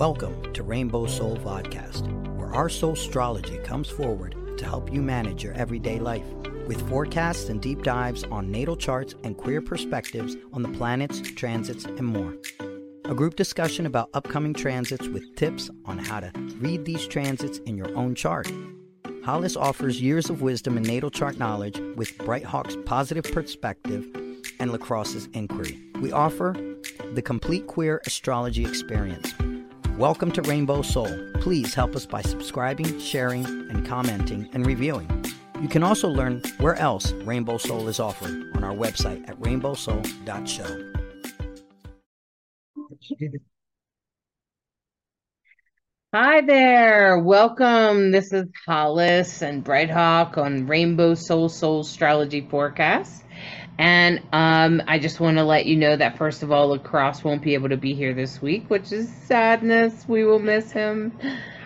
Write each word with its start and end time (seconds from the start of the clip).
Welcome 0.00 0.54
to 0.54 0.62
Rainbow 0.62 1.04
Soul 1.04 1.36
Vodcast, 1.36 2.10
where 2.38 2.54
our 2.54 2.70
soul 2.70 2.94
astrology 2.94 3.58
comes 3.58 3.90
forward 3.90 4.34
to 4.56 4.64
help 4.64 4.90
you 4.90 5.02
manage 5.02 5.44
your 5.44 5.52
everyday 5.52 5.98
life 5.98 6.24
with 6.66 6.88
forecasts 6.88 7.50
and 7.50 7.60
deep 7.60 7.82
dives 7.82 8.24
on 8.24 8.50
natal 8.50 8.76
charts 8.76 9.14
and 9.24 9.36
queer 9.36 9.60
perspectives 9.60 10.38
on 10.54 10.62
the 10.62 10.70
planets, 10.70 11.20
transits, 11.20 11.84
and 11.84 12.02
more. 12.02 12.34
A 13.04 13.14
group 13.14 13.36
discussion 13.36 13.84
about 13.84 14.08
upcoming 14.14 14.54
transits 14.54 15.06
with 15.06 15.36
tips 15.36 15.68
on 15.84 15.98
how 15.98 16.20
to 16.20 16.32
read 16.60 16.86
these 16.86 17.06
transits 17.06 17.58
in 17.58 17.76
your 17.76 17.94
own 17.94 18.14
chart. 18.14 18.50
Hollis 19.22 19.54
offers 19.54 20.00
years 20.00 20.30
of 20.30 20.40
wisdom 20.40 20.78
and 20.78 20.86
natal 20.86 21.10
chart 21.10 21.36
knowledge 21.36 21.78
with 21.96 22.16
Bright 22.16 22.44
Hawk's 22.44 22.78
positive 22.86 23.24
perspective 23.24 24.08
and 24.58 24.70
LeKross's 24.70 25.28
inquiry. 25.34 25.78
We 26.00 26.10
offer 26.10 26.56
the 27.12 27.20
complete 27.20 27.66
queer 27.66 28.00
astrology 28.06 28.64
experience. 28.64 29.34
Welcome 30.00 30.32
to 30.32 30.40
Rainbow 30.40 30.80
Soul. 30.80 31.14
Please 31.42 31.74
help 31.74 31.94
us 31.94 32.06
by 32.06 32.22
subscribing, 32.22 32.98
sharing, 32.98 33.44
and 33.44 33.86
commenting 33.86 34.48
and 34.54 34.64
reviewing. 34.64 35.06
You 35.60 35.68
can 35.68 35.82
also 35.82 36.08
learn 36.08 36.40
where 36.56 36.74
else 36.76 37.12
Rainbow 37.12 37.58
Soul 37.58 37.86
is 37.86 38.00
offered 38.00 38.56
on 38.56 38.64
our 38.64 38.72
website 38.72 39.28
at 39.28 39.38
rainbowsoul.show. 39.40 40.92
Hi 46.14 46.40
there. 46.46 47.18
Welcome. 47.18 48.10
This 48.10 48.32
is 48.32 48.46
Hollis 48.66 49.42
and 49.42 49.62
Bright 49.62 49.90
Hawk 49.90 50.38
on 50.38 50.66
Rainbow 50.66 51.12
Soul 51.14 51.50
Soulstrology 51.50 52.48
Forecast. 52.48 53.22
And 53.80 54.20
um, 54.30 54.82
I 54.86 54.98
just 54.98 55.20
want 55.20 55.38
to 55.38 55.42
let 55.42 55.64
you 55.64 55.74
know 55.74 55.96
that, 55.96 56.18
first 56.18 56.42
of 56.42 56.52
all, 56.52 56.76
LeKross 56.76 57.24
won't 57.24 57.40
be 57.40 57.54
able 57.54 57.70
to 57.70 57.78
be 57.78 57.94
here 57.94 58.12
this 58.12 58.42
week, 58.42 58.68
which 58.68 58.92
is 58.92 59.10
sadness. 59.24 60.04
We 60.06 60.22
will 60.22 60.38
miss 60.38 60.70
him. 60.70 61.18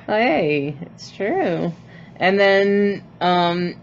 Hey, 0.06 0.76
it's 0.80 1.10
true. 1.10 1.72
And 2.14 2.38
then, 2.38 3.02
um, 3.20 3.74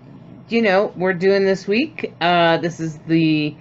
you 0.47 0.61
know, 0.61 0.93
we're 0.95 1.11
doing 1.13 1.43
this 1.43 1.67
week. 1.67 2.13
Uh, 2.21 2.55
this 2.55 2.79
is 2.79 2.97
the 2.99 3.53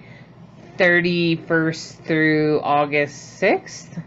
31st 0.77 2.05
through 2.05 2.61
August 2.61 3.41
6th 3.41 4.01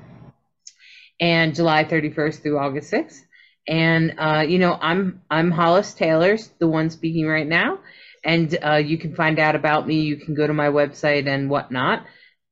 and 1.21 1.55
July 1.55 1.85
31st 1.85 2.43
through 2.43 2.59
August 2.59 2.91
6th. 2.91 3.21
And 3.69 4.15
uh, 4.19 4.45
you 4.47 4.59
know, 4.59 4.79
I'm 4.81 5.23
I'm 5.31 5.51
Hollis 5.51 5.95
Taylor, 5.95 6.37
the 6.59 6.67
one 6.67 6.91
speaking 6.91 7.27
right 7.27 7.47
now, 7.47 7.81
and 8.25 8.57
uh, 8.65 8.77
you 8.77 8.99
can 8.99 9.15
find 9.15 9.39
out 9.39 9.55
about 9.55 9.87
me. 9.87 10.01
You 10.01 10.17
can 10.17 10.35
go 10.35 10.47
to 10.47 10.55
my 10.55 10.69
website 10.69 11.29
and 11.29 11.51
whatnot. 11.51 12.07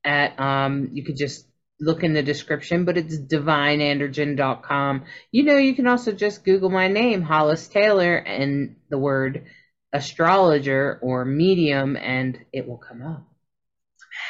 At 0.05 0.39
um, 0.39 0.89
you 0.93 1.03
could 1.03 1.17
just 1.17 1.47
look 1.79 2.03
in 2.03 2.13
the 2.13 2.23
description, 2.23 2.85
but 2.85 2.97
it's 2.97 3.17
divineandrogyne.com. 3.17 5.05
You 5.31 5.43
know, 5.43 5.57
you 5.57 5.75
can 5.75 5.87
also 5.87 6.11
just 6.11 6.45
Google 6.45 6.69
my 6.69 6.87
name, 6.87 7.21
Hollis 7.21 7.67
Taylor, 7.67 8.15
and 8.15 8.75
the 8.89 8.97
word 8.97 9.45
astrologer 9.91 10.99
or 11.01 11.25
medium, 11.25 11.95
and 11.97 12.37
it 12.51 12.67
will 12.67 12.77
come 12.77 13.01
up. 13.01 13.23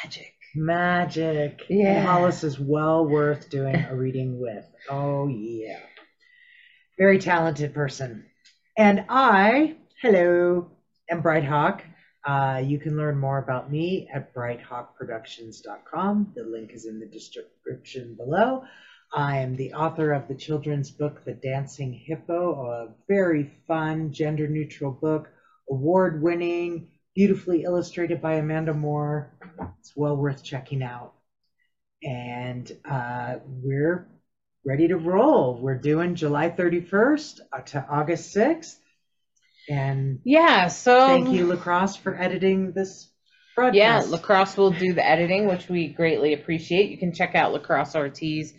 Magic. 0.02 0.32
Magic. 0.54 1.62
Yeah. 1.68 1.98
And 1.98 2.06
Hollis 2.06 2.44
is 2.44 2.58
well 2.58 3.06
worth 3.06 3.50
doing 3.50 3.74
a 3.74 3.94
reading 3.94 4.40
with. 4.40 4.64
Oh, 4.88 5.28
yeah. 5.28 5.80
Very 6.98 7.18
talented 7.18 7.74
person. 7.74 8.26
And 8.76 9.04
I, 9.08 9.76
hello, 10.00 10.70
am 11.10 11.20
Bright 11.20 11.44
Hawk. 11.44 11.82
Uh, 12.26 12.62
you 12.64 12.78
can 12.78 12.96
learn 12.96 13.18
more 13.18 13.38
about 13.38 13.70
me 13.70 14.08
at 14.12 14.34
brighthawkproductions.com. 14.34 16.32
The 16.34 16.44
link 16.44 16.72
is 16.72 16.86
in 16.86 16.98
the 16.98 17.06
description 17.06 18.14
below. 18.14 18.64
I 19.12 19.38
am 19.38 19.56
the 19.56 19.74
author 19.74 20.12
of 20.12 20.26
the 20.26 20.34
children's 20.34 20.90
book, 20.90 21.24
The 21.24 21.34
Dancing 21.34 21.92
Hippo, 21.92 22.66
a 22.66 22.94
very 23.06 23.52
fun, 23.68 24.12
gender 24.12 24.48
neutral 24.48 24.90
book, 24.90 25.28
award 25.70 26.22
winning, 26.22 26.88
beautifully 27.14 27.62
illustrated 27.62 28.20
by 28.22 28.34
Amanda 28.34 28.74
Moore. 28.74 29.30
It's 29.78 29.92
well 29.94 30.16
worth 30.16 30.42
checking 30.42 30.82
out. 30.82 31.12
And 32.02 32.70
uh, 32.90 33.36
we're 33.46 34.08
ready 34.64 34.88
to 34.88 34.96
roll. 34.96 35.60
We're 35.60 35.78
doing 35.78 36.14
July 36.14 36.50
31st 36.50 37.40
to 37.66 37.86
August 37.88 38.34
6th. 38.34 38.76
And 39.68 40.20
Yeah. 40.24 40.68
So 40.68 41.06
thank 41.06 41.30
you, 41.30 41.46
LeKross, 41.46 41.98
for 41.98 42.14
editing 42.20 42.72
this 42.72 43.08
broadcast. 43.54 44.10
Yeah. 44.10 44.16
LeKross 44.16 44.56
will 44.56 44.70
do 44.70 44.92
the 44.92 45.06
editing, 45.06 45.46
which 45.46 45.68
we 45.68 45.88
greatly 45.88 46.34
appreciate. 46.34 46.90
You 46.90 46.98
can 46.98 47.12
check 47.12 47.34
out 47.34 47.54
LeKross 47.54 47.94
Ortiz. 47.94 48.52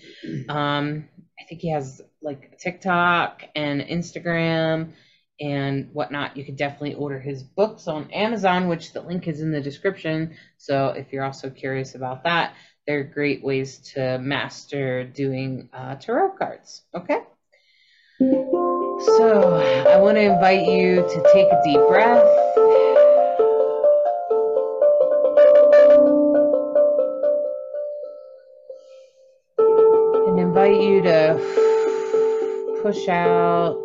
Um, 0.49 1.07
I 1.39 1.43
think 1.47 1.61
he 1.61 1.71
has 1.71 2.01
like 2.21 2.57
TikTok 2.57 3.43
and 3.55 3.81
Instagram 3.81 4.93
and 5.39 5.89
whatnot. 5.93 6.37
You 6.37 6.45
can 6.45 6.55
definitely 6.55 6.95
order 6.95 7.19
his 7.19 7.43
books 7.43 7.87
on 7.87 8.09
Amazon, 8.11 8.67
which 8.67 8.93
the 8.93 9.01
link 9.01 9.27
is 9.27 9.41
in 9.41 9.51
the 9.51 9.61
description. 9.61 10.35
So 10.57 10.87
if 10.89 11.11
you're 11.11 11.25
also 11.25 11.49
curious 11.49 11.93
about 11.93 12.23
that, 12.23 12.55
they're 12.87 13.03
great 13.03 13.43
ways 13.43 13.79
to 13.93 14.17
master 14.19 15.03
doing 15.03 15.69
uh, 15.73 15.95
tarot 15.95 16.37
cards. 16.37 16.83
Okay. 16.93 17.19
So 19.05 19.57
I 19.87 19.97
want 19.97 20.17
to 20.17 20.21
invite 20.21 20.65
you 20.65 20.95
to 20.95 21.29
take 21.31 21.47
a 21.47 21.61
deep 21.63 21.79
breath. 21.87 22.25
and 30.27 30.39
invite 30.39 30.81
you 30.81 31.01
to 31.03 32.79
push 32.81 33.07
out 33.07 33.77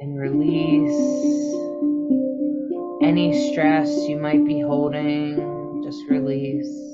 and 0.00 0.18
release 0.18 1.54
any 3.02 3.50
stress 3.50 3.90
you 4.08 4.16
might 4.16 4.44
be 4.46 4.60
holding. 4.60 5.82
Just 5.84 6.04
release. 6.08 6.93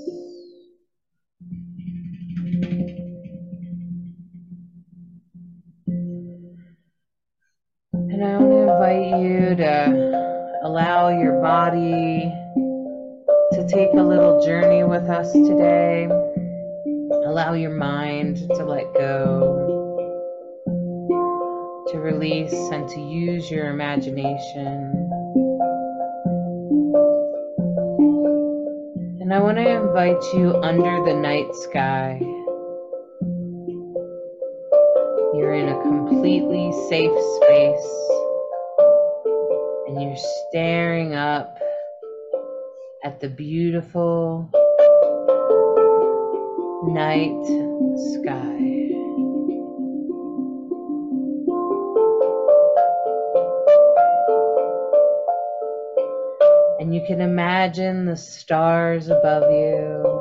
Your 11.10 11.40
body 11.40 12.32
to 13.52 13.66
take 13.68 13.92
a 13.94 14.02
little 14.02 14.44
journey 14.44 14.84
with 14.84 15.08
us 15.10 15.32
today. 15.32 16.08
Allow 17.26 17.54
your 17.54 17.70
mind 17.70 18.38
to 18.38 18.64
let 18.64 18.92
go, 18.94 19.96
to 21.92 21.98
release, 21.98 22.52
and 22.52 22.88
to 22.88 23.00
use 23.00 23.50
your 23.50 23.70
imagination. 23.70 25.08
And 29.20 29.32
I 29.32 29.38
want 29.40 29.58
to 29.58 29.68
invite 29.68 30.22
you 30.34 30.54
under 30.62 31.04
the 31.04 31.14
night 31.14 31.54
sky. 31.54 32.18
You're 35.34 35.54
in 35.54 35.68
a 35.68 35.82
completely 35.82 36.72
safe 36.88 37.16
space, 37.36 38.19
and 39.90 40.02
you're 40.02 40.16
staring 40.48 41.14
up 41.14 41.58
at 43.02 43.18
the 43.18 43.28
beautiful 43.28 44.48
night 46.84 47.44
sky. 48.14 48.56
And 56.78 56.94
you 56.94 57.02
can 57.04 57.20
imagine 57.20 58.04
the 58.04 58.16
stars 58.16 59.08
above 59.08 59.50
you. 59.50 60.19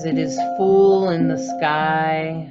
As 0.00 0.06
it 0.06 0.18
is 0.18 0.34
full 0.56 1.10
in 1.10 1.28
the 1.28 1.36
sky. 1.36 2.50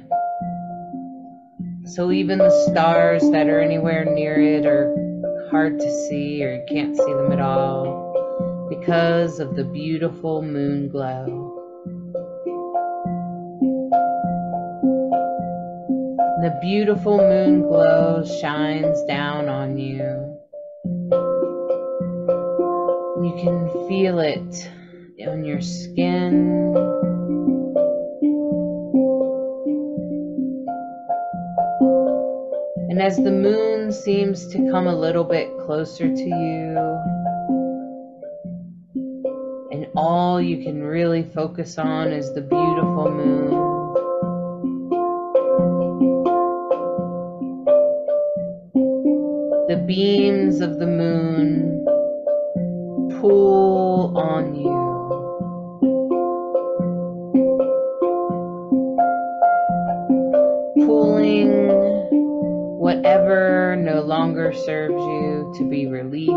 So 1.84 2.12
even 2.12 2.38
the 2.38 2.50
stars 2.70 3.28
that 3.32 3.48
are 3.48 3.58
anywhere 3.60 4.04
near 4.04 4.40
it 4.40 4.66
are 4.66 4.94
hard 5.50 5.80
to 5.80 6.06
see 6.06 6.44
or 6.44 6.52
you 6.52 6.64
can't 6.68 6.96
see 6.96 7.12
them 7.12 7.32
at 7.32 7.40
all 7.40 8.68
because 8.70 9.40
of 9.40 9.56
the 9.56 9.64
beautiful 9.64 10.42
moon 10.42 10.90
glow. 10.90 11.56
The 16.42 16.56
beautiful 16.62 17.18
moon 17.18 17.62
glow 17.62 18.24
shines 18.40 19.02
down 19.08 19.48
on 19.48 19.76
you. 19.76 20.38
You 23.24 23.34
can 23.42 23.88
feel 23.88 24.20
it 24.20 24.70
on 25.26 25.44
your 25.44 25.60
skin, 25.60 26.89
And 33.00 33.06
as 33.06 33.16
the 33.16 33.30
moon 33.32 33.92
seems 33.92 34.46
to 34.48 34.58
come 34.70 34.86
a 34.86 34.94
little 34.94 35.24
bit 35.24 35.48
closer 35.64 36.14
to 36.14 36.22
you, 36.22 36.76
and 39.72 39.86
all 39.96 40.38
you 40.38 40.62
can 40.62 40.82
really 40.82 41.22
focus 41.22 41.78
on 41.78 42.12
is 42.12 42.34
the 42.34 42.42
beautiful 42.42 43.10
moon. 43.10 43.52
The 49.68 49.82
beams 49.86 50.60
of 50.60 50.78
the 50.78 50.86
moon 50.86 51.82
pull 53.18 54.18
on 54.18 54.54
you. 54.54 54.89
Longer 64.50 64.64
serves 64.64 64.94
you 64.94 65.52
to 65.56 65.68
be 65.68 65.86
released. 65.86 66.30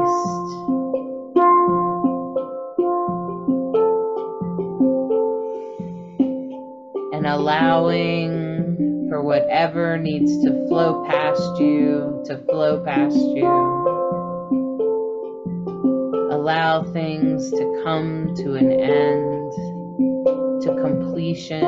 And 7.13 7.25
allowing 7.25 9.07
for 9.09 9.21
whatever 9.21 9.97
needs 9.97 10.43
to 10.43 10.67
flow 10.67 11.05
past 11.07 11.59
you 11.59 12.23
to 12.25 12.37
flow 12.49 12.83
past 12.83 13.15
you. 13.15 13.47
Allow 16.31 16.83
things 16.91 17.49
to 17.51 17.81
come 17.83 18.33
to 18.37 18.55
an 18.55 18.71
end, 18.71 19.51
to 20.63 20.75
completion. 20.81 21.63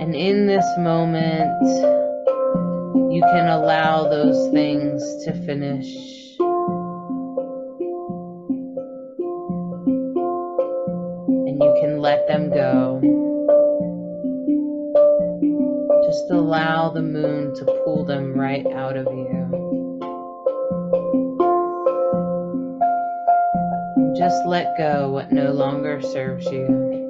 And 0.00 0.14
in 0.14 0.46
this 0.46 0.66
moment, 0.78 1.93
you 3.14 3.22
can 3.22 3.46
allow 3.46 4.08
those 4.08 4.50
things 4.50 5.00
to 5.24 5.32
finish. 5.46 5.86
And 11.46 11.62
you 11.62 11.78
can 11.80 12.00
let 12.00 12.26
them 12.26 12.50
go. 12.50 13.00
Just 16.04 16.28
allow 16.32 16.90
the 16.90 17.02
moon 17.02 17.54
to 17.54 17.64
pull 17.84 18.04
them 18.04 18.34
right 18.34 18.66
out 18.74 18.96
of 18.96 19.06
you. 19.06 19.44
Just 24.18 24.44
let 24.44 24.76
go 24.76 25.12
what 25.12 25.30
no 25.30 25.52
longer 25.52 26.00
serves 26.02 26.46
you. 26.46 27.03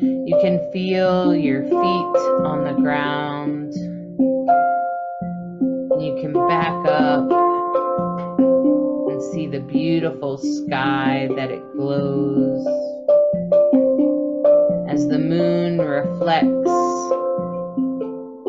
You 0.00 0.38
can 0.40 0.60
feel 0.72 1.34
your 1.34 1.62
feet 1.64 1.74
on 1.74 2.64
the 2.64 2.80
ground. 2.80 3.72
You 6.00 6.18
can 6.20 6.32
back 6.32 6.86
up 6.86 7.28
and 9.08 9.22
see 9.32 9.48
the 9.48 9.60
beautiful 9.60 10.38
sky 10.38 11.28
that 11.34 11.50
it 11.50 11.62
glows 11.72 12.64
as 14.88 15.08
the 15.08 15.18
moon 15.18 15.78
reflects 15.78 16.70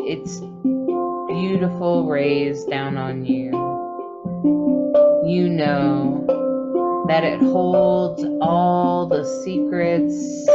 its 0.06 0.38
beautiful 1.26 2.08
rays 2.08 2.64
down 2.66 2.96
on 2.96 3.24
you. 3.24 3.50
You 5.28 5.48
know 5.48 6.24
that 7.08 7.24
it 7.24 7.40
holds 7.40 8.24
all 8.40 9.08
the 9.08 9.24
secrets 9.42 10.48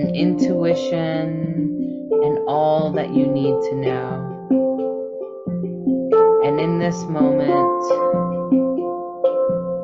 and 0.00 0.16
intuition 0.16 2.08
and 2.10 2.38
all 2.48 2.90
that 2.92 3.14
you 3.14 3.26
need 3.26 3.54
to 3.68 3.74
know. 3.76 4.26
And 6.44 6.58
in 6.58 6.78
this 6.78 6.96
moment, 7.04 7.82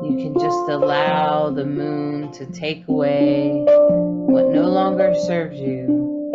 you 0.03 0.17
can 0.17 0.33
just 0.33 0.69
allow 0.69 1.51
the 1.51 1.65
moon 1.65 2.31
to 2.31 2.47
take 2.47 2.87
away 2.87 3.63
what 3.67 4.47
no 4.47 4.63
longer 4.63 5.13
serves 5.27 5.59
you 5.59 6.31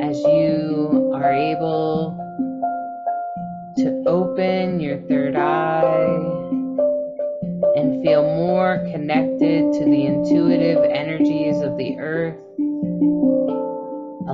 as 0.00 0.16
you 0.20 1.10
are 1.12 1.32
able 1.32 2.16
to 3.78 4.04
open 4.06 4.78
your 4.78 4.98
third 5.08 5.34
eye 5.34 6.38
and 7.76 8.02
feel 8.04 8.22
more 8.22 8.78
connected 8.92 9.72
to 9.72 9.84
the 9.84 10.06
intuitive 10.06 10.84
energies 10.84 11.60
of 11.60 11.76
the 11.76 11.98
earth, 11.98 12.36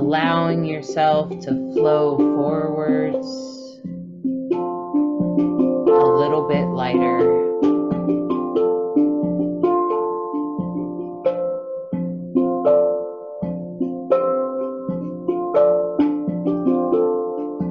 allowing 0.07 0.63
yourself 0.63 1.29
to 1.41 1.51
flow 1.73 2.15
forwards 2.15 3.27
a 4.53 6.07
little 6.15 6.47
bit 6.47 6.65
lighter. 6.67 7.19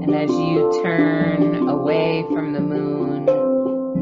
And 0.03 0.15
as 0.15 0.29
you 0.29 0.79
turn 0.83 1.71
away 1.71 2.23
from 2.35 2.53
the 2.53 2.61
moon, 2.61 3.25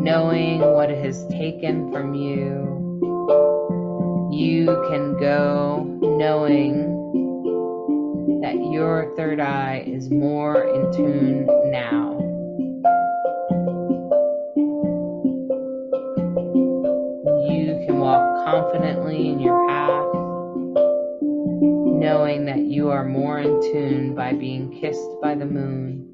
knowing 0.03 0.59
what 0.59 0.91
it 0.91 0.99
has 1.05 1.25
taken 1.29 1.93
from 1.93 2.15
you, 2.15 2.99
you 4.33 4.67
can 4.91 5.17
go 5.21 5.85
knowing 6.03 6.84
your 8.75 9.15
third 9.15 9.39
eye 9.39 9.85
is 9.87 10.11
more 10.11 10.65
in 10.65 10.93
tune 10.93 11.47
now. 11.71 12.19
You 17.49 17.87
can 17.87 18.01
walk 18.01 18.45
confidently 18.45 19.29
in 19.29 19.39
your 19.39 19.65
path, 19.69 20.13
knowing 22.03 22.47
that 22.47 22.59
you 22.59 22.91
are 22.91 23.05
more 23.05 23.39
in 23.39 23.61
tune 23.73 24.17
by 24.17 24.33
being 24.33 24.81
kissed 24.81 25.21
by 25.23 25.37
the 25.37 25.47
moon. 25.47 26.11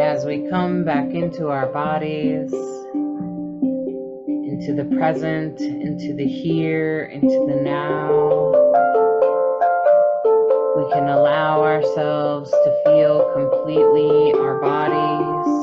As 0.00 0.24
we 0.24 0.48
come 0.48 0.84
back 0.84 1.10
into 1.10 1.48
our 1.48 1.66
bodies, 1.66 2.52
into 4.62 4.80
the 4.80 4.96
present, 4.96 5.60
into 5.60 6.14
the 6.14 6.24
here, 6.24 7.10
into 7.12 7.46
the 7.48 7.60
now, 7.62 8.52
we 10.76 10.92
can 10.92 11.08
allow 11.08 11.62
ourselves 11.62 12.48
to 12.48 12.82
feel 12.84 13.28
completely 13.34 14.32
our 14.34 14.60
bodies. 14.60 15.61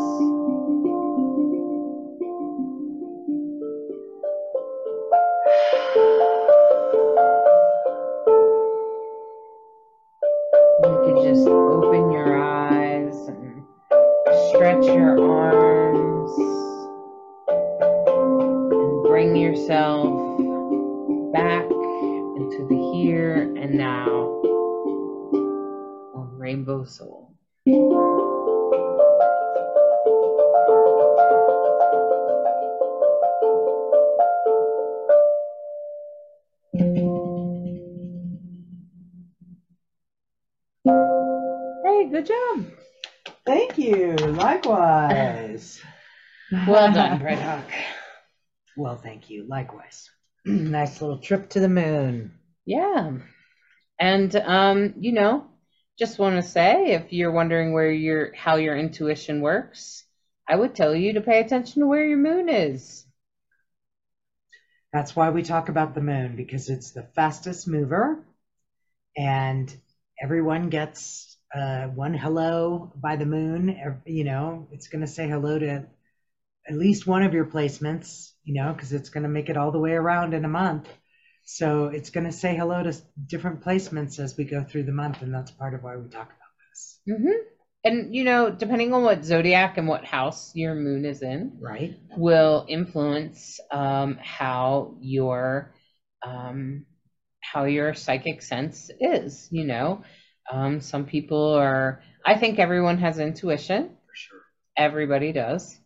Nice 50.99 51.01
little 51.01 51.21
trip 51.21 51.49
to 51.49 51.59
the 51.59 51.69
moon. 51.69 52.31
Yeah. 52.65 53.11
And 53.99 54.35
um, 54.35 54.93
you 54.99 55.13
know, 55.13 55.45
just 55.97 56.19
want 56.19 56.35
to 56.35 56.41
say 56.41 56.93
if 56.93 57.11
you're 57.13 57.31
wondering 57.31 57.73
where 57.73 57.91
your 57.91 58.33
how 58.35 58.57
your 58.57 58.77
intuition 58.77 59.41
works, 59.41 60.03
I 60.47 60.55
would 60.55 60.75
tell 60.75 60.95
you 60.95 61.13
to 61.13 61.21
pay 61.21 61.39
attention 61.39 61.81
to 61.81 61.87
where 61.87 62.05
your 62.05 62.17
moon 62.17 62.49
is. 62.49 63.05
That's 64.91 65.15
why 65.15 65.29
we 65.29 65.43
talk 65.43 65.69
about 65.69 65.93
the 65.93 66.01
moon 66.01 66.35
because 66.35 66.69
it's 66.69 66.91
the 66.91 67.07
fastest 67.15 67.67
mover 67.67 68.25
and 69.15 69.73
everyone 70.21 70.69
gets 70.69 71.37
uh, 71.55 71.85
one 71.87 72.15
hello 72.15 72.91
by 72.95 73.15
the 73.15 73.25
moon. 73.25 74.01
You 74.05 74.23
know, 74.23 74.67
it's 74.71 74.87
going 74.87 75.01
to 75.01 75.07
say 75.07 75.27
hello 75.29 75.59
to 75.59 75.85
at 76.69 76.77
least 76.77 77.07
one 77.07 77.23
of 77.23 77.33
your 77.33 77.45
placements, 77.45 78.31
you 78.43 78.61
know, 78.61 78.73
because 78.73 78.93
it's 78.93 79.09
going 79.09 79.23
to 79.23 79.29
make 79.29 79.49
it 79.49 79.57
all 79.57 79.71
the 79.71 79.79
way 79.79 79.91
around 79.93 80.33
in 80.33 80.45
a 80.45 80.49
month. 80.49 80.87
So 81.45 81.87
it's 81.87 82.11
going 82.11 82.25
to 82.25 82.31
say 82.31 82.55
hello 82.55 82.83
to 82.83 82.93
different 83.27 83.61
placements 83.61 84.19
as 84.19 84.37
we 84.37 84.45
go 84.45 84.63
through 84.63 84.83
the 84.83 84.91
month. 84.91 85.21
And 85.21 85.33
that's 85.33 85.51
part 85.51 85.73
of 85.73 85.83
why 85.83 85.97
we 85.97 86.07
talk 86.09 86.27
about 86.27 86.53
this, 86.69 86.99
hmm 87.07 87.31
And 87.83 88.15
you 88.15 88.23
know, 88.23 88.51
depending 88.51 88.93
on 88.93 89.03
what 89.03 89.25
zodiac 89.25 89.77
and 89.77 89.87
what 89.87 90.05
house 90.05 90.51
your 90.55 90.75
moon 90.75 91.05
is 91.05 91.21
in, 91.23 91.57
right? 91.61 91.97
will 92.17 92.65
influence 92.69 93.59
um, 93.71 94.19
how 94.21 94.95
your 95.01 95.73
um, 96.25 96.85
how 97.41 97.65
your 97.65 97.93
psychic 97.95 98.41
sense 98.41 98.91
is. 98.99 99.47
You 99.51 99.65
know, 99.65 100.03
um, 100.51 100.81
some 100.81 101.05
people 101.05 101.53
are. 101.55 102.03
I 102.25 102.35
think 102.37 102.59
everyone 102.59 102.99
has 102.99 103.17
intuition. 103.19 103.89
For 103.89 104.15
sure. 104.15 104.41
Everybody 104.77 105.31
does. 105.31 105.79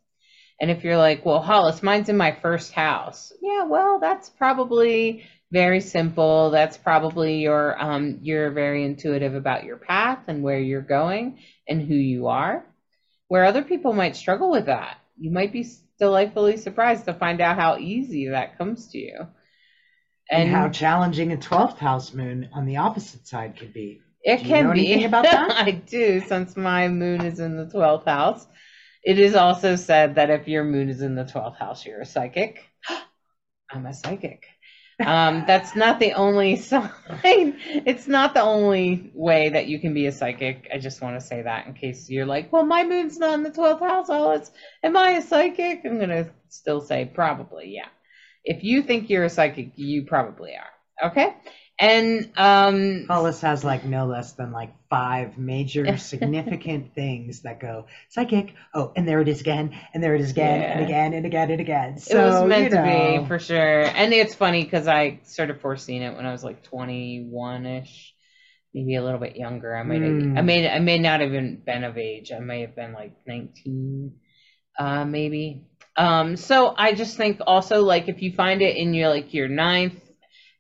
And 0.62 0.72
if 0.72 0.84
you're 0.84 0.98
like, 0.98 1.26
well, 1.26 1.42
Hollis, 1.42 1.84
mine's 1.84 2.10
in 2.10 2.18
my 2.18 2.38
first 2.42 2.72
house. 2.72 3.34
Yeah, 3.42 3.66
well, 3.66 4.00
that's 4.00 4.30
probably 4.30 5.26
very 5.52 5.82
simple. 5.82 6.52
That's 6.52 6.78
probably 6.78 7.40
your 7.42 7.80
um, 7.82 8.20
you're 8.22 8.52
very 8.52 8.84
intuitive 8.84 9.36
about 9.36 9.64
your 9.64 9.78
path 9.78 10.20
and 10.28 10.44
where 10.44 10.60
you're 10.60 10.82
going 10.82 11.40
and 11.68 11.82
who 11.82 11.96
you 11.96 12.28
are. 12.28 12.66
Where 13.28 13.46
other 13.46 13.64
people 13.64 13.94
might 13.94 14.16
struggle 14.16 14.52
with 14.52 14.66
that, 14.68 14.98
you 15.18 15.32
might 15.32 15.52
be 15.54 15.66
delightfully 16.00 16.58
surprised 16.58 17.06
to 17.06 17.14
find 17.14 17.40
out 17.42 17.58
how 17.58 17.78
easy 17.78 18.30
that 18.30 18.58
comes 18.58 18.90
to 18.92 18.98
you. 18.98 19.28
And, 20.32 20.50
how 20.50 20.70
challenging 20.70 21.32
a 21.34 21.38
12th 21.38 21.78
house 21.78 22.14
moon 22.14 22.50
on 22.54 22.66
the 22.66 22.78
opposite 22.78 23.28
side 23.28 23.58
could 23.58 23.74
be. 23.74 24.02
It 24.24 24.38
Do 24.38 24.44
you 24.44 24.50
can 24.50 24.68
know 24.68 24.74
be. 24.74 25.04
about 25.04 25.24
that? 25.32 25.52
I 25.52 25.72
do, 25.72 26.22
since 26.22 26.56
my 26.56 26.88
moon 26.88 27.22
is 27.26 27.40
in 27.40 27.58
the 27.58 27.66
12th 27.66 28.06
house. 28.06 28.48
It 29.04 29.20
is 29.20 29.36
also 29.36 29.76
said 29.76 30.16
that 30.16 30.30
if 30.30 30.48
your 30.48 30.64
moon 30.64 30.90
is 30.90 31.02
in 31.02 31.16
the 31.16 31.26
12th 31.26 31.58
house, 31.58 31.86
you're 31.86 32.02
a 32.02 32.06
psychic. 32.06 32.64
I'm 33.72 33.86
a 33.86 33.94
psychic. 33.94 34.46
Um, 35.06 35.44
that's 35.48 35.76
not 35.76 36.00
the 36.00 36.14
only 36.14 36.56
sign. 36.56 36.90
It's 37.24 38.08
not 38.08 38.34
the 38.34 38.42
only 38.42 39.12
way 39.14 39.50
that 39.50 39.68
you 39.68 39.80
can 39.80 39.94
be 39.94 40.06
a 40.06 40.12
psychic. 40.12 40.70
I 40.74 40.78
just 40.78 41.02
want 41.02 41.20
to 41.20 41.26
say 41.26 41.42
that 41.42 41.68
in 41.68 41.74
case 41.74 42.10
you're 42.10 42.26
like, 42.26 42.54
well, 42.54 42.66
my 42.66 42.84
moon's 42.84 43.18
not 43.18 43.34
in 43.34 43.44
the 43.44 43.52
12th 43.52 43.80
house. 43.80 44.08
Hollis. 44.08 44.52
Am 44.84 44.96
I 44.96 45.12
a 45.12 45.22
psychic? 45.22 45.82
I'm 45.86 45.98
going 45.98 46.10
to 46.10 46.30
still 46.50 46.82
say 46.82 47.10
probably, 47.14 47.74
yeah. 47.76 47.88
If 48.46 48.64
you 48.64 48.82
think 48.84 49.10
you're 49.10 49.24
a 49.24 49.30
psychic, 49.30 49.72
you 49.76 50.04
probably 50.04 50.52
are. 50.56 51.10
Okay? 51.10 51.36
And 51.80 52.32
um, 52.38 53.06
Hollis 53.08 53.42
has 53.42 53.64
like 53.64 53.84
no 53.84 54.06
less 54.06 54.34
than 54.34 54.52
like 54.52 54.74
five 54.90 55.38
major 55.38 55.98
significant 55.98 56.94
things 56.94 57.42
that 57.42 57.60
go 57.60 57.88
psychic. 58.10 58.54
Oh, 58.74 58.92
and 58.96 59.08
there 59.08 59.22
it 59.22 59.28
is 59.28 59.42
again, 59.42 59.76
and 59.94 60.04
there 60.04 60.14
it 60.16 60.22
is 60.22 60.32
again, 60.32 60.62
and 60.62 60.86
again, 60.86 61.14
and 61.14 61.26
again, 61.26 61.52
and 61.52 61.60
again. 61.60 61.94
it 61.96 62.02
So, 62.02 62.24
was 62.24 62.44
meant 62.50 62.64
you 62.66 62.70
to 62.70 62.84
be 63.22 63.28
for 63.28 63.40
sure. 63.40 63.82
And 63.84 64.14
it's 64.14 64.36
funny 64.36 64.64
because 64.64 64.88
I 64.88 65.20
started 65.24 65.62
foreseeing 65.62 66.04
it 66.04 66.16
when 66.16 66.26
I 66.26 66.32
was 66.32 66.44
like 66.44 66.64
21 66.64 67.66
ish, 67.66 68.14
maybe 68.74 68.96
a 68.96 69.04
little 69.04 69.20
bit 69.20 69.36
younger. 69.36 69.76
I 69.76 69.84
might, 69.84 70.02
Mm. 70.02 70.38
I 70.38 70.42
may, 70.42 70.70
I 70.70 70.80
may 70.80 71.00
not 71.00 71.22
have 71.22 71.30
even 71.30 71.62
been 71.66 71.84
of 71.84 71.98
age. 71.98 72.32
I 72.32 72.40
may 72.40 72.62
have 72.62 72.76
been 72.76 72.94
like 72.94 73.14
19, 73.26 74.14
uh, 74.78 75.06
maybe. 75.06 75.66
Um, 75.98 76.38
so 76.38 76.74
I 76.78 76.94
just 76.94 77.18
think 77.18 77.40
also 77.46 77.82
like 77.82 78.08
if 78.10 78.22
you 78.22 78.32
find 78.32 78.62
it 78.62 78.78
in 78.78 78.94
your 78.94 79.10
like 79.10 79.34
your 79.34 79.48
ninth, 79.48 80.00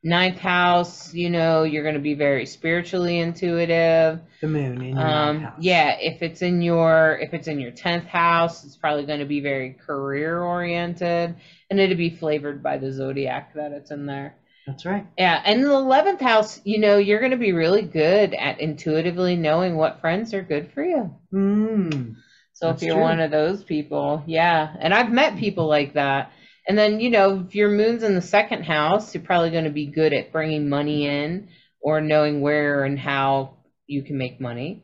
ninth 0.03 0.37
house, 0.39 1.13
you 1.13 1.29
know, 1.29 1.63
you're 1.63 1.83
going 1.83 1.95
to 1.95 2.01
be 2.01 2.13
very 2.13 2.45
spiritually 2.45 3.19
intuitive. 3.19 4.19
the 4.41 4.47
moon 4.47 4.81
in 4.81 4.95
your 4.95 4.95
ninth 4.95 5.39
Um, 5.39 5.39
house. 5.41 5.53
yeah, 5.59 5.97
if 5.99 6.21
it's 6.21 6.41
in 6.41 6.61
your 6.61 7.17
if 7.21 7.33
it's 7.33 7.47
in 7.47 7.59
your 7.59 7.71
tenth 7.71 8.05
house, 8.05 8.63
it's 8.65 8.75
probably 8.75 9.05
going 9.05 9.19
to 9.19 9.25
be 9.25 9.39
very 9.39 9.71
career 9.73 10.41
oriented, 10.41 11.35
and 11.69 11.79
it'll 11.79 11.97
be 11.97 12.09
flavored 12.09 12.61
by 12.61 12.77
the 12.77 12.91
zodiac 12.91 13.53
that 13.55 13.71
it's 13.71 13.91
in 13.91 14.05
there. 14.05 14.35
that's 14.67 14.85
right. 14.85 15.05
Yeah, 15.17 15.41
and 15.45 15.63
the 15.63 15.71
eleventh 15.71 16.19
house, 16.21 16.59
you 16.65 16.79
know, 16.79 16.97
you're 16.97 17.19
going 17.19 17.31
to 17.31 17.37
be 17.37 17.53
really 17.53 17.81
good 17.83 18.33
at 18.33 18.59
intuitively 18.59 19.35
knowing 19.35 19.75
what 19.77 20.01
friends 20.01 20.33
are 20.33 20.41
good 20.43 20.71
for 20.73 20.83
you. 20.83 21.15
Mm. 21.33 22.15
So 22.53 22.69
if 22.69 22.81
you're 22.81 22.95
true. 22.95 23.03
one 23.03 23.19
of 23.19 23.31
those 23.31 23.63
people, 23.63 24.23
yeah, 24.27 24.73
and 24.79 24.93
I've 24.93 25.11
met 25.11 25.37
people 25.37 25.67
like 25.67 25.93
that. 25.93 26.31
And 26.67 26.77
then 26.77 26.99
you 26.99 27.09
know, 27.09 27.43
if 27.45 27.55
your 27.55 27.69
moon's 27.69 28.03
in 28.03 28.15
the 28.15 28.21
second 28.21 28.63
house, 28.63 29.13
you're 29.13 29.23
probably 29.23 29.51
going 29.51 29.65
to 29.65 29.69
be 29.69 29.87
good 29.87 30.13
at 30.13 30.31
bringing 30.31 30.69
money 30.69 31.05
in 31.05 31.49
or 31.81 31.99
knowing 31.99 32.41
where 32.41 32.83
and 32.85 32.97
how 32.97 33.57
you 33.85 34.03
can 34.03 34.17
make 34.17 34.39
money. 34.39 34.83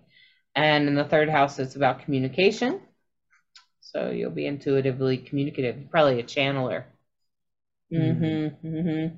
And 0.55 0.87
in 0.87 0.95
the 0.95 1.05
third 1.05 1.29
house, 1.29 1.57
it's 1.59 1.75
about 1.75 2.03
communication. 2.03 2.81
So 3.79 4.09
you'll 4.09 4.31
be 4.31 4.45
intuitively 4.45 5.17
communicative, 5.17 5.89
probably 5.89 6.19
a 6.19 6.23
channeler. 6.23 6.83
Mm-hmm, 7.91 8.67
mm-hmm. 8.67 9.15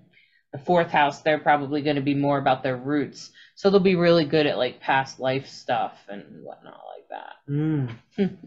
The 0.54 0.60
fourth 0.60 0.92
house, 0.92 1.22
they're 1.22 1.40
probably 1.40 1.82
going 1.82 1.96
to 1.96 2.02
be 2.02 2.14
more 2.14 2.38
about 2.38 2.62
their 2.62 2.78
roots. 2.78 3.32
So 3.56 3.70
they'll 3.70 3.80
be 3.80 3.96
really 3.96 4.26
good 4.26 4.46
at 4.46 4.58
like 4.58 4.80
past 4.80 5.20
life 5.20 5.48
stuff 5.48 5.94
and 6.08 6.44
whatnot 6.44 6.80
like 6.96 7.08
that. 7.10 7.52
Mm. 7.52 7.96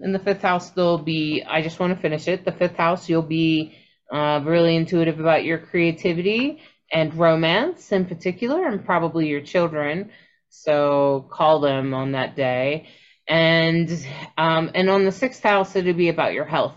In 0.02 0.12
the 0.12 0.18
fifth 0.18 0.42
house, 0.42 0.70
they'll 0.70 0.98
be, 0.98 1.42
I 1.46 1.62
just 1.62 1.80
want 1.80 1.94
to 1.94 2.00
finish 2.00 2.28
it. 2.28 2.44
The 2.44 2.52
fifth 2.52 2.76
house, 2.76 3.08
you'll 3.08 3.22
be 3.22 3.74
uh, 4.12 4.40
really 4.44 4.76
intuitive 4.76 5.20
about 5.20 5.44
your 5.44 5.58
creativity 5.58 6.60
and 6.92 7.14
romance 7.14 7.92
in 7.92 8.04
particular, 8.04 8.66
and 8.66 8.84
probably 8.84 9.28
your 9.28 9.40
children. 9.40 10.10
So 10.50 11.28
call 11.30 11.60
them 11.60 11.94
on 11.94 12.12
that 12.12 12.36
day. 12.36 12.88
And 13.26 13.90
um, 14.36 14.70
and 14.74 14.90
on 14.90 15.04
the 15.04 15.12
sixth 15.12 15.42
house, 15.42 15.74
it'll 15.76 15.94
be 15.94 16.10
about 16.10 16.34
your 16.34 16.44
health, 16.44 16.76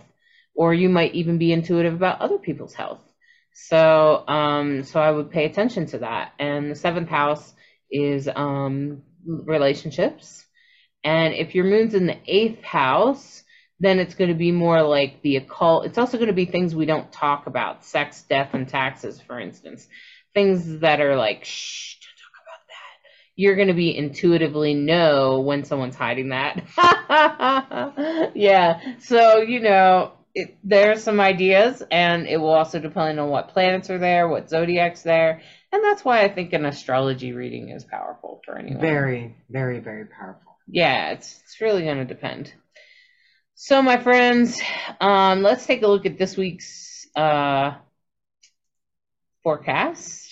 or 0.55 0.73
you 0.73 0.89
might 0.89 1.13
even 1.13 1.37
be 1.37 1.51
intuitive 1.51 1.93
about 1.93 2.21
other 2.21 2.37
people's 2.37 2.73
health. 2.73 3.01
So 3.53 4.23
um, 4.27 4.83
so 4.83 4.99
I 4.99 5.11
would 5.11 5.29
pay 5.29 5.45
attention 5.45 5.87
to 5.87 5.99
that. 5.99 6.31
And 6.39 6.71
the 6.71 6.75
seventh 6.75 7.09
house 7.09 7.53
is 7.91 8.29
um, 8.33 9.03
relationships. 9.25 10.45
And 11.03 11.33
if 11.33 11.53
your 11.53 11.65
moon's 11.65 11.93
in 11.93 12.07
the 12.07 12.17
eighth 12.25 12.63
house, 12.63 13.43
then 13.79 13.99
it's 13.99 14.15
going 14.15 14.29
to 14.29 14.35
be 14.35 14.51
more 14.51 14.81
like 14.81 15.21
the 15.21 15.35
occult. 15.37 15.85
It's 15.85 15.97
also 15.97 16.17
going 16.17 16.27
to 16.27 16.33
be 16.33 16.45
things 16.45 16.73
we 16.75 16.85
don't 16.85 17.11
talk 17.11 17.47
about 17.47 17.85
sex, 17.85 18.23
death, 18.23 18.53
and 18.53 18.67
taxes, 18.67 19.21
for 19.21 19.39
instance. 19.39 19.87
Things 20.33 20.79
that 20.79 20.99
are 20.99 21.15
like, 21.15 21.45
shh, 21.45 21.95
don't 22.01 22.17
talk 22.17 22.41
about 22.43 22.67
that. 22.67 23.09
You're 23.35 23.55
going 23.55 23.67
to 23.67 23.73
be 23.73 23.95
intuitively 23.95 24.73
know 24.73 25.41
when 25.41 25.63
someone's 25.63 25.95
hiding 25.95 26.29
that. 26.29 26.63
yeah. 28.35 28.81
So, 28.99 29.37
you 29.41 29.59
know, 29.59 30.11
it, 30.33 30.57
there's 30.63 31.03
some 31.03 31.19
ideas, 31.19 31.81
and 31.89 32.27
it 32.27 32.37
will 32.37 32.53
also 32.53 32.79
depend 32.79 33.19
on 33.19 33.29
what 33.29 33.49
planets 33.49 33.89
are 33.89 33.97
there, 33.99 34.27
what 34.27 34.49
zodiac's 34.49 35.01
there. 35.01 35.41
And 35.71 35.83
that's 35.83 36.05
why 36.05 36.21
I 36.23 36.29
think 36.33 36.53
an 36.53 36.65
astrology 36.65 37.33
reading 37.33 37.69
is 37.69 37.83
powerful 37.83 38.41
for 38.45 38.57
anyone 38.57 38.79
Very, 38.81 39.35
very, 39.49 39.79
very 39.79 40.05
powerful. 40.05 40.57
yeah, 40.67 41.11
it's 41.11 41.39
it's 41.43 41.59
really 41.61 41.83
going 41.83 41.97
to 41.97 42.05
depend. 42.05 42.53
So, 43.59 43.81
my 43.81 43.97
friends, 43.97 44.61
um, 45.01 45.41
let's 45.41 45.65
take 45.65 45.81
a 45.81 45.87
look 45.87 46.05
at 46.05 46.19
this 46.19 46.37
week's 46.37 47.07
uh, 47.15 47.73
forecast. 49.41 50.29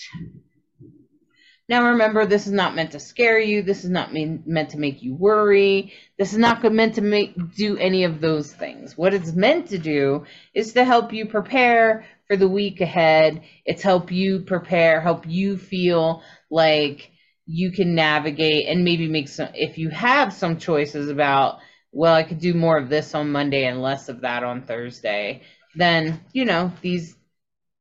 Now, 1.67 1.89
remember, 1.89 2.27
this 2.27 2.45
is 2.45 2.53
not 2.53 2.75
meant 2.75 2.91
to 2.91 2.99
scare 2.99 3.39
you. 3.39 3.63
This 3.63 3.83
is 3.83 3.89
not 3.89 4.13
mean, 4.13 4.43
meant 4.45 4.69
to 4.69 4.77
make 4.77 5.01
you 5.01 5.15
worry. 5.15 5.91
This 6.19 6.33
is 6.33 6.37
not 6.37 6.71
meant 6.71 6.93
to 6.95 7.01
make 7.01 7.33
do 7.55 7.75
any 7.77 8.03
of 8.03 8.21
those 8.21 8.53
things. 8.53 8.95
What 8.95 9.15
it's 9.15 9.33
meant 9.33 9.69
to 9.69 9.79
do 9.79 10.25
is 10.53 10.73
to 10.73 10.85
help 10.85 11.11
you 11.11 11.25
prepare 11.25 12.05
for 12.27 12.37
the 12.37 12.47
week 12.47 12.79
ahead. 12.79 13.41
It's 13.65 13.81
help 13.81 14.11
you 14.11 14.41
prepare, 14.41 15.01
help 15.01 15.25
you 15.27 15.57
feel 15.57 16.21
like 16.51 17.09
you 17.47 17.71
can 17.71 17.95
navigate 17.95 18.67
and 18.67 18.83
maybe 18.83 19.07
make 19.07 19.29
some 19.29 19.49
if 19.55 19.79
you 19.79 19.89
have 19.89 20.31
some 20.31 20.59
choices 20.59 21.09
about 21.09 21.57
well 21.95 22.15
i 22.15 22.23
could 22.23 22.39
do 22.39 22.53
more 22.53 22.77
of 22.77 22.89
this 22.89 23.15
on 23.15 23.31
monday 23.31 23.65
and 23.65 23.81
less 23.81 24.09
of 24.09 24.21
that 24.21 24.43
on 24.43 24.63
thursday 24.63 25.41
then 25.75 26.21
you 26.33 26.45
know 26.45 26.71
these 26.81 27.15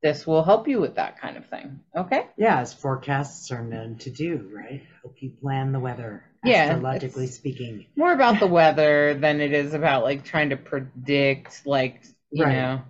this 0.03 0.27
will 0.27 0.45
help 0.45 0.69
you 0.69 0.81
with 0.81 0.97
that 0.97 1.21
kind 1.21 1.37
of 1.39 1.47
thing 1.49 1.81
okay 1.97 2.27
Yeah, 2.37 2.61
as 2.61 2.73
forecasts 2.75 3.51
are 3.51 3.63
known 3.65 3.99
to 3.99 4.11
do, 4.11 4.51
right? 4.55 4.83
Help 5.03 5.23
you 5.23 5.31
plan 5.31 5.73
the 5.73 5.81
weather, 5.81 6.25
Yeah, 6.45 6.81
astrologically 6.81 7.27
speaking. 7.27 7.87
more 7.97 8.13
about 8.13 8.41
the 8.41 8.47
weather 8.47 9.15
than 9.15 9.41
it 9.41 9.53
is 9.53 9.75
about 9.75 10.05
like 10.05 10.25
trying 10.25 10.51
to 10.51 10.57
predict 10.57 11.67
like 11.67 12.03
you 12.33 12.45
Right. 12.45 12.57
know 12.57 12.83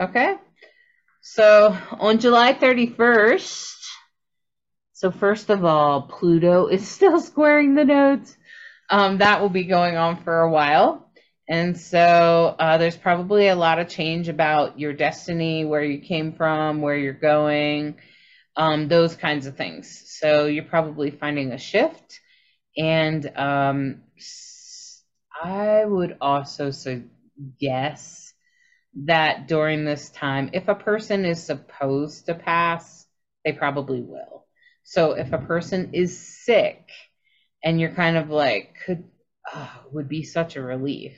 okay 0.00 0.36
So 1.22 1.76
on 2.00 2.18
July 2.20 2.54
31st, 2.54 3.76
so 4.92 5.10
first 5.10 5.50
of 5.50 5.64
all, 5.64 6.02
Pluto 6.02 6.68
is 6.68 6.88
still 6.96 7.20
squaring 7.20 7.74
the 7.74 7.84
nodes. 7.84 8.35
Um, 8.88 9.18
that 9.18 9.40
will 9.40 9.48
be 9.48 9.64
going 9.64 9.96
on 9.96 10.22
for 10.22 10.40
a 10.40 10.50
while. 10.50 11.10
And 11.48 11.78
so 11.78 12.56
uh, 12.58 12.78
there's 12.78 12.96
probably 12.96 13.48
a 13.48 13.56
lot 13.56 13.78
of 13.78 13.88
change 13.88 14.28
about 14.28 14.80
your 14.80 14.92
destiny, 14.92 15.64
where 15.64 15.82
you 15.82 16.00
came 16.00 16.32
from, 16.32 16.82
where 16.82 16.96
you're 16.96 17.12
going, 17.12 17.96
um, 18.56 18.88
those 18.88 19.14
kinds 19.14 19.46
of 19.46 19.56
things. 19.56 20.02
So 20.18 20.46
you're 20.46 20.64
probably 20.64 21.10
finding 21.10 21.52
a 21.52 21.58
shift. 21.58 22.20
And 22.76 23.30
um, 23.36 24.02
I 25.42 25.84
would 25.84 26.16
also 26.20 26.70
suggest 26.70 28.34
that 29.04 29.46
during 29.46 29.84
this 29.84 30.08
time, 30.10 30.50
if 30.52 30.68
a 30.68 30.74
person 30.74 31.24
is 31.24 31.42
supposed 31.42 32.26
to 32.26 32.34
pass, 32.34 33.06
they 33.44 33.52
probably 33.52 34.00
will. 34.00 34.46
So 34.82 35.12
if 35.12 35.32
a 35.32 35.38
person 35.38 35.90
is 35.92 36.18
sick 36.44 36.88
and 37.66 37.80
you're 37.80 37.90
kind 37.90 38.16
of 38.16 38.30
like, 38.30 38.76
could, 38.86 39.02
oh, 39.52 39.70
would 39.90 40.08
be 40.08 40.22
such 40.22 40.54
a 40.54 40.62
relief, 40.62 41.12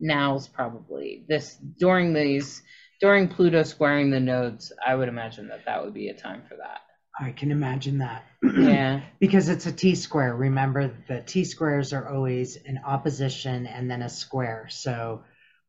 now's 0.00 0.48
probably 0.48 1.22
this 1.28 1.58
during 1.78 2.14
these, 2.14 2.62
during 2.98 3.28
Pluto 3.28 3.62
squaring 3.62 4.10
the 4.10 4.18
nodes, 4.18 4.72
I 4.84 4.94
would 4.94 5.08
imagine 5.08 5.48
that 5.48 5.66
that 5.66 5.84
would 5.84 5.92
be 5.92 6.08
a 6.08 6.14
time 6.14 6.44
for 6.48 6.56
that. 6.56 6.80
I 7.20 7.32
can 7.32 7.50
imagine 7.50 7.98
that. 7.98 8.24
Yeah. 8.42 9.02
because 9.20 9.50
it's 9.50 9.66
a 9.66 9.72
T 9.72 9.94
square. 9.94 10.34
Remember, 10.34 10.90
the 11.08 11.20
T 11.20 11.44
squares 11.44 11.92
are 11.92 12.08
always 12.08 12.56
an 12.64 12.80
opposition 12.86 13.66
and 13.66 13.90
then 13.90 14.00
a 14.00 14.08
square. 14.08 14.68
So 14.70 15.24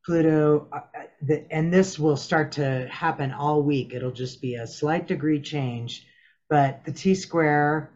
Pluto, 0.06 0.70
uh, 0.72 0.78
uh, 0.78 1.04
the, 1.22 1.46
and 1.52 1.74
this 1.74 2.00
will 2.00 2.16
start 2.16 2.54
to 2.54 2.88
happen 2.90 3.34
all 3.34 3.62
week. 3.62 3.94
It'll 3.94 4.12
just 4.12 4.42
be 4.42 4.56
a 4.56 4.68
slight 4.68 5.06
degree 5.06 5.42
change, 5.42 6.08
but 6.50 6.86
the 6.86 6.94
T 6.94 7.14
square 7.14 7.92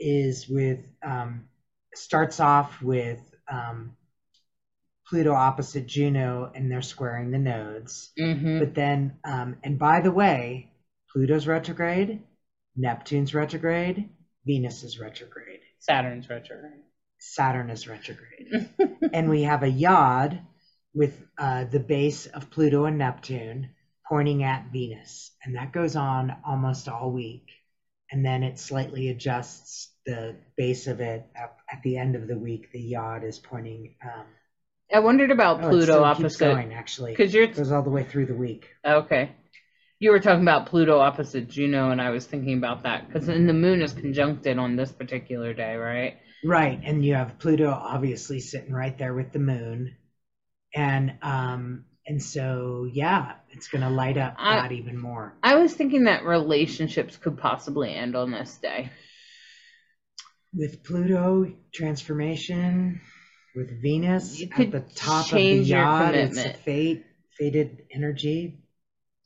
is 0.00 0.48
with 0.48 0.80
um, 1.06 1.44
starts 1.94 2.40
off 2.40 2.80
with 2.82 3.20
um, 3.50 3.96
Pluto 5.08 5.32
opposite 5.32 5.86
Juno, 5.86 6.50
and 6.54 6.70
they're 6.70 6.82
squaring 6.82 7.30
the 7.30 7.38
nodes. 7.38 8.10
hmm 8.18 8.58
But 8.58 8.74
then, 8.74 9.18
um, 9.24 9.56
and 9.64 9.78
by 9.78 10.00
the 10.00 10.12
way, 10.12 10.70
Pluto's 11.12 11.46
retrograde, 11.46 12.22
Neptune's 12.76 13.34
retrograde, 13.34 14.08
Venus 14.44 14.82
is 14.82 14.98
retrograde, 14.98 15.60
Saturn's 15.78 16.28
retrograde. 16.28 16.82
Saturn 17.18 17.70
is 17.70 17.88
retrograde. 17.88 18.70
and 19.12 19.28
we 19.28 19.42
have 19.42 19.62
a 19.62 19.68
yod 19.68 20.40
with 20.94 21.20
uh, 21.36 21.64
the 21.64 21.80
base 21.80 22.26
of 22.26 22.50
Pluto 22.50 22.84
and 22.84 22.98
Neptune 22.98 23.70
pointing 24.08 24.42
at 24.44 24.72
Venus. 24.72 25.32
And 25.44 25.56
that 25.56 25.72
goes 25.72 25.96
on 25.96 26.36
almost 26.46 26.88
all 26.88 27.10
week. 27.10 27.46
And 28.10 28.24
then 28.24 28.42
it 28.42 28.58
slightly 28.58 29.08
adjusts 29.08 29.90
the 30.08 30.34
base 30.56 30.86
of 30.86 31.00
it 31.00 31.26
at, 31.36 31.54
at 31.70 31.82
the 31.82 31.98
end 31.98 32.16
of 32.16 32.26
the 32.26 32.38
week. 32.38 32.72
The 32.72 32.80
yod 32.80 33.24
is 33.24 33.38
pointing. 33.38 33.94
Um, 34.02 34.24
I 34.92 35.00
wondered 35.00 35.30
about 35.30 35.62
oh, 35.62 35.68
Pluto 35.68 36.02
opposite 36.02 36.38
Juno, 36.38 36.74
actually. 36.74 37.12
because 37.12 37.34
you're 37.34 37.44
It 37.44 37.56
goes 37.56 37.70
all 37.70 37.82
the 37.82 37.90
way 37.90 38.04
through 38.04 38.24
the 38.24 38.34
week. 38.34 38.70
okay. 38.82 39.32
You 40.00 40.12
were 40.12 40.20
talking 40.20 40.42
about 40.42 40.66
Pluto 40.66 40.98
opposite 40.98 41.48
Juno, 41.48 41.90
and 41.90 42.00
I 42.00 42.10
was 42.10 42.24
thinking 42.24 42.56
about 42.56 42.84
that 42.84 43.06
because 43.06 43.26
then 43.26 43.46
the 43.46 43.52
moon 43.52 43.82
is 43.82 43.92
conjuncted 43.92 44.56
on 44.56 44.76
this 44.76 44.92
particular 44.92 45.52
day, 45.52 45.74
right? 45.74 46.16
Right, 46.42 46.80
and 46.84 47.04
you 47.04 47.14
have 47.14 47.38
Pluto 47.38 47.68
obviously 47.68 48.40
sitting 48.40 48.72
right 48.72 48.96
there 48.96 49.12
with 49.12 49.32
the 49.32 49.40
moon, 49.40 49.96
and 50.72 51.18
um, 51.20 51.84
and 52.06 52.22
so 52.22 52.88
yeah, 52.90 53.32
it's 53.50 53.66
gonna 53.66 53.90
light 53.90 54.16
up 54.16 54.36
I- 54.38 54.60
that 54.60 54.72
even 54.72 54.96
more. 54.96 55.34
I 55.42 55.56
was 55.56 55.74
thinking 55.74 56.04
that 56.04 56.24
relationships 56.24 57.16
could 57.16 57.36
possibly 57.36 57.92
end 57.92 58.14
on 58.14 58.30
this 58.30 58.56
day. 58.56 58.90
With 60.54 60.82
Pluto 60.82 61.52
transformation, 61.72 63.00
with 63.54 63.82
Venus 63.82 64.40
You 64.40 64.48
at 64.56 64.70
the 64.70 64.80
top 64.80 65.26
of 65.26 65.32
the 65.32 65.56
yod, 65.58 66.14
it's 66.14 66.38
a 66.38 66.54
fate, 66.54 67.04
fated 67.38 67.84
energy. 67.92 68.58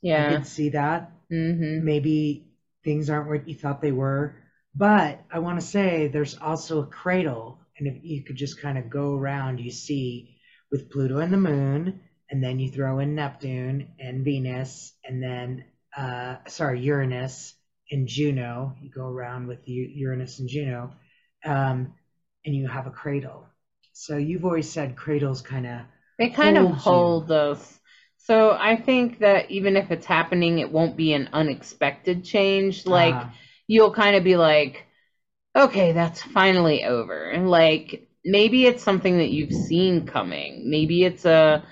Yeah, 0.00 0.28
I 0.28 0.34
could 0.34 0.46
see 0.46 0.70
that. 0.70 1.12
Mm-hmm. 1.30 1.84
Maybe 1.84 2.48
things 2.84 3.08
aren't 3.08 3.28
what 3.28 3.48
you 3.48 3.54
thought 3.54 3.80
they 3.80 3.92
were, 3.92 4.34
but 4.74 5.20
I 5.30 5.38
want 5.38 5.60
to 5.60 5.66
say 5.66 6.08
there's 6.08 6.36
also 6.36 6.82
a 6.82 6.86
cradle, 6.86 7.58
and 7.78 7.86
if 7.86 8.02
you 8.02 8.24
could 8.24 8.36
just 8.36 8.60
kind 8.60 8.76
of 8.76 8.90
go 8.90 9.14
around, 9.14 9.60
you 9.60 9.70
see 9.70 10.36
with 10.70 10.90
Pluto 10.90 11.18
and 11.18 11.32
the 11.32 11.38
Moon, 11.38 12.00
and 12.30 12.42
then 12.42 12.58
you 12.58 12.70
throw 12.70 12.98
in 12.98 13.14
Neptune 13.14 13.88
and 14.00 14.24
Venus, 14.24 14.92
and 15.04 15.22
then 15.22 15.64
uh, 15.96 16.36
sorry 16.48 16.80
Uranus 16.80 17.54
and 17.90 18.08
Juno. 18.08 18.74
You 18.82 18.90
go 18.90 19.06
around 19.06 19.46
with 19.46 19.60
Uranus 19.66 20.40
and 20.40 20.48
Juno, 20.48 20.94
um, 21.44 21.94
and 22.44 22.54
you 22.54 22.68
have 22.68 22.86
a 22.86 22.90
cradle. 22.90 23.46
So 23.92 24.16
you've 24.16 24.44
always 24.44 24.70
said 24.70 24.96
cradles 24.96 25.42
kind 25.42 25.66
of 25.66 25.80
They 26.18 26.30
kind 26.30 26.56
of 26.56 26.66
Hold 26.78 27.24
you. 27.24 27.28
those. 27.28 27.78
So 28.18 28.52
I 28.52 28.76
think 28.76 29.18
that 29.18 29.50
even 29.50 29.76
if 29.76 29.90
it's 29.90 30.06
happening, 30.06 30.58
it 30.58 30.70
won't 30.70 30.96
be 30.96 31.12
an 31.12 31.28
unexpected 31.32 32.24
change. 32.24 32.86
Like 32.86 33.14
uh, 33.14 33.26
you'll 33.66 33.92
kind 33.92 34.16
of 34.16 34.24
be 34.24 34.36
like, 34.36 34.86
okay, 35.56 35.92
that's 35.92 36.22
finally 36.22 36.84
over. 36.84 37.30
And 37.30 37.50
like 37.50 38.08
maybe 38.24 38.66
it's 38.66 38.82
something 38.82 39.18
that 39.18 39.30
you've 39.30 39.52
seen 39.52 40.06
coming. 40.06 40.70
Maybe 40.70 41.04
it's 41.04 41.24
a, 41.24 41.64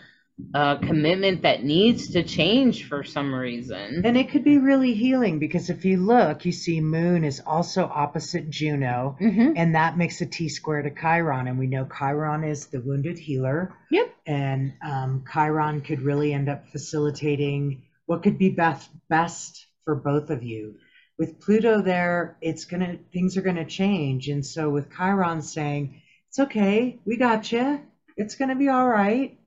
a 0.55 0.79
commitment 0.81 1.42
that 1.42 1.62
needs 1.62 2.12
to 2.12 2.22
change 2.22 2.88
for 2.88 3.05
some 3.05 3.35
reason. 3.35 4.03
And 4.05 4.16
it 4.16 4.31
could 4.31 4.44
be 4.44 4.59
really 4.59 4.94
healing 4.94 5.38
because 5.38 5.70
if 5.70 5.85
you 5.85 5.98
look, 5.98 6.44
you 6.44 6.53
see 6.53 6.81
Moon 6.81 7.24
is 7.24 7.40
also 7.44 7.85
opposite 7.85 8.50
Juno, 8.50 9.16
hmm 9.18 9.53
and 9.57 9.74
that 9.74 9.96
makes 9.96 10.20
a 10.20 10.26
T 10.26 10.48
square 10.48 10.83
to 10.83 10.90
Chiron. 10.90 11.48
And 11.48 11.59
we 11.59 11.66
know 11.66 11.87
Chiron 11.87 12.44
is 12.44 12.66
the 12.66 12.81
wounded 12.81 13.18
healer. 13.18 13.74
Yep. 13.90 14.14
And 14.26 14.74
um, 14.85 15.24
Chiron 15.33 15.81
could 15.83 16.03
really 16.03 16.33
end 16.33 16.48
up 16.48 16.68
facilitating 16.68 17.83
what 18.07 18.22
could 18.22 18.38
be 18.38 18.50
best 18.50 18.90
best 19.09 19.66
for 19.85 19.94
both 19.94 20.31
of 20.31 20.42
you. 20.42 20.76
With 21.18 21.40
Pluto 21.40 21.83
there, 21.83 22.37
it's 22.40 22.64
gonna 22.64 22.98
things 23.12 23.37
are 23.37 23.42
gonna 23.42 23.64
change. 23.66 24.29
And 24.29 24.44
so 24.44 24.70
with 24.70 24.90
Chiron 24.96 25.42
saying, 25.42 26.00
"It's 26.29 26.38
okay, 26.38 26.98
we 27.05 27.16
got 27.16 27.50
you. 27.53 27.81
It's 28.16 28.35
gonna 28.35 28.57
be 28.57 28.68
all 28.68 28.88
right. 28.88 29.38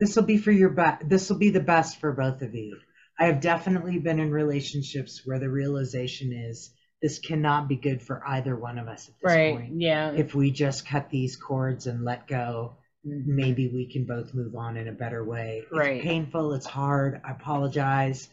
This 0.00 0.16
will 0.16 0.24
be 0.24 0.38
for 0.38 0.52
your. 0.52 0.74
This 1.04 1.28
will 1.28 1.38
be 1.38 1.50
the 1.50 1.60
best 1.60 2.00
for 2.00 2.12
both 2.12 2.42
of 2.42 2.54
you." 2.54 2.78
I 3.18 3.26
have 3.26 3.40
definitely 3.40 3.98
been 3.98 4.20
in 4.20 4.30
relationships 4.30 5.22
where 5.24 5.40
the 5.40 5.50
realization 5.50 6.32
is 6.32 6.70
this 7.02 7.18
cannot 7.18 7.68
be 7.68 7.76
good 7.76 8.02
for 8.02 8.22
either 8.26 8.56
one 8.56 8.78
of 8.78 8.88
us 8.88 9.08
at 9.08 9.14
this 9.20 9.34
Right. 9.34 9.54
point. 9.54 9.80
Yeah. 9.80 10.12
If 10.12 10.34
we 10.34 10.50
just 10.50 10.86
cut 10.86 11.10
these 11.10 11.36
cords 11.36 11.86
and 11.86 12.04
let 12.04 12.26
go, 12.26 12.76
maybe 13.04 13.68
we 13.68 13.86
can 13.86 14.04
both 14.04 14.34
move 14.34 14.54
on 14.54 14.76
in 14.76 14.88
a 14.88 14.92
better 14.92 15.24
way. 15.24 15.64
Right. 15.72 15.96
It's 15.96 16.04
painful, 16.04 16.54
it's 16.54 16.66
hard. 16.66 17.20
I 17.24 17.32
apologize 17.32 18.28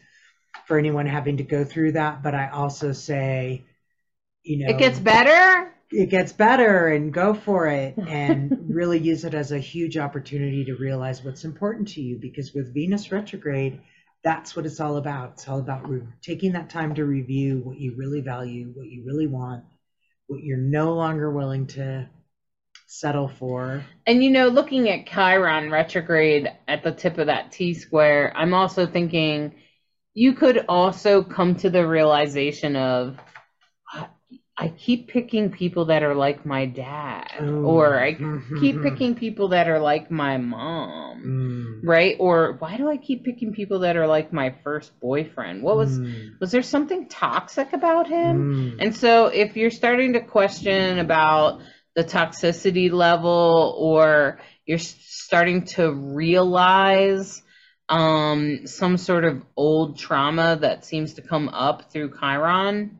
for 0.66 0.78
anyone 0.78 1.06
having 1.06 1.36
to 1.36 1.44
go 1.44 1.64
through 1.64 1.92
that, 1.92 2.22
but 2.22 2.34
I 2.34 2.48
also 2.48 2.92
say, 2.92 3.64
you 4.42 4.64
know, 4.64 4.74
It 4.74 4.78
gets 4.78 4.98
better. 4.98 5.72
It 5.90 6.10
gets 6.10 6.32
better 6.32 6.88
and 6.88 7.12
go 7.12 7.34
for 7.34 7.68
it 7.68 7.96
and 8.08 8.66
really 8.68 8.98
use 8.98 9.24
it 9.24 9.34
as 9.34 9.52
a 9.52 9.58
huge 9.58 9.96
opportunity 9.96 10.64
to 10.64 10.74
realize 10.74 11.22
what's 11.22 11.44
important 11.44 11.88
to 11.88 12.00
you 12.00 12.18
because 12.20 12.52
with 12.52 12.74
Venus 12.74 13.12
retrograde, 13.12 13.80
that's 14.24 14.56
what 14.56 14.66
it's 14.66 14.80
all 14.80 14.96
about. 14.96 15.32
It's 15.34 15.48
all 15.48 15.60
about 15.60 15.88
re- 15.88 16.02
taking 16.22 16.52
that 16.52 16.70
time 16.70 16.94
to 16.96 17.04
review 17.04 17.60
what 17.62 17.78
you 17.78 17.94
really 17.96 18.20
value, 18.20 18.72
what 18.74 18.88
you 18.88 19.04
really 19.06 19.26
want, 19.26 19.64
what 20.26 20.42
you're 20.42 20.58
no 20.58 20.94
longer 20.94 21.30
willing 21.30 21.68
to 21.68 22.08
settle 22.88 23.28
for. 23.28 23.84
And 24.06 24.22
you 24.22 24.30
know, 24.30 24.48
looking 24.48 24.88
at 24.88 25.06
Chiron 25.06 25.70
retrograde 25.70 26.48
at 26.66 26.82
the 26.82 26.92
tip 26.92 27.18
of 27.18 27.26
that 27.26 27.52
T 27.52 27.74
square, 27.74 28.32
I'm 28.36 28.54
also 28.54 28.86
thinking 28.86 29.54
you 30.14 30.32
could 30.32 30.64
also 30.68 31.22
come 31.22 31.56
to 31.56 31.70
the 31.70 31.86
realization 31.86 32.74
of 32.74 33.18
"I- 34.58 34.68
keep 34.68 35.08
picking 35.08 35.50
people 35.50 35.86
that 35.86 36.02
are 36.02 36.14
like 36.14 36.46
my 36.46 36.64
dad, 36.66 37.40
or 37.40 38.00
I 38.00 38.14
keep 38.60 38.82
picking 38.82 39.14
people 39.14 39.48
that 39.48 39.68
are 39.68 39.78
like 39.80 40.10
my 40.10 40.38
mom, 40.38 41.22
Mm. 41.82 41.88
right? 41.88 42.16
Or 42.18 42.56
why 42.58 42.76
do 42.76 42.88
I 42.88 42.96
keep 42.96 43.24
picking 43.24 43.52
people 43.52 43.80
that 43.80 43.96
are 43.96 44.06
like 44.06 44.32
my 44.32 44.54
first 44.64 44.98
boyfriend? 45.00 45.62
What 45.62 45.76
was 45.76 45.98
Mm. 45.98 46.40
was 46.40 46.52
there 46.52 46.62
something 46.62 47.06
toxic 47.08 47.72
about 47.74 48.06
him? 48.08 48.36
Mm. 48.54 48.76
And 48.82 48.96
so 48.96 49.26
if 49.26 49.56
you're 49.56 49.70
starting 49.70 50.14
to 50.14 50.20
question 50.20 50.98
about 50.98 51.60
the 51.94 52.04
toxicity 52.04 52.90
level 52.90 53.74
or 53.78 54.38
you're 54.66 54.78
starting 54.78 55.64
to 55.76 55.90
realize 55.92 57.42
um, 57.88 58.66
some 58.66 58.96
sort 58.96 59.24
of 59.24 59.42
old 59.56 59.96
trauma 59.96 60.56
that 60.60 60.84
seems 60.84 61.14
to 61.14 61.22
come 61.22 61.48
up 61.48 61.92
through 61.92 62.10
Chiron, 62.18 62.98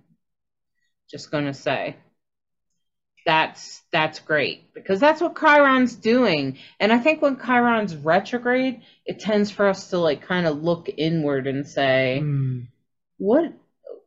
just 1.11 1.31
going 1.31 1.47
to 1.47 1.55
say 1.55 1.97
that's 3.27 3.83
that's 3.91 4.21
great 4.21 4.73
because 4.73 5.01
that's 5.01 5.21
what 5.21 5.37
Chiron's 5.37 5.97
doing. 5.97 6.59
And 6.79 6.93
I 6.93 6.99
think 6.99 7.21
when 7.21 7.37
Chiron's 7.39 7.95
retrograde, 7.97 8.83
it 9.05 9.19
tends 9.19 9.51
for 9.51 9.67
us 9.69 9.91
to 9.91 9.99
like 9.99 10.23
kind 10.23 10.47
of 10.47 10.63
look 10.63 10.89
inward 10.97 11.47
and 11.49 11.67
say, 11.67 12.21
Mm. 12.23 12.69
what 13.19 13.53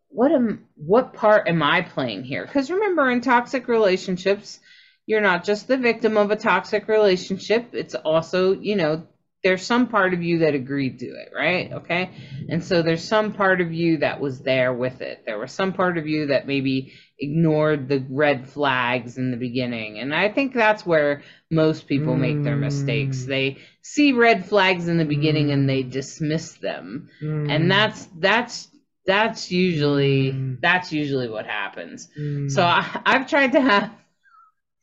what 0.08 0.32
am 0.32 0.66
what 0.76 1.14
part 1.14 1.48
am 1.50 1.62
I 1.62 1.82
playing 1.82 2.24
here? 2.24 2.46
Because 2.46 2.72
remember, 2.72 3.10
in 3.10 3.20
toxic 3.22 3.68
relationships, 3.68 4.60
you're 5.06 5.22
not 5.22 5.44
just 5.44 5.68
the 5.68 5.78
victim 5.78 6.16
of 6.18 6.32
a 6.32 6.38
toxic 6.38 6.88
relationship. 6.88 7.70
It's 7.74 7.96
also, 7.96 8.54
you 8.54 8.78
know, 8.78 9.06
there's 9.44 9.66
some 9.66 9.88
part 9.88 10.14
of 10.14 10.22
you 10.22 10.40
that 10.40 10.54
agreed 10.54 11.00
to 11.00 11.06
it, 11.06 11.32
right? 11.36 11.72
Okay. 11.72 12.10
And 12.50 12.64
so 12.64 12.82
there's 12.82 13.04
some 13.04 13.34
part 13.34 13.62
of 13.62 13.72
you 13.72 13.98
that 14.00 14.20
was 14.20 14.42
there 14.42 14.74
with 14.74 15.02
it. 15.02 15.24
There 15.26 15.40
was 15.40 15.52
some 15.54 15.72
part 15.74 15.98
of 15.98 16.08
you 16.08 16.28
that 16.28 16.46
maybe 16.46 16.94
ignored 17.18 17.88
the 17.88 18.06
red 18.10 18.50
flags 18.50 19.18
in 19.18 19.32
the 19.32 19.38
beginning. 19.38 20.00
And 20.00 20.14
I 20.14 20.30
think 20.30 20.54
that's 20.54 20.86
where 20.86 21.24
most 21.50 21.88
people 21.88 22.16
make 22.16 22.44
their 22.44 22.56
mistakes. 22.58 23.24
Mm. 23.24 23.28
They 23.28 23.58
see 23.82 24.12
red 24.12 24.46
flags 24.46 24.88
in 24.88 24.98
the 24.98 25.06
beginning 25.06 25.52
and 25.52 25.70
they 25.70 25.84
dismiss 25.84 26.54
them. 26.54 27.10
Mm. 27.24 27.50
And 27.50 27.72
that's 27.72 28.08
that's 28.18 28.68
that's 29.06 29.52
usually 29.52 30.32
Mm. 30.34 30.60
that's 30.62 30.92
usually 30.92 31.30
what 31.30 31.46
happens. 31.46 32.10
Mm. 32.20 32.52
So 32.52 32.62
I, 32.62 33.02
I've 33.06 33.28
tried 33.28 33.54
to 33.54 33.62
have 33.62 33.92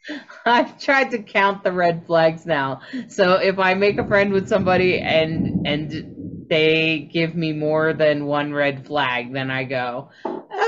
I've 0.46 0.78
tried 0.78 1.10
to 1.12 1.18
count 1.18 1.62
the 1.62 1.72
red 1.72 2.06
flags 2.06 2.46
now. 2.46 2.80
So 3.08 3.34
if 3.34 3.58
I 3.58 3.74
make 3.74 3.98
a 3.98 4.06
friend 4.06 4.32
with 4.32 4.48
somebody 4.48 5.00
and 5.00 5.66
and 5.66 6.46
they 6.48 7.08
give 7.12 7.34
me 7.34 7.52
more 7.52 7.92
than 7.92 8.26
one 8.26 8.52
red 8.52 8.86
flag, 8.86 9.32
then 9.32 9.50
I 9.50 9.64
go, 9.64 10.10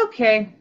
okay, 0.04 0.52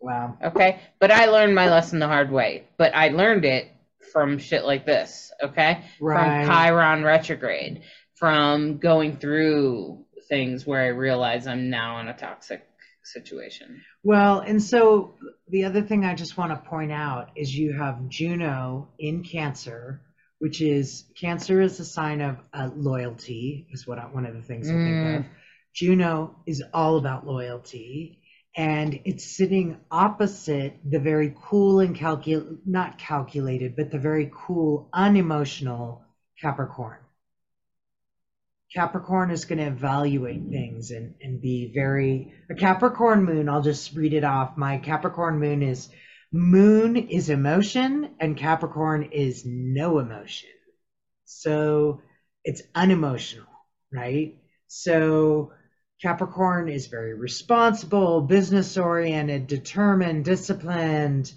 wow. 0.00 0.36
okay. 0.42 0.80
But 0.98 1.10
I 1.10 1.26
learned 1.26 1.54
my 1.54 1.70
lesson 1.70 1.98
the 1.98 2.08
hard 2.08 2.30
way. 2.30 2.64
But 2.76 2.94
I 2.94 3.08
learned 3.08 3.44
it 3.44 3.70
from 4.12 4.38
shit 4.38 4.64
like 4.64 4.84
this, 4.84 5.32
okay? 5.42 5.84
Right. 6.00 6.44
From 6.44 6.52
Chiron 6.52 7.04
retrograde, 7.04 7.82
from 8.14 8.78
going 8.78 9.16
through 9.16 10.04
things 10.28 10.66
where 10.66 10.82
I 10.82 10.88
realize 10.88 11.46
I'm 11.46 11.70
now 11.70 12.00
in 12.00 12.08
a 12.08 12.16
toxic 12.16 12.66
situation. 13.06 13.82
Well, 14.02 14.40
and 14.40 14.62
so 14.62 15.14
the 15.48 15.64
other 15.64 15.82
thing 15.82 16.04
I 16.04 16.14
just 16.14 16.36
want 16.36 16.52
to 16.52 16.68
point 16.68 16.92
out 16.92 17.30
is 17.36 17.54
you 17.54 17.72
have 17.72 18.08
Juno 18.08 18.88
in 18.98 19.22
Cancer, 19.22 20.00
which 20.38 20.60
is 20.60 21.04
Cancer 21.18 21.60
is 21.60 21.80
a 21.80 21.84
sign 21.84 22.20
of 22.20 22.36
uh, 22.52 22.70
loyalty, 22.74 23.66
is 23.70 23.86
what 23.86 23.98
I, 23.98 24.02
one 24.02 24.26
of 24.26 24.34
the 24.34 24.42
things 24.42 24.68
I 24.68 24.72
think 24.72 24.98
Mm. 25.02 25.18
of. 25.20 25.24
Juno 25.74 26.36
is 26.46 26.62
all 26.72 26.96
about 26.96 27.26
loyalty, 27.26 28.20
and 28.56 29.00
it's 29.04 29.36
sitting 29.36 29.76
opposite 29.90 30.78
the 30.84 30.98
very 30.98 31.34
cool 31.36 31.80
and 31.80 31.94
calcul 31.94 32.58
not 32.64 32.98
calculated, 32.98 33.76
but 33.76 33.90
the 33.90 33.98
very 33.98 34.30
cool, 34.32 34.88
unemotional 34.92 36.02
Capricorn. 36.40 36.98
Capricorn 38.74 39.30
is 39.30 39.44
going 39.44 39.58
to 39.58 39.66
evaluate 39.66 40.42
things 40.50 40.90
and, 40.90 41.14
and 41.22 41.40
be 41.40 41.72
very 41.74 42.34
a 42.50 42.54
Capricorn 42.54 43.24
moon. 43.24 43.48
I'll 43.48 43.62
just 43.62 43.94
read 43.94 44.12
it 44.12 44.24
off. 44.24 44.56
My 44.56 44.78
Capricorn 44.78 45.38
moon 45.38 45.62
is 45.62 45.88
moon 46.32 46.96
is 46.96 47.30
emotion 47.30 48.14
and 48.20 48.36
Capricorn 48.36 49.04
is 49.12 49.44
no 49.46 49.98
emotion. 49.98 50.50
So 51.24 52.02
it's 52.44 52.62
unemotional, 52.74 53.46
right? 53.92 54.36
So 54.66 55.52
Capricorn 56.02 56.68
is 56.68 56.88
very 56.88 57.14
responsible, 57.14 58.20
business 58.20 58.76
oriented, 58.76 59.46
determined, 59.46 60.24
disciplined, 60.24 61.32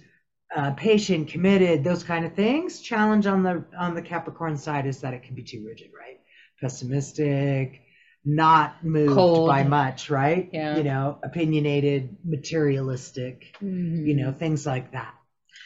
uh, 0.55 0.71
patient, 0.71 1.29
committed, 1.29 1.83
those 1.83 2.03
kind 2.03 2.25
of 2.25 2.33
things. 2.33 2.81
Challenge 2.81 3.27
on 3.27 3.43
the 3.43 3.63
on 3.77 3.93
the 3.93 4.01
Capricorn 4.01 4.57
side 4.57 4.85
is 4.85 4.99
that 5.01 5.13
it 5.13 5.23
can 5.23 5.35
be 5.35 5.43
too 5.43 5.63
rigid, 5.65 5.91
right? 5.97 6.19
Pessimistic, 6.61 7.81
not 8.25 8.83
moved 8.83 9.13
Cold. 9.13 9.47
by 9.47 9.63
much, 9.63 10.09
right? 10.09 10.49
Yeah. 10.51 10.77
You 10.77 10.83
know, 10.83 11.19
opinionated, 11.23 12.17
materialistic, 12.23 13.55
you 13.61 14.15
know, 14.15 14.31
things 14.31 14.65
like 14.65 14.91
that. 14.91 15.13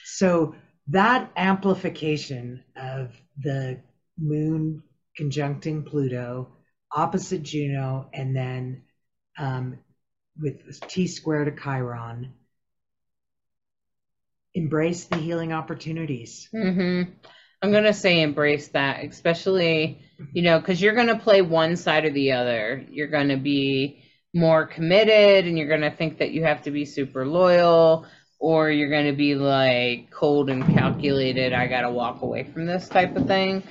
So 0.06 0.56
that 0.88 1.32
amplification 1.36 2.63
of 2.75 3.12
the 3.41 3.79
moon 4.17 4.84
conjuncting 5.19 5.86
Pluto, 5.86 6.49
opposite 6.91 7.43
Juno, 7.43 8.10
and 8.13 8.36
then 8.36 8.84
um, 9.38 9.79
with 10.39 10.79
T 10.88 11.08
square 11.08 11.45
to 11.45 11.51
Chiron, 11.51 12.34
embrace 14.53 15.06
the 15.06 15.17
healing 15.17 15.53
opportunities. 15.53 16.49
Mm-hmm. 16.53 17.12
I'm 17.62 17.71
gonna 17.71 17.93
say 17.93 18.21
embrace 18.21 18.67
that, 18.69 19.03
especially 19.06 20.01
you 20.32 20.42
know, 20.42 20.60
because 20.60 20.82
you're 20.82 20.96
gonna 20.96 21.20
play 21.20 21.42
one 21.42 21.76
side 21.76 22.06
or 22.06 22.12
the 22.12 22.32
other. 22.34 22.86
You're 22.90 23.08
gonna 23.08 23.38
be 23.38 24.04
more 24.34 24.66
committed, 24.66 25.46
and 25.46 25.58
you're 25.58 25.68
gonna 25.68 25.96
think 25.96 26.20
that 26.20 26.32
you 26.32 26.44
have 26.44 26.64
to 26.64 26.72
be 26.72 26.86
super 26.86 27.26
loyal, 27.26 28.06
or 28.40 28.70
you're 28.70 28.90
gonna 28.90 29.14
be 29.14 29.36
like 29.36 30.12
cold 30.12 30.50
and 30.50 30.66
calculated. 30.76 31.54
I 31.54 31.68
gotta 31.68 31.92
walk 31.92 32.22
away 32.22 32.44
from 32.44 32.66
this 32.66 32.88
type 32.90 33.16
of 33.16 33.28
thing. 33.28 33.64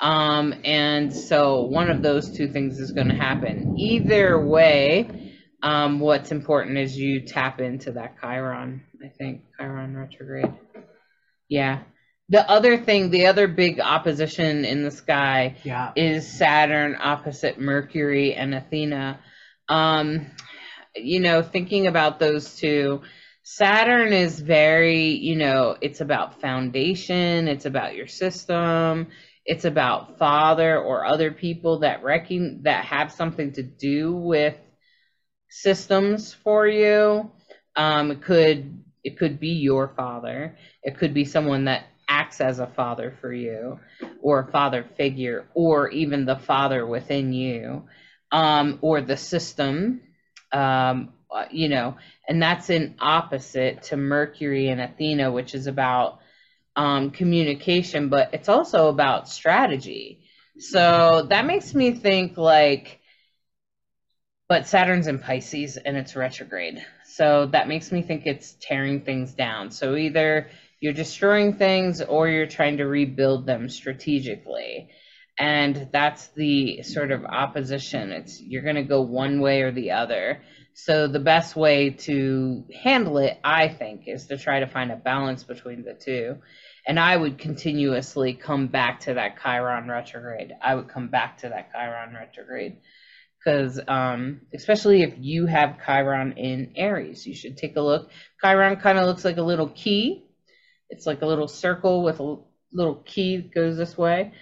Um, 0.00 0.54
and 0.64 1.12
so 1.12 1.62
one 1.62 1.90
of 1.90 2.02
those 2.02 2.30
two 2.30 2.48
things 2.48 2.78
is 2.78 2.92
gonna 2.92 3.16
happen. 3.16 3.76
Either 3.78 4.44
way, 4.44 5.34
um, 5.62 5.98
what's 5.98 6.30
important 6.30 6.78
is 6.78 6.96
you 6.96 7.20
tap 7.20 7.60
into 7.60 7.92
that 7.92 8.16
Chiron. 8.20 8.82
I 9.04 9.08
think 9.08 9.42
Chiron 9.58 9.96
retrograde. 9.96 10.52
Yeah. 11.48 11.82
The 12.30 12.48
other 12.48 12.76
thing, 12.76 13.10
the 13.10 13.26
other 13.26 13.48
big 13.48 13.80
opposition 13.80 14.64
in 14.64 14.82
the 14.84 14.90
sky 14.90 15.56
Yeah. 15.64 15.92
is 15.96 16.26
Saturn 16.26 16.96
opposite 17.00 17.58
Mercury 17.58 18.34
and 18.34 18.54
Athena. 18.54 19.18
Um, 19.68 20.26
you 20.94 21.20
know, 21.20 21.42
thinking 21.42 21.86
about 21.86 22.18
those 22.18 22.56
two, 22.56 23.02
Saturn 23.42 24.12
is 24.12 24.40
very, 24.40 25.04
you 25.08 25.36
know, 25.36 25.76
it's 25.80 26.02
about 26.02 26.40
foundation, 26.40 27.48
it's 27.48 27.64
about 27.64 27.96
your 27.96 28.06
system, 28.06 29.06
it's 29.46 29.64
about 29.64 30.18
father 30.18 30.78
or 30.78 31.06
other 31.06 31.32
people 31.32 31.78
that 31.78 32.02
reckon 32.02 32.62
that 32.64 32.84
have 32.84 33.10
something 33.10 33.52
to 33.52 33.62
do 33.62 34.12
with 34.14 34.54
systems 35.48 36.34
for 36.34 36.66
you. 36.66 37.30
Um, 37.74 38.10
it 38.10 38.20
could 38.22 38.84
it 39.02 39.16
could 39.18 39.40
be 39.40 39.50
your 39.54 39.88
father. 39.96 40.58
It 40.82 40.98
could 40.98 41.14
be 41.14 41.24
someone 41.24 41.64
that 41.64 41.84
acts 42.08 42.40
as 42.40 42.58
a 42.58 42.66
father 42.66 43.16
for 43.20 43.32
you, 43.32 43.78
or 44.22 44.40
a 44.40 44.50
father 44.50 44.84
figure, 44.96 45.46
or 45.54 45.90
even 45.90 46.24
the 46.24 46.36
father 46.36 46.86
within 46.86 47.32
you, 47.32 47.84
um, 48.32 48.78
or 48.80 49.00
the 49.00 49.16
system. 49.16 50.00
Um, 50.50 51.12
uh, 51.30 51.44
you 51.50 51.68
know, 51.68 51.96
and 52.26 52.42
that's 52.42 52.70
an 52.70 52.94
opposite 53.00 53.82
to 53.82 53.96
Mercury 53.96 54.68
and 54.68 54.80
Athena, 54.80 55.30
which 55.30 55.54
is 55.54 55.66
about 55.66 56.20
um, 56.74 57.10
communication, 57.10 58.08
but 58.08 58.32
it's 58.32 58.48
also 58.48 58.88
about 58.88 59.28
strategy. 59.28 60.20
So 60.58 61.26
that 61.28 61.44
makes 61.44 61.74
me 61.74 61.92
think 61.92 62.36
like, 62.36 63.00
but 64.48 64.66
Saturn's 64.66 65.06
in 65.06 65.18
Pisces 65.18 65.76
and 65.76 65.96
it's 65.96 66.16
retrograde. 66.16 66.84
So 67.06 67.46
that 67.46 67.68
makes 67.68 67.92
me 67.92 68.02
think 68.02 68.26
it's 68.26 68.56
tearing 68.60 69.02
things 69.02 69.34
down. 69.34 69.70
So 69.70 69.96
either 69.96 70.48
you're 70.80 70.92
destroying 70.92 71.54
things 71.54 72.00
or 72.00 72.28
you're 72.28 72.46
trying 72.46 72.76
to 72.78 72.84
rebuild 72.84 73.46
them 73.46 73.68
strategically. 73.68 74.88
And 75.38 75.88
that's 75.92 76.28
the 76.28 76.82
sort 76.82 77.12
of 77.12 77.24
opposition. 77.24 78.10
It's 78.10 78.40
you're 78.40 78.62
going 78.62 78.76
to 78.76 78.82
go 78.82 79.02
one 79.02 79.40
way 79.40 79.62
or 79.62 79.70
the 79.70 79.92
other. 79.92 80.42
So 80.74 81.08
the 81.08 81.20
best 81.20 81.56
way 81.56 81.90
to 81.90 82.64
handle 82.82 83.18
it, 83.18 83.38
I 83.42 83.68
think, 83.68 84.02
is 84.06 84.26
to 84.26 84.38
try 84.38 84.60
to 84.60 84.66
find 84.66 84.92
a 84.92 84.96
balance 84.96 85.44
between 85.44 85.84
the 85.84 85.94
two. 85.94 86.36
And 86.86 86.98
I 86.98 87.16
would 87.16 87.38
continuously 87.38 88.34
come 88.34 88.68
back 88.68 89.00
to 89.00 89.14
that 89.14 89.40
Chiron 89.42 89.88
retrograde. 89.88 90.52
I 90.62 90.74
would 90.74 90.88
come 90.88 91.08
back 91.08 91.38
to 91.38 91.48
that 91.48 91.72
Chiron 91.72 92.14
retrograde 92.14 92.78
because 93.38 93.80
um, 93.86 94.42
especially 94.54 95.02
if 95.02 95.14
you 95.18 95.46
have 95.46 95.78
Chiron 95.84 96.32
in 96.32 96.72
Aries, 96.76 97.26
you 97.26 97.34
should 97.34 97.56
take 97.56 97.76
a 97.76 97.80
look. 97.80 98.10
Chiron 98.42 98.76
kind 98.76 98.98
of 98.98 99.06
looks 99.06 99.24
like 99.24 99.36
a 99.36 99.42
little 99.42 99.68
key. 99.68 100.27
It's 100.90 101.06
like 101.06 101.22
a 101.22 101.26
little 101.26 101.48
circle 101.48 102.02
with 102.02 102.20
a 102.20 102.36
little 102.72 102.96
key 103.04 103.36
that 103.38 103.54
goes 103.54 103.76
this 103.76 103.96
way, 103.96 104.32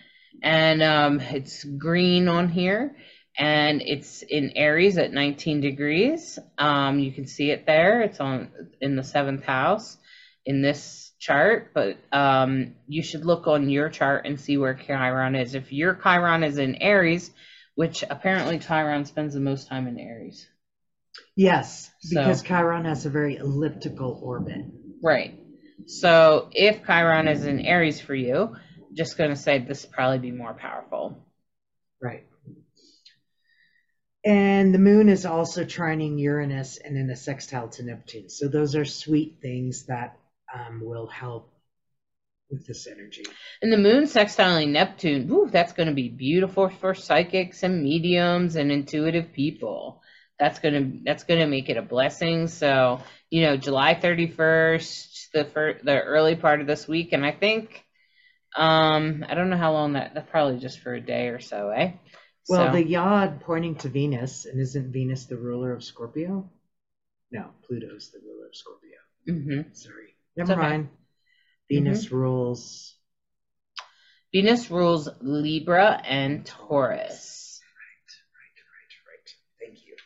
and 0.43 0.83
um, 0.83 1.21
it's 1.21 1.65
green 1.65 2.29
on 2.29 2.49
here, 2.49 2.97
and 3.39 3.83
it's 3.83 4.23
in 4.23 4.53
Aries 4.57 4.99
at 4.99 5.13
19 5.13 5.61
degrees. 5.61 6.39
Um, 6.59 6.99
you 6.99 7.13
can 7.13 7.27
see 7.27 7.51
it 7.51 7.67
there. 7.67 8.03
It's 8.03 8.21
on 8.21 8.51
in 8.81 8.97
the 8.97 9.03
seventh 9.05 9.45
house 9.45 9.97
in 10.45 10.63
this 10.63 11.13
chart, 11.19 11.73
but 11.75 11.97
um, 12.13 12.75
you 12.87 13.03
should 13.03 13.25
look 13.25 13.47
on 13.47 13.69
your 13.69 13.89
chart 13.89 14.27
and 14.27 14.41
see 14.41 14.57
where 14.57 14.75
Chiron 14.75 15.35
is. 15.35 15.55
If 15.55 15.73
your 15.73 15.95
Chiron 15.95 16.45
is 16.45 16.59
in 16.59 16.77
Aries, 16.77 17.31
which 17.75 18.05
apparently 18.09 18.59
Chiron 18.59 19.05
spends 19.05 19.35
the 19.35 19.41
most 19.41 19.69
time 19.69 19.87
in 19.87 19.99
Aries. 19.99 20.47
Yes, 21.35 21.91
So- 22.01 22.21
because 22.21 22.43
Chiron 22.43 22.85
has 22.85 23.07
a 23.07 23.11
very 23.11 23.37
elliptical 23.37 24.19
orbit. 24.23 24.63
Right. 25.03 25.39
So 25.85 26.49
if 26.53 26.85
Chiron 26.87 27.29
is 27.29 27.45
in 27.45 27.61
Aries 27.61 28.01
for 28.01 28.15
you, 28.15 28.57
just 28.95 29.19
going 29.19 29.31
to 29.31 29.37
say 29.37 29.59
this 29.59 29.85
probably 29.85 30.19
be 30.19 30.33
more 30.33 30.55
powerful. 30.55 31.23
Right. 32.01 32.25
And 34.25 34.75
the 34.75 34.79
moon 34.79 35.09
is 35.09 35.25
also 35.25 35.65
trining 35.65 36.19
Uranus 36.19 36.79
and 36.79 36.97
in 36.97 37.11
a 37.11 37.17
sextile 37.17 37.69
to 37.69 37.85
Neptune. 37.85 38.29
So 38.29 38.49
those 38.49 38.75
are 38.75 38.85
sweet 38.85 39.39
things 39.41 39.87
that 39.87 40.19
um, 40.53 40.81
will 40.83 41.07
help 41.07 41.53
with 42.51 42.67
this 42.67 42.87
energy. 42.87 43.25
And 43.63 43.73
the 43.73 43.79
moon 43.79 44.05
sextiling 44.05 44.71
Neptune, 44.71 45.29
woo, 45.29 45.49
that's 45.51 45.73
going 45.73 45.89
to 45.89 45.95
be 45.95 46.09
beautiful 46.09 46.69
for 46.69 46.95
psychics 46.95 47.63
and 47.63 47.83
mediums 47.83 48.57
and 48.57 48.73
intuitive 48.73 49.33
people. 49.33 50.03
That's 50.39 50.59
going 50.59 50.75
to 50.75 50.99
that's 51.05 51.25
going 51.25 51.41
to 51.41 51.47
make 51.47 51.69
it 51.69 51.77
a 51.77 51.83
blessing. 51.83 52.49
So, 52.49 53.01
you 53.31 53.43
know, 53.43 53.57
July 53.57 53.95
31st, 53.95 55.16
the 55.37 55.45
fir- 55.45 55.81
the 55.83 56.01
early 56.01 56.35
part 56.37 56.61
of 56.61 56.67
this 56.67 56.89
week 56.89 57.13
and 57.13 57.25
I 57.25 57.33
think 57.33 57.85
um 58.57 59.25
I 59.29 59.35
don't 59.35 59.51
know 59.51 59.57
how 59.59 59.73
long 59.73 59.93
that 59.93 60.15
that's 60.15 60.31
probably 60.31 60.59
just 60.59 60.81
for 60.81 60.95
a 60.95 61.01
day 61.01 61.29
or 61.29 61.41
so, 61.41 61.71
eh? 61.71 61.93
Well, 62.49 62.67
So- 62.67 62.73
the 62.73 62.85
yod 62.85 63.41
pointing 63.41 63.75
to 63.77 63.89
Venus, 63.89 64.47
and 64.47 64.61
isn't 64.61 64.93
Venus 64.93 65.27
the 65.27 65.37
ruler 65.37 65.73
of 65.75 65.83
Scorpio? 65.85 66.49
No, 67.33 67.51
Pluto's 67.67 68.13
the 68.13 68.21
ruler 68.25 68.47
of 68.47 68.55
Scorpio. 68.55 68.99
Mm-hmm. 69.29 69.73
Sorry. 69.73 70.15
Never 70.37 70.53
okay. 70.53 70.61
Mm-hmm. 70.63 70.71
mind. 70.71 70.89
Venus 71.69 72.13
rules. 72.13 72.95
Venus 74.33 74.71
rules 74.71 75.09
Libra 75.21 76.01
and 76.05 76.47
Taurus. 76.47 77.61
Right, 77.83 78.13
right, 78.79 78.93
right. 79.11 79.29
Thank 79.61 79.85
you. 79.87 79.97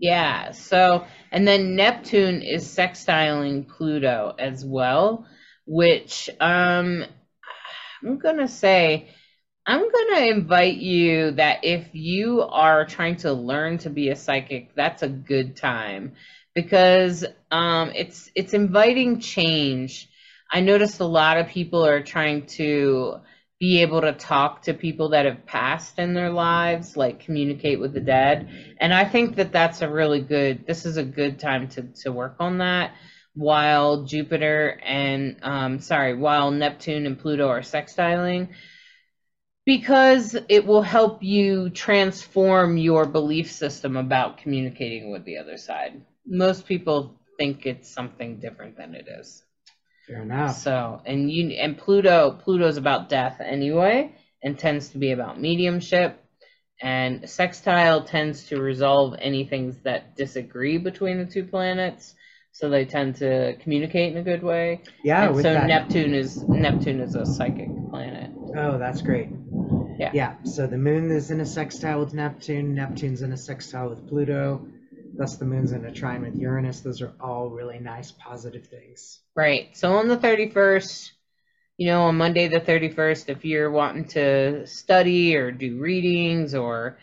Yeah, 0.00 0.52
so 0.52 1.04
and 1.32 1.46
then 1.46 1.74
Neptune 1.74 2.42
is 2.42 2.64
sextiling 2.66 3.66
Pluto 3.68 4.34
as 4.38 4.64
well, 4.64 5.26
which 5.66 6.30
um 6.40 7.04
I'm 8.04 8.18
gonna 8.18 8.48
say 8.48 9.08
I'm 9.66 9.90
gonna 9.90 10.26
invite 10.26 10.76
you 10.78 11.32
that 11.32 11.64
if 11.64 11.88
you 11.94 12.42
are 12.42 12.86
trying 12.86 13.16
to 13.18 13.32
learn 13.32 13.78
to 13.78 13.90
be 13.90 14.10
a 14.10 14.16
psychic, 14.16 14.74
that's 14.74 15.02
a 15.02 15.08
good 15.08 15.56
time 15.56 16.14
because 16.54 17.24
um 17.50 17.92
it's 17.94 18.30
it's 18.34 18.54
inviting 18.54 19.20
change. 19.20 20.08
I 20.52 20.60
noticed 20.60 21.00
a 21.00 21.06
lot 21.06 21.38
of 21.38 21.48
people 21.48 21.84
are 21.86 22.02
trying 22.02 22.46
to 22.58 23.20
be 23.60 23.82
able 23.82 24.00
to 24.02 24.12
talk 24.12 24.62
to 24.62 24.74
people 24.74 25.10
that 25.10 25.26
have 25.26 25.44
passed 25.44 25.98
in 25.98 26.14
their 26.14 26.30
lives, 26.30 26.96
like 26.96 27.20
communicate 27.20 27.80
with 27.80 27.92
the 27.92 28.00
dead. 28.00 28.48
And 28.78 28.94
I 28.94 29.04
think 29.04 29.36
that 29.36 29.52
that's 29.52 29.82
a 29.82 29.90
really 29.90 30.20
good, 30.20 30.66
this 30.66 30.86
is 30.86 30.96
a 30.96 31.02
good 31.02 31.40
time 31.40 31.68
to, 31.70 31.82
to 32.02 32.12
work 32.12 32.36
on 32.38 32.58
that 32.58 32.92
while 33.34 34.04
Jupiter 34.04 34.80
and, 34.84 35.38
um, 35.42 35.78
sorry, 35.80 36.14
while 36.16 36.50
Neptune 36.50 37.06
and 37.06 37.18
Pluto 37.18 37.48
are 37.48 37.60
sextiling, 37.60 38.48
because 39.64 40.36
it 40.48 40.66
will 40.66 40.82
help 40.82 41.22
you 41.22 41.70
transform 41.70 42.76
your 42.76 43.06
belief 43.06 43.50
system 43.50 43.96
about 43.96 44.38
communicating 44.38 45.12
with 45.12 45.24
the 45.24 45.38
other 45.38 45.56
side. 45.56 46.00
Most 46.26 46.66
people 46.66 47.20
think 47.38 47.66
it's 47.66 47.88
something 47.88 48.40
different 48.40 48.76
than 48.76 48.94
it 48.94 49.06
is. 49.08 49.44
Fair 50.08 50.22
enough. 50.22 50.56
So, 50.56 51.02
and 51.04 51.30
you 51.30 51.50
and 51.50 51.76
Pluto, 51.76 52.38
Pluto's 52.42 52.78
about 52.78 53.08
death 53.10 53.40
anyway, 53.44 54.14
and 54.42 54.58
tends 54.58 54.88
to 54.90 54.98
be 54.98 55.12
about 55.12 55.40
mediumship. 55.40 56.24
And 56.80 57.28
sextile 57.28 58.04
tends 58.04 58.44
to 58.46 58.60
resolve 58.60 59.16
any 59.20 59.44
things 59.44 59.76
that 59.82 60.16
disagree 60.16 60.78
between 60.78 61.18
the 61.18 61.26
two 61.26 61.44
planets. 61.44 62.14
So 62.52 62.70
they 62.70 62.86
tend 62.86 63.16
to 63.16 63.56
communicate 63.60 64.12
in 64.12 64.18
a 64.18 64.22
good 64.22 64.42
way. 64.42 64.82
yeah, 65.04 65.28
and 65.28 65.36
so 65.36 65.42
that. 65.42 65.66
Neptune 65.66 66.14
is 66.14 66.42
Neptune 66.48 67.00
is 67.00 67.14
a 67.14 67.26
psychic 67.26 67.68
planet. 67.90 68.30
Oh, 68.56 68.78
that's 68.78 69.02
great. 69.02 69.28
Yeah. 69.98 70.10
Yeah. 70.14 70.34
So 70.44 70.66
the 70.66 70.78
moon 70.78 71.10
is 71.10 71.30
in 71.30 71.40
a 71.40 71.46
sextile 71.46 72.00
with 72.00 72.14
Neptune. 72.14 72.74
Neptune's 72.74 73.22
in 73.22 73.32
a 73.32 73.36
sextile 73.36 73.90
with 73.90 74.08
Pluto. 74.08 74.66
Thus, 75.18 75.36
the 75.36 75.44
moon's 75.46 75.72
in 75.72 75.84
a 75.84 75.90
trine 75.90 76.22
with 76.22 76.36
Uranus. 76.36 76.80
Those 76.80 77.02
are 77.02 77.12
all 77.20 77.50
really 77.50 77.80
nice, 77.80 78.12
positive 78.12 78.68
things. 78.68 79.18
Right. 79.34 79.76
So 79.76 79.94
on 79.94 80.06
the 80.06 80.16
31st, 80.16 81.10
you 81.76 81.88
know, 81.88 82.02
on 82.02 82.16
Monday 82.16 82.46
the 82.46 82.60
31st, 82.60 83.28
if 83.28 83.44
you're 83.44 83.72
wanting 83.72 84.04
to 84.10 84.64
study 84.68 85.34
or 85.34 85.50
do 85.50 85.76
readings 85.80 86.54
or 86.54 86.98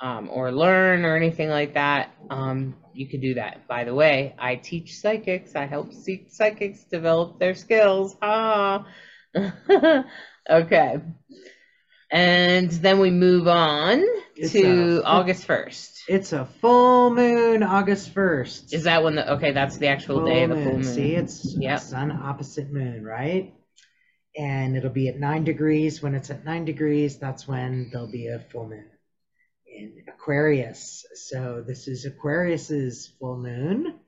um, 0.00 0.30
or 0.32 0.50
learn 0.50 1.04
or 1.04 1.14
anything 1.14 1.50
like 1.50 1.74
that, 1.74 2.10
um, 2.30 2.74
you 2.94 3.06
could 3.06 3.20
do 3.20 3.34
that. 3.34 3.68
By 3.68 3.84
the 3.84 3.94
way, 3.94 4.34
I 4.38 4.54
teach 4.54 4.96
psychics. 4.96 5.54
I 5.54 5.66
help 5.66 5.92
psychics 5.92 6.84
develop 6.84 7.38
their 7.38 7.54
skills. 7.54 8.16
Ah. 8.22 8.86
okay. 10.50 10.96
And 12.10 12.70
then 12.70 13.00
we 13.00 13.10
move 13.10 13.46
on 13.48 14.02
It's 14.34 14.52
to 14.52 15.00
a- 15.00 15.02
August 15.02 15.46
1st. 15.46 16.00
It's 16.08 16.32
a 16.32 16.46
full 16.60 17.14
moon, 17.14 17.62
August 17.62 18.14
1st. 18.14 18.72
Is 18.72 18.84
that 18.84 19.02
when 19.04 19.16
the 19.16 19.34
okay? 19.34 19.52
That's 19.52 19.76
the 19.76 19.88
actual 19.88 20.24
day 20.24 20.44
of 20.44 20.50
the 20.50 20.56
full 20.56 20.74
moon. 20.74 20.84
See, 20.84 21.14
it's 21.14 21.54
Yep. 21.58 21.80
sun 21.80 22.10
opposite 22.12 22.72
moon, 22.72 23.04
right? 23.04 23.52
And 24.38 24.76
it'll 24.76 24.88
be 24.90 25.08
at 25.08 25.18
nine 25.18 25.44
degrees. 25.44 26.02
When 26.02 26.14
it's 26.14 26.30
at 26.30 26.44
nine 26.46 26.64
degrees, 26.64 27.18
that's 27.18 27.46
when 27.46 27.90
there'll 27.90 28.10
be 28.10 28.28
a 28.28 28.38
full 28.38 28.68
moon 28.68 28.88
in 29.66 30.04
Aquarius. 30.08 31.04
So 31.28 31.62
this 31.66 31.88
is 31.88 32.06
Aquarius's 32.06 33.12
full 33.20 33.36
moon. 33.36 34.00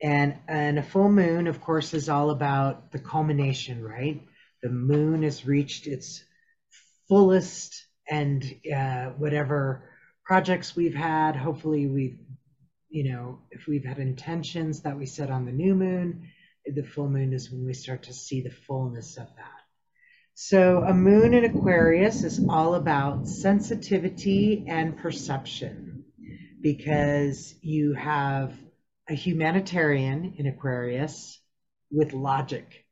And 0.00 0.36
and 0.48 0.78
a 0.78 0.82
full 0.82 1.10
moon, 1.10 1.46
of 1.46 1.60
course, 1.60 1.92
is 1.92 2.08
all 2.08 2.30
about 2.30 2.90
the 2.92 3.00
culmination, 3.00 3.82
right? 3.82 4.22
The 4.62 4.70
moon 4.70 5.24
has 5.24 5.44
reached 5.44 5.86
its 5.86 6.24
fullest 7.08 7.86
and 8.08 8.44
uh, 8.74 9.06
whatever 9.10 9.90
projects 10.24 10.76
we've 10.76 10.94
had, 10.94 11.36
hopefully 11.36 11.86
we've 11.86 12.18
you 12.90 13.12
know, 13.12 13.40
if 13.50 13.66
we've 13.66 13.84
had 13.84 13.98
intentions 13.98 14.80
that 14.82 14.96
we 14.96 15.06
set 15.06 15.30
on 15.30 15.44
the 15.44 15.52
new 15.52 15.74
moon, 15.74 16.28
the 16.64 16.82
full 16.82 17.08
moon 17.08 17.32
is 17.32 17.50
when 17.50 17.64
we 17.64 17.74
start 17.74 18.04
to 18.04 18.14
see 18.14 18.40
the 18.40 18.50
fullness 18.50 19.16
of 19.18 19.26
that. 19.36 19.52
So, 20.34 20.82
a 20.84 20.94
moon 20.94 21.34
in 21.34 21.44
Aquarius 21.44 22.22
is 22.22 22.44
all 22.48 22.74
about 22.76 23.26
sensitivity 23.26 24.64
and 24.68 24.96
perception 24.96 26.04
because 26.60 27.54
you 27.60 27.94
have 27.94 28.54
a 29.08 29.14
humanitarian 29.14 30.34
in 30.38 30.46
Aquarius 30.46 31.40
with 31.90 32.12
logic, 32.12 32.86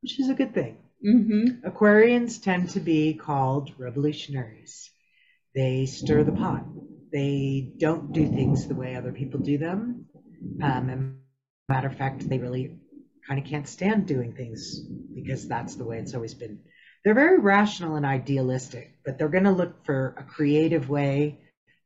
which 0.00 0.18
is 0.18 0.30
a 0.30 0.34
good 0.34 0.54
thing. 0.54 0.78
Mm-hmm. 1.06 1.66
Aquarians 1.68 2.42
tend 2.42 2.70
to 2.70 2.80
be 2.80 3.14
called 3.14 3.72
revolutionaries. 3.78 4.90
They 5.54 5.86
stir 5.86 6.24
the 6.24 6.32
pot. 6.32 6.64
They 7.12 7.72
don't 7.78 8.12
do 8.12 8.26
things 8.26 8.66
the 8.66 8.74
way 8.74 8.96
other 8.96 9.12
people 9.12 9.40
do 9.40 9.58
them. 9.58 10.06
Um, 10.62 10.88
and 10.90 11.18
matter 11.68 11.88
of 11.88 11.96
fact, 11.96 12.28
they 12.28 12.38
really 12.38 12.78
kind 13.26 13.40
of 13.40 13.46
can't 13.46 13.68
stand 13.68 14.06
doing 14.06 14.32
things 14.32 14.80
because 15.14 15.46
that's 15.46 15.76
the 15.76 15.84
way 15.84 15.98
it's 15.98 16.14
always 16.14 16.34
been. 16.34 16.60
They're 17.04 17.14
very 17.14 17.38
rational 17.38 17.96
and 17.96 18.04
idealistic, 18.04 18.98
but 19.04 19.18
they're 19.18 19.28
going 19.28 19.44
to 19.44 19.52
look 19.52 19.84
for 19.84 20.14
a 20.18 20.24
creative 20.24 20.88
way 20.88 21.38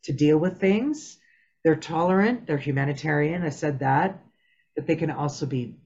to 0.04 0.12
deal 0.12 0.38
with 0.38 0.58
things. 0.58 1.18
They're 1.64 1.76
tolerant, 1.76 2.46
they're 2.46 2.58
humanitarian, 2.58 3.42
I 3.42 3.50
said 3.50 3.80
that, 3.80 4.20
but 4.74 4.86
they 4.86 4.96
can 4.96 5.10
also 5.10 5.46
be 5.46 5.76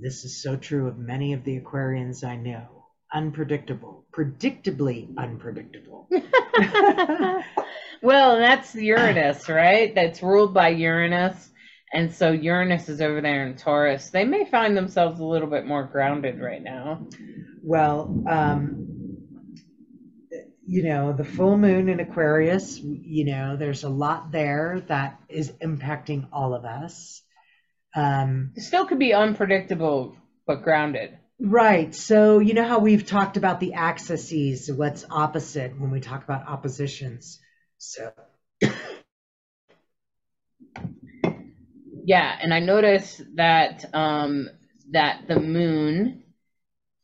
this 0.00 0.24
is 0.24 0.42
so 0.42 0.56
true 0.56 0.88
of 0.88 0.98
many 0.98 1.32
of 1.32 1.44
the 1.44 1.60
Aquarians 1.60 2.24
I 2.24 2.36
know. 2.36 2.86
Unpredictable, 3.12 4.06
predictably 4.12 5.08
unpredictable. 5.16 6.08
well, 8.02 8.38
that's 8.38 8.74
Uranus, 8.74 9.48
right? 9.48 9.94
That's 9.94 10.22
ruled 10.22 10.52
by 10.52 10.70
Uranus. 10.70 11.50
And 11.92 12.12
so 12.12 12.32
Uranus 12.32 12.88
is 12.88 13.00
over 13.00 13.20
there 13.20 13.46
in 13.46 13.56
Taurus. 13.56 14.10
They 14.10 14.24
may 14.24 14.46
find 14.46 14.76
themselves 14.76 15.20
a 15.20 15.24
little 15.24 15.48
bit 15.48 15.64
more 15.64 15.84
grounded 15.84 16.40
right 16.40 16.62
now. 16.62 17.06
Well, 17.62 18.24
um, 18.28 18.84
you 20.66 20.82
know, 20.82 21.12
the 21.12 21.24
full 21.24 21.56
moon 21.56 21.88
in 21.88 22.00
Aquarius, 22.00 22.78
you 22.78 23.26
know, 23.26 23.56
there's 23.56 23.84
a 23.84 23.88
lot 23.88 24.32
there 24.32 24.82
that 24.88 25.20
is 25.28 25.52
impacting 25.62 26.26
all 26.32 26.54
of 26.54 26.64
us. 26.64 27.22
Um, 27.94 28.52
It 28.56 28.62
still 28.62 28.86
could 28.86 28.98
be 28.98 29.14
unpredictable, 29.14 30.16
but 30.46 30.62
grounded. 30.62 31.18
Right. 31.40 31.94
So, 31.94 32.38
you 32.38 32.54
know 32.54 32.64
how 32.64 32.78
we've 32.78 33.06
talked 33.06 33.36
about 33.36 33.60
the 33.60 33.74
axes, 33.74 34.70
what's 34.72 35.04
opposite 35.10 35.78
when 35.78 35.90
we 35.90 36.00
talk 36.00 36.24
about 36.24 36.48
oppositions. 36.48 37.40
So, 37.78 38.12
Yeah, 42.06 42.36
and 42.40 42.52
I 42.52 42.60
noticed 42.60 43.22
that 43.36 43.86
um, 43.94 44.50
that 44.90 45.26
the 45.26 45.40
moon 45.40 46.24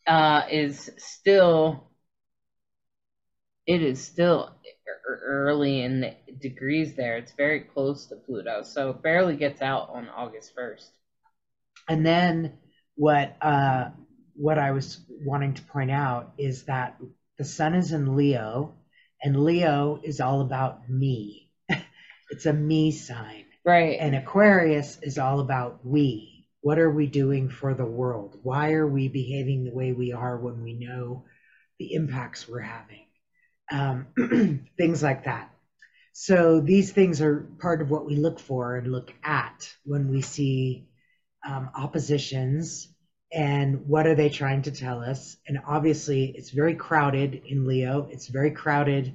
uh, 0.06 0.42
is 0.50 0.90
still 0.98 1.88
it 3.66 3.82
is 3.82 4.02
still 4.04 4.50
early 5.06 5.82
in 5.82 6.00
the 6.00 6.14
degrees 6.40 6.94
there. 6.96 7.16
It's 7.18 7.32
very 7.32 7.60
close 7.60 8.06
to 8.08 8.16
Pluto, 8.16 8.62
so 8.62 8.90
it 8.90 9.02
barely 9.02 9.36
gets 9.36 9.62
out 9.62 9.90
on 9.90 10.08
August 10.08 10.54
first. 10.54 10.90
and 11.88 12.04
then 12.06 12.58
what 12.96 13.36
uh, 13.42 13.90
what 14.34 14.58
I 14.58 14.72
was 14.72 15.00
wanting 15.08 15.54
to 15.54 15.62
point 15.62 15.90
out 15.90 16.32
is 16.38 16.64
that 16.64 16.98
the 17.38 17.44
sun 17.44 17.74
is 17.74 17.92
in 17.92 18.16
Leo 18.16 18.74
And 19.22 19.44
Leo 19.44 20.00
is 20.04 20.20
all 20.20 20.40
about 20.42 20.88
me. 20.90 21.50
it's 22.30 22.46
a 22.46 22.52
me 22.52 22.92
sign. 22.92 23.46
Right. 23.64 23.98
And 24.00 24.16
Aquarius 24.16 24.98
is 25.02 25.18
all 25.18 25.40
about 25.40 25.86
we. 25.86 26.46
What 26.62 26.78
are 26.78 26.90
we 26.90 27.06
doing 27.06 27.48
for 27.50 27.74
the 27.74 27.86
world? 27.86 28.38
Why 28.42 28.72
are 28.74 28.86
we 28.86 29.08
behaving 29.08 29.64
the 29.64 29.74
way 29.74 29.92
we 29.92 30.12
are 30.12 30.38
when 30.38 30.62
we 30.62 30.74
know 30.74 31.24
the 31.78 31.94
impacts 31.94 32.48
we're 32.48 32.60
having? 32.60 33.06
Um, 33.70 34.06
things 34.76 35.02
like 35.02 35.24
that. 35.24 35.50
So 36.12 36.60
these 36.60 36.92
things 36.92 37.20
are 37.20 37.48
part 37.60 37.80
of 37.80 37.90
what 37.90 38.04
we 38.04 38.16
look 38.16 38.40
for 38.40 38.76
and 38.76 38.90
look 38.90 39.12
at 39.22 39.72
when 39.84 40.08
we 40.08 40.22
see 40.22 40.88
um, 41.46 41.70
oppositions 41.74 42.88
and 43.32 43.86
what 43.86 44.06
are 44.06 44.14
they 44.14 44.28
trying 44.28 44.62
to 44.62 44.72
tell 44.72 45.00
us. 45.00 45.36
And 45.46 45.60
obviously 45.66 46.26
it's 46.36 46.50
very 46.50 46.74
crowded 46.74 47.42
in 47.46 47.66
leo. 47.66 48.08
It's 48.10 48.26
very 48.26 48.50
crowded 48.50 49.14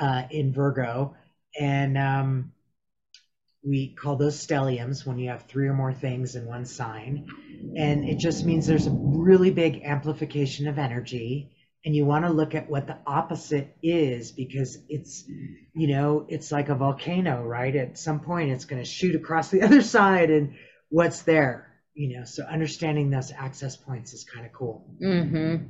uh, 0.00 0.22
in 0.30 0.52
virgo. 0.52 1.14
And 1.58 1.98
um, 1.98 2.52
we 3.62 3.94
call 3.94 4.16
those 4.16 4.44
stelliums 4.44 5.04
when 5.04 5.18
you 5.18 5.28
have 5.28 5.42
three 5.42 5.68
or 5.68 5.74
more 5.74 5.92
things 5.92 6.36
in 6.36 6.46
one 6.46 6.64
sign. 6.64 7.28
And 7.76 8.08
it 8.08 8.18
just 8.18 8.46
means 8.46 8.66
there's 8.66 8.86
a 8.86 8.90
really 8.92 9.50
big 9.50 9.82
amplification 9.84 10.68
of 10.68 10.78
energy 10.78 11.50
and 11.84 11.96
you 11.96 12.04
want 12.04 12.24
to 12.24 12.30
look 12.30 12.54
at 12.54 12.68
what 12.68 12.86
the 12.86 12.98
opposite 13.06 13.74
is 13.82 14.32
because 14.32 14.78
it's 14.88 15.24
you 15.74 15.88
know 15.88 16.26
it's 16.28 16.52
like 16.52 16.68
a 16.68 16.74
volcano 16.74 17.42
right? 17.42 17.74
At 17.74 17.98
some 17.98 18.20
point 18.20 18.50
it's 18.50 18.64
going 18.64 18.82
to 18.82 18.88
shoot 18.88 19.14
across 19.14 19.50
the 19.50 19.62
other 19.66 19.82
side 19.82 20.30
and 20.30 20.54
what's 20.88 21.22
there? 21.22 21.66
You 21.94 22.18
know 22.18 22.24
so 22.24 22.44
understanding 22.44 23.10
those 23.10 23.32
access 23.32 23.76
points 23.76 24.12
is 24.12 24.24
kind 24.24 24.46
of 24.46 24.52
cool. 24.52 24.86
Mm-hmm. 25.02 25.66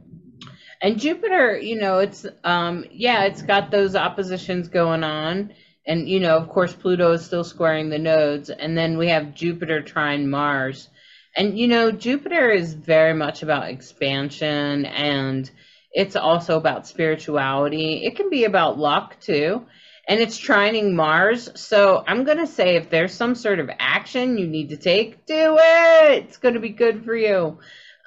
and 0.83 0.99
jupiter 0.99 1.59
you 1.59 1.79
know 1.79 1.99
it's 1.99 2.25
um 2.44 2.85
yeah 2.90 3.25
it's 3.25 3.42
got 3.42 3.70
those 3.70 3.94
oppositions 3.94 4.68
going 4.68 5.05
on. 5.05 5.53
And 5.87 6.09
you 6.09 6.20
know 6.20 6.37
of 6.37 6.49
course 6.49 6.75
pluto 6.75 7.12
is 7.12 7.25
still 7.25 7.44
squaring 7.44 7.88
the 7.88 7.99
nodes 7.99 8.51
and 8.51 8.77
then 8.77 8.99
we 8.99 9.09
have 9.09 9.35
jupiter 9.35 9.81
trine 9.81 10.29
mars. 10.29 10.88
And 11.37 11.57
you 11.57 11.68
know 11.68 11.92
jupiter 11.92 12.51
is 12.51 12.75
very 12.75 13.14
much 13.14 13.44
about 13.44 13.68
expansion 13.70 14.85
and 14.87 15.49
it's 15.92 16.16
also 16.16 16.57
about 16.57 16.87
spirituality 16.87 18.05
it 18.05 18.16
can 18.16 18.31
be 18.31 18.44
about 18.44 18.79
luck 18.79 19.18
too 19.20 19.64
and 20.11 20.18
it's 20.18 20.40
trining 20.40 20.94
Mars. 20.94 21.48
So 21.55 22.03
I'm 22.05 22.24
going 22.24 22.38
to 22.38 22.46
say 22.48 22.74
if 22.74 22.90
there's 22.90 23.14
some 23.14 23.37
sort 23.37 23.61
of 23.61 23.70
action 23.79 24.38
you 24.38 24.48
need 24.48 24.70
to 24.70 24.76
take, 24.76 25.24
do 25.24 25.57
it. 25.61 26.24
It's 26.24 26.37
going 26.37 26.55
to 26.55 26.61
be 26.61 26.70
good 26.70 27.05
for 27.05 27.14
you, 27.14 27.59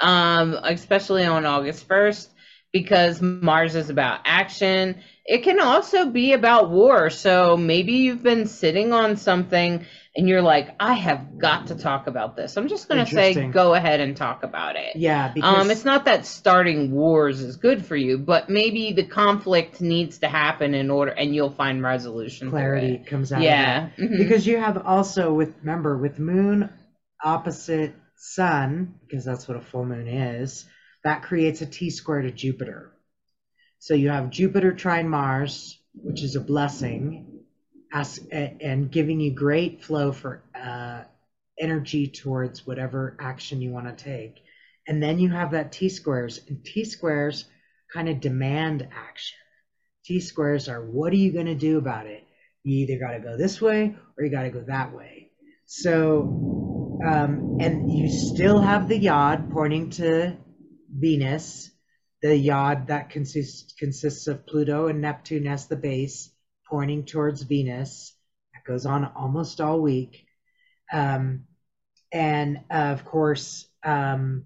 um, 0.01 0.53
especially 0.63 1.23
on 1.23 1.45
August 1.45 1.87
1st, 1.87 2.27
because 2.73 3.21
Mars 3.21 3.75
is 3.75 3.89
about 3.89 4.19
action. 4.25 5.01
It 5.25 5.43
can 5.43 5.59
also 5.59 6.09
be 6.09 6.33
about 6.33 6.69
war. 6.69 7.09
So 7.09 7.55
maybe 7.55 7.93
you've 7.93 8.23
been 8.23 8.45
sitting 8.45 8.91
on 8.91 9.15
something 9.17 9.85
and 10.15 10.29
you're 10.29 10.41
like, 10.41 10.75
I 10.79 10.93
have 10.93 11.39
got 11.39 11.67
to 11.67 11.75
talk 11.75 12.07
about 12.07 12.35
this. 12.35 12.57
I'm 12.57 12.67
just 12.67 12.87
going 12.87 13.03
to 13.03 13.11
say, 13.11 13.47
go 13.47 13.73
ahead 13.73 13.99
and 13.99 14.15
talk 14.15 14.43
about 14.43 14.75
it. 14.75 14.95
Yeah. 14.95 15.31
Because... 15.33 15.61
Um, 15.61 15.71
it's 15.71 15.85
not 15.85 16.05
that 16.05 16.25
starting 16.25 16.91
wars 16.91 17.39
is 17.39 17.55
good 17.55 17.85
for 17.85 17.95
you, 17.95 18.19
but 18.19 18.49
maybe 18.49 18.93
the 18.93 19.05
conflict 19.05 19.81
needs 19.81 20.19
to 20.19 20.27
happen 20.27 20.75
in 20.75 20.91
order, 20.91 21.11
and 21.11 21.33
you'll 21.33 21.49
find 21.49 21.81
resolution. 21.81 22.51
Clarity 22.51 22.97
comes 22.99 23.31
out. 23.31 23.41
Yeah. 23.41 23.89
Mm-hmm. 23.97 24.17
Because 24.17 24.45
you 24.45 24.57
have 24.57 24.85
also 24.85 25.33
with 25.33 25.55
remember 25.61 25.97
with 25.97 26.19
Moon 26.19 26.69
opposite 27.23 27.95
Sun, 28.15 28.95
because 29.01 29.25
that's 29.25 29.47
what 29.47 29.57
a 29.57 29.61
full 29.61 29.85
moon 29.85 30.07
is. 30.07 30.65
That 31.03 31.23
creates 31.23 31.61
a 31.61 31.65
T 31.65 31.89
square 31.89 32.21
to 32.21 32.31
Jupiter. 32.31 32.92
So 33.83 33.95
you 33.95 34.11
have 34.11 34.29
Jupiter 34.29 34.71
trine 34.71 35.09
Mars, 35.09 35.77
which 35.93 36.23
is 36.23 36.37
a 36.37 36.39
blessing 36.39 37.41
and 37.91 38.89
giving 38.89 39.19
you 39.19 39.35
great 39.35 39.83
flow 39.83 40.13
for 40.13 40.41
uh, 40.55 41.01
energy 41.59 42.07
towards 42.07 42.65
whatever 42.65 43.17
action 43.19 43.61
you 43.61 43.71
want 43.71 43.87
to 43.87 44.01
take. 44.01 44.41
And 44.87 45.03
then 45.03 45.19
you 45.19 45.31
have 45.31 45.51
that 45.51 45.73
T 45.73 45.89
squares, 45.89 46.39
and 46.47 46.63
T 46.63 46.85
squares 46.85 47.43
kind 47.93 48.07
of 48.07 48.21
demand 48.21 48.87
action. 48.89 49.37
T 50.05 50.21
squares 50.21 50.69
are 50.69 50.81
what 50.81 51.11
are 51.11 51.17
you 51.17 51.33
going 51.33 51.47
to 51.47 51.53
do 51.53 51.77
about 51.77 52.05
it? 52.05 52.23
You 52.63 52.85
either 52.85 53.05
got 53.05 53.17
to 53.17 53.19
go 53.19 53.35
this 53.35 53.59
way 53.59 53.97
or 54.17 54.23
you 54.23 54.31
got 54.31 54.43
to 54.43 54.49
go 54.49 54.63
that 54.65 54.95
way. 54.95 55.31
So, 55.65 56.99
um, 57.05 57.57
and 57.59 57.91
you 57.91 58.07
still 58.07 58.61
have 58.61 58.87
the 58.87 58.97
yod 58.97 59.51
pointing 59.51 59.89
to 59.89 60.37
Venus, 60.89 61.69
the 62.23 62.35
yod 62.37 62.87
that 62.87 63.09
consists 63.09 63.73
consists 63.73 64.27
of 64.27 64.47
Pluto 64.47 64.87
and 64.87 65.01
Neptune 65.01 65.45
as 65.45 65.67
the 65.67 65.75
base, 65.75 66.31
pointing 66.69 67.03
towards 67.03 67.43
Venus. 67.43 68.15
That 68.53 68.63
goes 68.63 68.85
on 68.85 69.03
almost 69.03 69.59
all 69.59 69.81
week. 69.81 70.25
Um, 70.91 71.43
and 72.13 72.61
uh, 72.71 72.93
of 72.93 73.03
course, 73.03 73.67
um, 73.83 74.45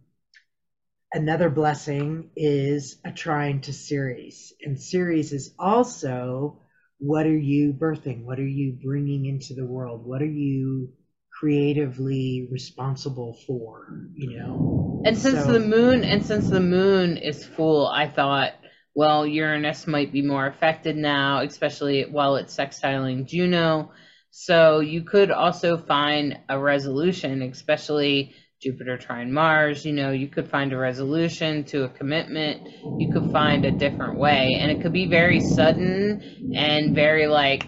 another 1.14 1.52
blessing 1.52 2.32
is 2.36 2.98
a 3.06 3.12
trine 3.12 3.62
to 3.62 3.74
Ceres. 3.74 4.54
And 4.64 4.82
Ceres 4.82 5.32
is 5.32 5.54
also 5.60 6.60
what 6.98 7.28
are 7.28 7.38
you 7.38 7.74
birthing? 7.74 8.24
What 8.24 8.40
are 8.40 8.48
you 8.48 8.76
bringing 8.84 9.28
into 9.28 9.54
the 9.54 9.68
world? 9.68 10.04
What 10.04 10.24
are 10.24 10.26
you 10.26 10.94
creatively 11.40 12.48
responsible 12.52 13.38
for? 13.46 13.88
You 14.16 14.38
know? 14.38 15.04
And 15.06 15.18
since 15.18 15.46
so, 15.46 15.54
the 15.54 15.60
moon, 15.60 16.04
and 16.04 16.26
since 16.26 16.50
the 16.50 16.60
moon 16.60 17.18
is 17.18 17.46
full, 17.46 17.88
I 17.88 18.08
thought 18.08 18.54
well, 18.98 19.28
Uranus 19.28 19.86
might 19.86 20.12
be 20.12 20.24
more 20.24 20.48
affected 20.48 20.98
now, 20.98 21.42
especially 21.42 22.06
while 22.10 22.36
it's 22.38 22.58
sextiling 22.58 23.28
Juno. 23.28 23.92
So 24.32 24.80
you 24.80 25.04
could 25.04 25.30
also 25.30 25.78
find 25.78 26.40
a 26.50 26.58
resolution, 26.58 27.44
especially 27.44 28.34
Jupiter 28.60 28.98
trine 28.98 29.32
Mars. 29.32 29.86
You 29.86 29.94
know, 29.94 30.10
you 30.10 30.28
could 30.28 30.50
find 30.50 30.74
a 30.74 30.78
resolution 30.78 31.64
to 31.66 31.84
a 31.84 31.90
commitment. 31.90 32.68
You 32.98 33.12
could 33.12 33.32
find 33.32 33.66
a 33.66 33.72
different 33.72 34.18
way. 34.18 34.58
And 34.60 34.72
it 34.72 34.82
could 34.82 34.94
be 34.94 35.06
very 35.06 35.42
sudden 35.42 36.52
and 36.56 36.96
very 36.96 37.28
like, 37.28 37.68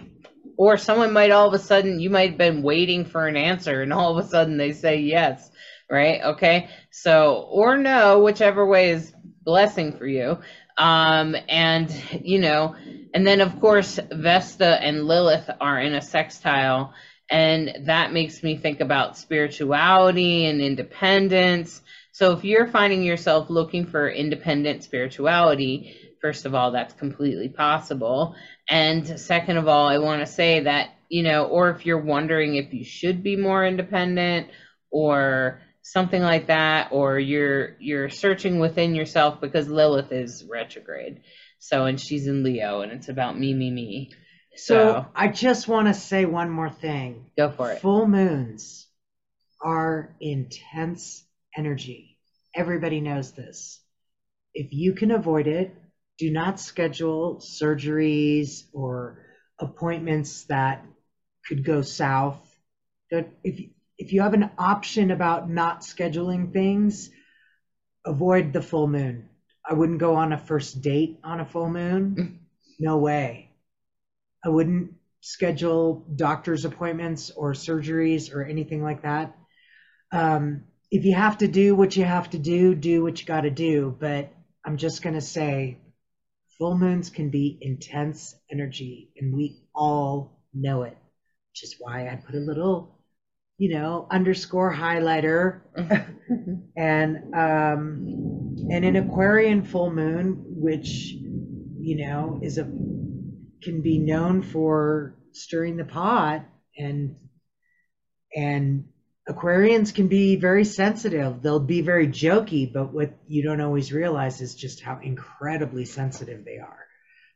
or 0.60 0.76
someone 0.76 1.10
might 1.10 1.30
all 1.30 1.48
of 1.48 1.54
a 1.54 1.58
sudden, 1.58 2.00
you 2.00 2.10
might 2.10 2.28
have 2.28 2.38
been 2.38 2.60
waiting 2.60 3.06
for 3.06 3.26
an 3.26 3.34
answer 3.34 3.80
and 3.80 3.94
all 3.94 4.18
of 4.18 4.22
a 4.22 4.28
sudden 4.28 4.58
they 4.58 4.72
say 4.72 4.98
yes, 4.98 5.50
right? 5.90 6.20
Okay. 6.22 6.68
So, 6.90 7.48
or 7.50 7.78
no, 7.78 8.20
whichever 8.20 8.66
way 8.66 8.90
is 8.90 9.10
blessing 9.42 9.96
for 9.96 10.06
you. 10.06 10.36
Um, 10.76 11.34
and, 11.48 11.90
you 12.22 12.40
know, 12.40 12.76
and 13.14 13.26
then 13.26 13.40
of 13.40 13.58
course, 13.58 13.98
Vesta 14.12 14.78
and 14.82 15.06
Lilith 15.06 15.48
are 15.62 15.80
in 15.80 15.94
a 15.94 16.02
sextile. 16.02 16.92
And 17.30 17.86
that 17.86 18.12
makes 18.12 18.42
me 18.42 18.58
think 18.58 18.80
about 18.80 19.16
spirituality 19.16 20.44
and 20.44 20.60
independence. 20.60 21.80
So 22.12 22.32
if 22.32 22.44
you're 22.44 22.66
finding 22.66 23.02
yourself 23.02 23.48
looking 23.48 23.86
for 23.86 24.10
independent 24.10 24.84
spirituality, 24.84 26.09
first 26.20 26.46
of 26.46 26.54
all, 26.54 26.72
that's 26.72 26.94
completely 26.94 27.48
possible. 27.48 28.34
And 28.68 29.18
second 29.20 29.56
of 29.56 29.68
all, 29.68 29.88
I 29.88 29.98
want 29.98 30.20
to 30.20 30.32
say 30.32 30.60
that, 30.60 30.90
you 31.08 31.22
know, 31.22 31.44
or 31.44 31.70
if 31.70 31.86
you're 31.86 32.00
wondering 32.00 32.56
if 32.56 32.72
you 32.72 32.84
should 32.84 33.22
be 33.22 33.36
more 33.36 33.64
independent 33.64 34.48
or 34.90 35.60
something 35.82 36.22
like 36.22 36.46
that 36.48 36.92
or 36.92 37.18
you're 37.18 37.76
you're 37.80 38.10
searching 38.10 38.58
within 38.58 38.94
yourself 38.94 39.40
because 39.40 39.68
Lilith 39.68 40.12
is 40.12 40.44
retrograde. 40.44 41.22
So 41.58 41.84
and 41.86 42.00
she's 42.00 42.26
in 42.26 42.42
Leo 42.42 42.80
and 42.80 42.92
it's 42.92 43.08
about 43.08 43.38
me 43.38 43.54
me 43.54 43.70
me. 43.70 44.12
So, 44.56 44.74
so 44.74 45.06
I 45.14 45.28
just 45.28 45.68
want 45.68 45.88
to 45.88 45.94
say 45.94 46.24
one 46.24 46.50
more 46.50 46.70
thing. 46.70 47.26
Go 47.36 47.50
for 47.50 47.72
it. 47.72 47.80
Full 47.80 48.06
moons 48.06 48.86
are 49.62 50.14
intense 50.20 51.24
energy. 51.56 52.18
Everybody 52.54 53.00
knows 53.00 53.32
this. 53.32 53.80
If 54.54 54.72
you 54.72 54.94
can 54.94 55.12
avoid 55.12 55.46
it, 55.46 55.74
do 56.20 56.30
not 56.30 56.60
schedule 56.60 57.36
surgeries 57.36 58.64
or 58.74 59.24
appointments 59.58 60.44
that 60.44 60.84
could 61.48 61.64
go 61.64 61.80
south. 61.80 62.38
If 63.10 63.58
if 63.96 64.12
you 64.12 64.20
have 64.20 64.34
an 64.34 64.50
option 64.58 65.10
about 65.10 65.48
not 65.48 65.80
scheduling 65.80 66.52
things, 66.52 67.10
avoid 68.04 68.52
the 68.52 68.60
full 68.60 68.86
moon. 68.86 69.30
I 69.66 69.72
wouldn't 69.72 69.98
go 69.98 70.16
on 70.16 70.34
a 70.34 70.38
first 70.38 70.82
date 70.82 71.18
on 71.24 71.40
a 71.40 71.46
full 71.46 71.70
moon. 71.70 72.14
Mm. 72.18 72.38
No 72.78 72.98
way. 72.98 73.50
I 74.44 74.50
wouldn't 74.50 74.92
schedule 75.22 76.04
doctor's 76.14 76.66
appointments 76.66 77.30
or 77.30 77.52
surgeries 77.52 78.34
or 78.34 78.42
anything 78.42 78.82
like 78.82 79.02
that. 79.02 79.34
Um, 80.12 80.64
if 80.90 81.04
you 81.04 81.14
have 81.14 81.38
to 81.38 81.48
do 81.48 81.74
what 81.74 81.96
you 81.96 82.04
have 82.04 82.28
to 82.30 82.38
do, 82.38 82.74
do 82.74 83.02
what 83.02 83.20
you 83.20 83.26
got 83.26 83.42
to 83.42 83.50
do. 83.50 83.96
But 83.98 84.32
I'm 84.66 84.76
just 84.76 85.02
going 85.02 85.14
to 85.14 85.20
say 85.22 85.78
full 86.60 86.78
moons 86.78 87.10
can 87.10 87.30
be 87.30 87.58
intense 87.60 88.36
energy, 88.52 89.10
and 89.16 89.34
we 89.34 89.64
all 89.74 90.40
know 90.54 90.82
it, 90.82 90.96
which 91.50 91.64
is 91.64 91.74
why 91.80 92.06
I 92.08 92.14
put 92.14 92.36
a 92.36 92.38
little 92.38 93.00
you 93.60 93.68
know, 93.68 94.06
underscore 94.10 94.74
highlighter. 94.74 95.60
and 96.76 97.34
um, 97.34 98.56
and 98.70 98.84
an 98.86 98.96
Aquarian 98.96 99.62
full 99.62 99.92
moon, 99.92 100.42
which 100.46 100.88
you 101.78 102.06
know 102.06 102.40
is 102.42 102.56
a 102.56 102.64
can 103.62 103.82
be 103.82 103.98
known 103.98 104.40
for 104.40 105.14
stirring 105.32 105.76
the 105.76 105.84
pot 105.84 106.46
and 106.78 107.16
and 108.34 108.84
Aquarians 109.30 109.94
can 109.94 110.08
be 110.08 110.36
very 110.36 110.64
sensitive. 110.64 111.40
They'll 111.42 111.60
be 111.60 111.80
very 111.82 112.08
jokey, 112.08 112.72
but 112.72 112.92
what 112.92 113.12
you 113.28 113.42
don't 113.42 113.60
always 113.60 113.92
realize 113.92 114.40
is 114.40 114.54
just 114.54 114.80
how 114.80 114.98
incredibly 115.02 115.84
sensitive 115.84 116.44
they 116.44 116.58
are. 116.58 116.86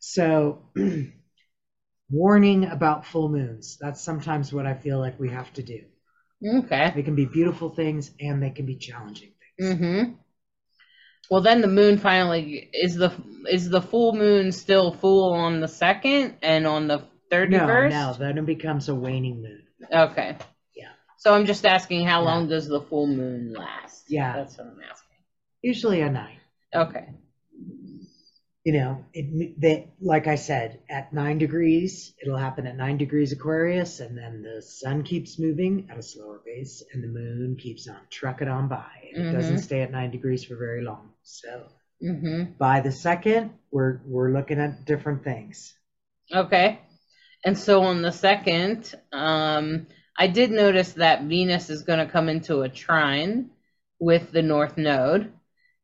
So, 0.00 0.70
warning 2.10 2.66
about 2.66 3.06
full 3.06 3.28
moons. 3.28 3.78
That's 3.80 4.00
sometimes 4.00 4.52
what 4.52 4.66
I 4.66 4.74
feel 4.74 4.98
like 4.98 5.18
we 5.18 5.30
have 5.30 5.52
to 5.54 5.62
do. 5.62 5.80
Okay. 6.46 6.92
They 6.94 7.02
can 7.02 7.14
be 7.14 7.24
beautiful 7.24 7.70
things 7.70 8.10
and 8.20 8.42
they 8.42 8.50
can 8.50 8.66
be 8.66 8.76
challenging 8.76 9.32
things. 9.58 9.74
Mm-hmm. 9.74 10.12
Well, 11.30 11.40
then 11.40 11.62
the 11.62 11.68
moon 11.68 11.98
finally 11.98 12.68
is 12.72 12.96
the 12.96 13.12
is 13.50 13.70
the 13.70 13.80
full 13.80 14.14
moon 14.14 14.52
still 14.52 14.92
full 14.92 15.32
on 15.32 15.60
the 15.60 15.68
second 15.68 16.36
and 16.42 16.66
on 16.66 16.86
the 16.86 17.02
thirty 17.30 17.56
No, 17.56 17.66
first. 17.66 17.94
no, 17.94 18.14
then 18.18 18.36
it 18.38 18.46
becomes 18.46 18.88
a 18.88 18.94
waning 18.94 19.42
moon. 19.42 19.62
Okay. 19.90 20.36
So 21.24 21.32
I'm 21.32 21.46
just 21.46 21.64
asking, 21.64 22.06
how 22.06 22.22
long 22.22 22.48
does 22.50 22.68
the 22.68 22.82
full 22.82 23.06
moon 23.06 23.54
last? 23.54 24.04
Yeah. 24.10 24.34
That's 24.36 24.58
what 24.58 24.66
I'm 24.66 24.78
asking. 24.90 25.16
Usually 25.62 26.02
a 26.02 26.10
night. 26.10 26.38
Okay. 26.74 27.06
you 28.64 28.72
know, 28.74 29.04
it 29.14 29.58
that 29.62 29.86
like 30.02 30.26
I 30.26 30.34
said, 30.34 30.80
at 30.90 31.14
nine 31.14 31.38
degrees, 31.38 32.12
it'll 32.20 32.36
happen 32.36 32.66
at 32.66 32.76
nine 32.76 32.98
degrees 32.98 33.32
Aquarius, 33.32 34.00
and 34.00 34.18
then 34.18 34.42
the 34.42 34.60
sun 34.60 35.02
keeps 35.02 35.38
moving 35.38 35.88
at 35.90 35.96
a 35.96 36.02
slower 36.02 36.40
pace, 36.44 36.82
and 36.92 37.02
the 37.02 37.08
moon 37.08 37.56
keeps 37.58 37.88
on 37.88 38.00
trucking 38.10 38.48
on 38.48 38.68
by. 38.68 38.90
And 39.14 39.26
It 39.28 39.32
doesn't 39.32 39.56
Mhm. 39.56 39.60
stay 39.64 39.80
at 39.80 39.90
nine 39.92 40.10
degrees 40.10 40.44
for 40.44 40.56
very 40.56 40.82
long. 40.82 41.10
So 41.22 41.68
Mm-hmm. 42.02 42.52
by 42.58 42.80
the 42.80 42.92
second, 42.92 43.50
we're 43.70 44.00
we're 44.06 44.30
looking 44.32 44.58
at 44.60 44.84
different 44.84 45.24
things. 45.24 45.72
Okay. 46.34 46.80
And 47.46 47.56
so 47.58 47.82
on 47.82 48.02
the 48.02 48.12
second, 48.12 48.94
um, 49.12 49.86
I 50.16 50.28
did 50.28 50.50
notice 50.50 50.92
that 50.92 51.24
Venus 51.24 51.70
is 51.70 51.82
going 51.82 51.98
to 51.98 52.12
come 52.12 52.28
into 52.28 52.62
a 52.62 52.68
trine 52.68 53.50
with 53.98 54.30
the 54.30 54.42
North 54.42 54.76
Node. 54.76 55.32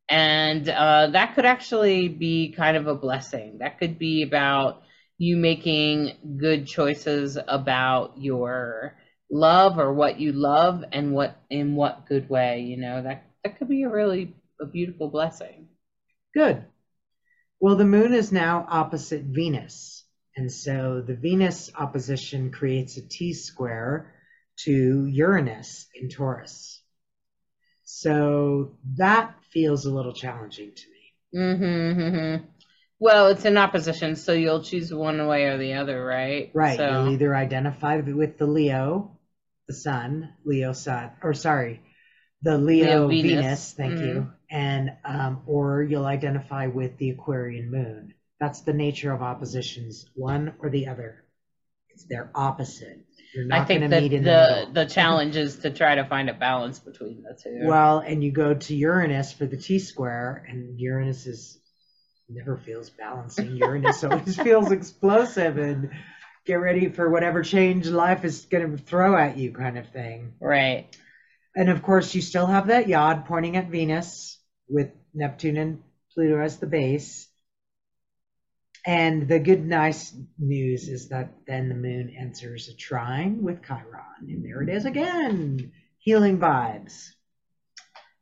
And 0.09 0.69
uh, 0.69 1.09
that 1.13 1.35
could 1.35 1.45
actually 1.45 2.09
be 2.09 2.53
kind 2.57 2.77
of 2.77 2.87
a 2.87 2.95
blessing. 2.95 3.59
That 3.59 3.79
could 3.79 3.99
be 3.99 4.23
about 4.23 4.83
you 5.19 5.37
making 5.37 6.39
good 6.41 6.67
choices 6.67 7.39
about 7.47 8.15
your 8.19 8.97
love 9.31 9.79
or 9.79 9.93
what 9.93 10.19
you 10.19 10.33
love 10.33 10.83
and 10.93 11.13
what 11.13 11.37
in 11.49 11.77
what 11.77 12.07
good 12.09 12.29
way, 12.29 12.61
you 12.63 12.77
know. 12.77 13.03
That 13.03 13.25
that 13.45 13.59
could 13.59 13.69
be 13.69 13.83
a 13.83 13.89
really 13.89 14.35
a 14.61 14.67
beautiful 14.67 15.09
blessing. 15.09 15.69
Good. 16.35 16.65
Well, 17.61 17.77
the 17.77 17.85
moon 17.85 18.15
is 18.15 18.33
now 18.33 18.67
opposite 18.69 19.23
Venus. 19.23 20.05
And 20.37 20.51
so 20.51 21.03
the 21.07 21.15
Venus 21.15 21.71
opposition 21.77 22.51
creates 22.51 22.97
a 22.97 23.03
T 23.03 23.35
square 23.35 24.15
to 24.65 25.07
Uranus 25.07 25.87
in 25.95 26.09
Taurus. 26.09 26.83
So 27.85 28.77
that 28.97 29.35
feels 29.53 29.85
a 29.85 29.91
little 29.91 30.13
challenging 30.13 30.73
to 30.75 30.83
me. 30.89 31.41
Mm-hmm, 31.41 32.01
mm-hmm. 32.01 32.45
Well, 32.99 33.29
it's 33.29 33.47
in 33.47 33.57
opposition, 33.57 34.15
so 34.15 34.33
you'll 34.33 34.63
choose 34.63 34.93
one 34.93 35.27
way 35.27 35.45
or 35.45 35.57
the 35.57 35.75
other, 35.75 36.05
right? 36.05 36.51
Right. 36.53 36.77
So, 36.77 37.05
You'll 37.05 37.15
either 37.15 37.35
identify 37.35 37.97
with 38.01 38.37
the 38.37 38.47
Leo, 38.47 39.19
the 39.67 39.75
sun, 39.75 40.35
Leo 40.45 40.73
sun, 40.73 41.11
or 41.23 41.33
sorry, 41.33 41.83
the 42.43 42.59
Leo, 42.59 43.07
Leo 43.07 43.09
Venus. 43.09 43.31
Venus, 43.31 43.73
thank 43.73 44.01
you, 44.01 44.31
and 44.51 44.93
um, 45.05 45.43
or 45.47 45.83
you'll 45.83 46.07
identify 46.07 46.67
with 46.67 46.99
the 46.99 47.11
Aquarian 47.11 47.71
moon. 47.71 48.15
That's 48.39 48.61
the 48.63 48.73
nature 48.75 49.13
of 49.13 49.23
oppositions, 49.23 50.07
one 50.15 50.55
or 50.59 50.69
the 50.69 50.89
other. 50.89 51.25
It's 51.91 52.05
their 52.05 52.31
opposite. 52.35 53.05
You're 53.35 53.47
I 53.53 53.65
think 53.65 53.89
that 53.89 54.03
meet 54.03 54.13
in 54.13 54.25
the, 54.25 54.67
the 54.73 54.85
the 54.85 54.87
challenge 54.87 55.37
is 55.37 55.59
to 55.61 55.71
try 55.71 55.95
to 55.95 56.05
find 56.05 56.29
a 56.29 56.35
balance 56.35 56.79
between 56.79 57.23
the 57.23 57.39
two. 57.41 57.61
Well, 57.63 58.01
and 58.01 58.25
you 58.25 58.33
go 58.33 58.55
to 58.55 58.75
Uranus 58.75 59.33
for 59.33 59.47
the 59.47 59.57
T 59.57 59.79
square, 59.79 60.45
and 60.49 60.79
Uranus 60.81 61.27
is 61.27 61.61
never 62.29 62.57
feels 62.57 62.91
balancing. 62.91 63.57
Uranus 63.57 64.03
always 64.05 64.37
feels 64.43 64.71
explosive 64.71 65.59
and 65.59 65.91
get 66.47 66.55
ready 66.55 66.89
for 66.89 67.11
whatever 67.11 67.43
change 67.43 67.87
life 67.87 68.25
is 68.25 68.47
going 68.47 68.77
to 68.77 68.83
throw 68.83 69.17
at 69.17 69.37
you, 69.37 69.53
kind 69.53 69.79
of 69.79 69.89
thing. 69.89 70.35
right. 70.41 70.97
And 71.55 71.69
of 71.69 71.83
course, 71.83 72.15
you 72.15 72.23
still 72.23 72.47
have 72.47 72.69
that 72.69 72.87
yod 72.87 73.27
pointing 73.27 73.57
at 73.57 73.69
Venus 73.69 74.39
with 74.69 74.93
Neptune 75.13 75.57
and 75.57 75.83
Pluto 76.15 76.41
as 76.41 76.59
the 76.59 76.69
base. 76.69 77.27
And 78.87 79.29
the 79.29 79.39
good, 79.39 79.65
nice 79.67 80.15
news 80.39 80.89
is 80.89 81.09
that 81.11 81.35
then 81.47 81.69
the 81.69 81.75
moon 81.75 82.15
enters 82.19 82.69
a 82.69 82.75
trine 82.75 83.43
with 83.43 83.63
Chiron. 83.63 84.29
And 84.29 84.45
there 84.45 84.63
it 84.63 84.69
is 84.69 84.87
again. 84.87 85.73
Healing 85.99 86.39
vibes. 86.39 87.11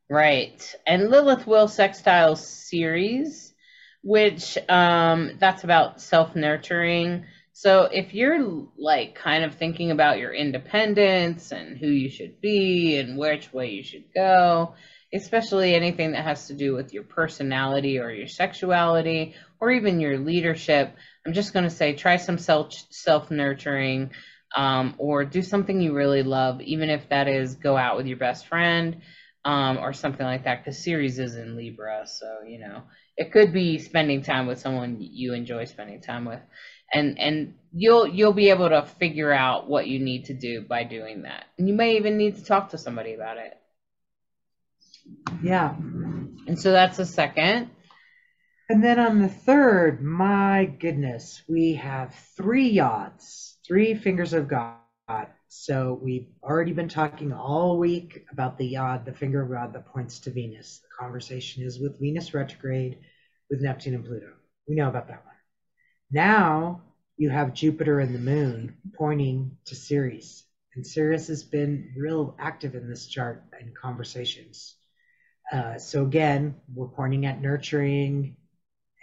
Right. 0.09 0.75
And 0.85 1.09
Lilith 1.09 1.47
will 1.47 1.67
sextile 1.67 2.35
Ceres, 2.35 3.53
which 4.01 4.57
um 4.67 5.37
that's 5.39 5.63
about 5.63 6.01
self-nurturing. 6.01 7.25
So 7.53 7.83
if 7.83 8.13
you're 8.13 8.67
like 8.77 9.15
kind 9.15 9.43
of 9.43 9.55
thinking 9.55 9.91
about 9.91 10.17
your 10.17 10.33
independence 10.33 11.51
and 11.51 11.77
who 11.77 11.87
you 11.87 12.09
should 12.09 12.41
be 12.41 12.97
and 12.97 13.17
which 13.17 13.53
way 13.53 13.71
you 13.71 13.83
should 13.83 14.13
go, 14.15 14.75
especially 15.13 15.73
anything 15.73 16.11
that 16.11 16.23
has 16.23 16.47
to 16.47 16.53
do 16.53 16.73
with 16.73 16.93
your 16.93 17.03
personality 17.03 17.99
or 17.99 18.11
your 18.11 18.27
sexuality 18.27 19.33
or 19.59 19.71
even 19.71 19.99
your 19.99 20.19
leadership, 20.19 20.95
I'm 21.25 21.33
just 21.33 21.53
going 21.53 21.63
to 21.65 21.69
say 21.69 21.93
try 21.93 22.17
some 22.17 22.37
self 22.37 22.73
self-nurturing 22.89 24.11
um, 24.55 24.95
or 24.97 25.25
do 25.25 25.41
something 25.41 25.81
you 25.81 25.93
really 25.93 26.23
love, 26.23 26.61
even 26.61 26.89
if 26.89 27.09
that 27.09 27.27
is 27.27 27.55
go 27.55 27.77
out 27.77 27.97
with 27.97 28.07
your 28.07 28.17
best 28.17 28.47
friend 28.47 29.01
um, 29.45 29.77
or 29.77 29.93
something 29.93 30.25
like 30.25 30.43
that. 30.45 30.63
Because 30.63 30.83
Ceres 30.83 31.19
is 31.19 31.35
in 31.35 31.55
Libra, 31.55 32.05
so 32.07 32.39
you 32.47 32.59
know 32.59 32.83
it 33.17 33.31
could 33.31 33.51
be 33.51 33.79
spending 33.79 34.21
time 34.21 34.47
with 34.47 34.59
someone 34.59 34.97
you 34.99 35.33
enjoy 35.33 35.65
spending 35.65 36.01
time 36.01 36.25
with, 36.25 36.41
and 36.93 37.19
and 37.19 37.55
you'll 37.73 38.07
you'll 38.07 38.33
be 38.33 38.49
able 38.49 38.69
to 38.69 38.83
figure 38.99 39.31
out 39.31 39.69
what 39.69 39.87
you 39.87 39.99
need 39.99 40.25
to 40.25 40.33
do 40.33 40.61
by 40.61 40.83
doing 40.83 41.23
that. 41.23 41.45
And 41.57 41.67
you 41.67 41.73
may 41.73 41.97
even 41.97 42.17
need 42.17 42.37
to 42.37 42.43
talk 42.43 42.69
to 42.69 42.77
somebody 42.77 43.13
about 43.13 43.37
it. 43.37 43.57
Yeah. 45.41 45.75
And 45.75 46.59
so 46.59 46.71
that's 46.71 46.97
the 46.97 47.05
second. 47.05 47.69
And 48.69 48.83
then 48.83 48.99
on 48.99 49.19
the 49.19 49.29
third, 49.29 50.01
my 50.01 50.65
goodness, 50.65 51.41
we 51.47 51.73
have 51.75 52.13
three 52.37 52.73
yods, 52.75 53.55
three 53.65 53.95
fingers 53.95 54.33
of 54.33 54.47
God. 54.47 54.75
So 55.47 55.99
we've 56.01 56.27
already 56.43 56.73
been 56.73 56.89
talking 56.89 57.33
all 57.33 57.79
week 57.79 58.25
about 58.31 58.59
the 58.59 58.67
yod, 58.67 59.05
the 59.05 59.13
finger 59.13 59.41
of 59.41 59.49
God 59.49 59.73
that 59.73 59.87
points 59.87 60.19
to 60.19 60.31
Venus. 60.31 60.81
The 60.81 61.03
conversation 61.03 61.63
is 61.63 61.79
with 61.79 61.99
Venus 61.99 62.33
retrograde, 62.35 62.99
with 63.49 63.61
Neptune 63.61 63.95
and 63.95 64.05
Pluto. 64.05 64.33
We 64.67 64.75
know 64.75 64.89
about 64.89 65.07
that 65.07 65.25
one. 65.25 65.35
Now 66.11 66.83
you 67.17 67.31
have 67.31 67.55
Jupiter 67.55 67.99
and 67.99 68.13
the 68.13 68.19
moon 68.19 68.77
pointing 68.95 69.57
to 69.65 69.75
Ceres. 69.75 70.45
And 70.75 70.85
Ceres 70.85 71.27
has 71.27 71.43
been 71.43 71.93
real 71.97 72.35
active 72.39 72.75
in 72.75 72.87
this 72.87 73.07
chart 73.07 73.43
and 73.59 73.75
conversations. 73.75 74.75
Uh, 75.51 75.77
so 75.79 76.03
again, 76.03 76.55
we're 76.73 76.87
pointing 76.87 77.25
at 77.25 77.41
nurturing, 77.41 78.35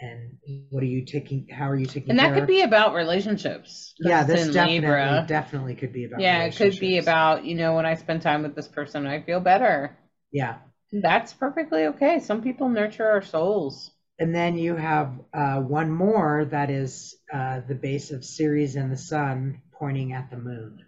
and 0.00 0.38
what 0.70 0.82
are 0.82 0.86
you 0.86 1.04
taking 1.04 1.48
how 1.48 1.68
are 1.70 1.76
you 1.76 1.86
taking 1.86 2.10
And 2.10 2.18
that 2.18 2.32
could 2.34 2.46
of- 2.46 2.48
be 2.48 2.62
about 2.62 2.94
relationships 2.94 3.94
yeah 3.98 4.24
this 4.24 4.52
definitely 4.52 5.18
Libra. 5.18 5.26
definitely 5.26 5.74
could 5.74 5.92
be 5.92 6.04
about 6.04 6.22
Yeah, 6.22 6.44
it 6.44 6.56
could 6.56 6.78
be 6.78 6.98
about, 6.98 7.44
you 7.44 7.54
know, 7.54 7.74
when 7.76 7.86
I 7.86 7.94
spend 7.94 8.22
time 8.22 8.42
with 8.42 8.54
this 8.54 8.68
person, 8.68 9.06
I 9.06 9.20
feel 9.22 9.40
better. 9.40 9.96
yeah 10.32 10.58
That's 10.92 11.32
perfectly 11.32 11.86
okay. 11.86 12.18
Some 12.18 12.42
people 12.42 12.68
nurture 12.68 13.06
our 13.06 13.22
souls. 13.22 13.92
and 14.18 14.34
then 14.34 14.56
you 14.58 14.76
have 14.76 15.12
uh, 15.34 15.60
one 15.60 15.90
more 15.90 16.44
that 16.46 16.70
is 16.70 17.16
uh, 17.32 17.60
the 17.68 17.74
base 17.74 18.10
of 18.10 18.24
Ceres 18.24 18.76
and 18.76 18.90
the 18.92 18.96
sun 18.96 19.62
pointing 19.78 20.12
at 20.12 20.30
the 20.30 20.36
moon 20.38 20.84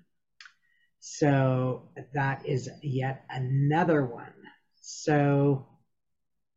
so 1.01 1.83
that 2.15 2.45
is 2.47 2.69
yet 2.83 3.25
another 3.31 4.05
one 4.05 4.33
so 4.91 5.67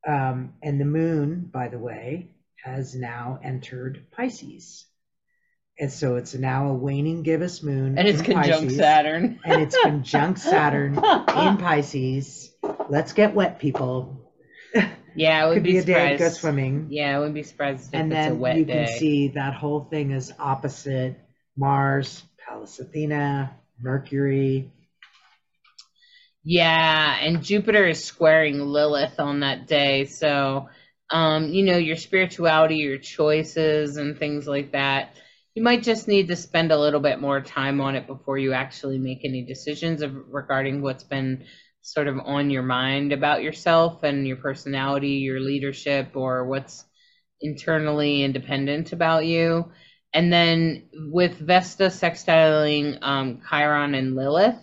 um, 0.08 0.54
and 0.64 0.80
the 0.80 0.86
moon 0.86 1.50
by 1.52 1.68
the 1.68 1.78
way 1.78 2.32
has 2.64 2.96
now 2.96 3.40
entered 3.44 4.06
Pisces 4.12 4.86
and 5.80 5.92
so 5.92 6.16
it's 6.16 6.34
now 6.36 6.70
a 6.70 6.74
waning 6.74 7.24
gibbous 7.24 7.64
moon 7.64 7.98
And 7.98 8.08
it's 8.08 8.22
conjunct 8.22 8.64
Pisces. 8.64 8.78
Saturn. 8.78 9.40
and 9.44 9.62
it's 9.62 9.76
conjunct 9.82 10.40
Saturn 10.40 10.96
in 10.96 11.58
Pisces. 11.58 12.52
Let's 12.90 13.14
get 13.14 13.34
wet, 13.34 13.58
people. 13.60 14.32
yeah, 15.16 15.44
it 15.46 15.48
would 15.50 15.54
Could 15.56 15.64
be, 15.64 15.72
be 15.74 15.78
a 15.80 15.84
day 15.84 16.12
to 16.12 16.18
go 16.18 16.30
swimming. 16.30 16.88
Yeah, 16.92 17.16
I 17.16 17.20
wouldn't 17.20 17.36
be 17.36 17.44
surprised 17.44 17.88
if 17.94 18.00
and 18.00 18.12
it's 18.14 18.28
a 18.28 18.36
then 18.38 18.58
you 18.58 18.66
day. 18.66 18.86
can 18.86 19.00
see 19.00 19.28
that 19.30 19.54
whole 19.56 19.86
thing 19.86 20.12
is 20.12 20.32
opposite 20.40 21.20
Mars, 21.58 22.22
Pallas 22.48 22.80
Athena, 22.80 23.56
Mercury. 23.82 24.72
Yeah, 26.44 27.18
and 27.22 27.44
Jupiter 27.44 27.88
is 27.88 28.04
squaring 28.04 28.60
Lilith 28.60 29.20
on 29.20 29.42
that 29.42 29.68
day. 29.68 30.06
So, 30.06 30.70
um, 31.12 31.50
you 31.54 31.64
know, 31.64 31.78
your 31.78 31.96
spirituality, 31.98 32.78
your 32.78 32.98
choices, 32.98 33.98
and 33.98 34.18
things 34.18 34.48
like 34.48 34.72
that. 34.72 35.16
you 35.56 35.64
might 35.64 35.84
just 35.84 36.08
need 36.08 36.30
to 36.30 36.36
spend 36.36 36.72
a 36.72 36.80
little 36.80 37.02
bit 37.02 37.20
more 37.20 37.42
time 37.42 37.82
on 37.82 37.96
it 37.96 38.08
before 38.08 38.38
you 38.38 38.54
actually 38.54 38.98
make 38.98 39.20
any 39.26 39.44
decisions 39.46 40.02
of, 40.02 40.14
regarding 40.30 40.82
what's 40.82 41.04
been 41.04 41.44
sort 41.82 42.08
of 42.08 42.18
on 42.26 42.50
your 42.50 42.64
mind 42.64 43.12
about 43.12 43.44
yourself 43.44 44.04
and 44.04 44.26
your 44.28 44.38
personality, 44.38 45.10
your 45.28 45.42
leadership, 45.42 46.12
or 46.16 46.46
what's 46.48 46.86
internally 47.42 48.24
independent 48.24 48.94
about 48.94 49.26
you. 49.26 49.72
And 50.14 50.32
then 50.32 50.90
with 50.94 51.38
Vesta 51.40 51.86
sextiling 51.86 53.00
um, 53.02 53.42
Chiron 53.50 53.96
and 53.96 54.16
Lilith, 54.16 54.60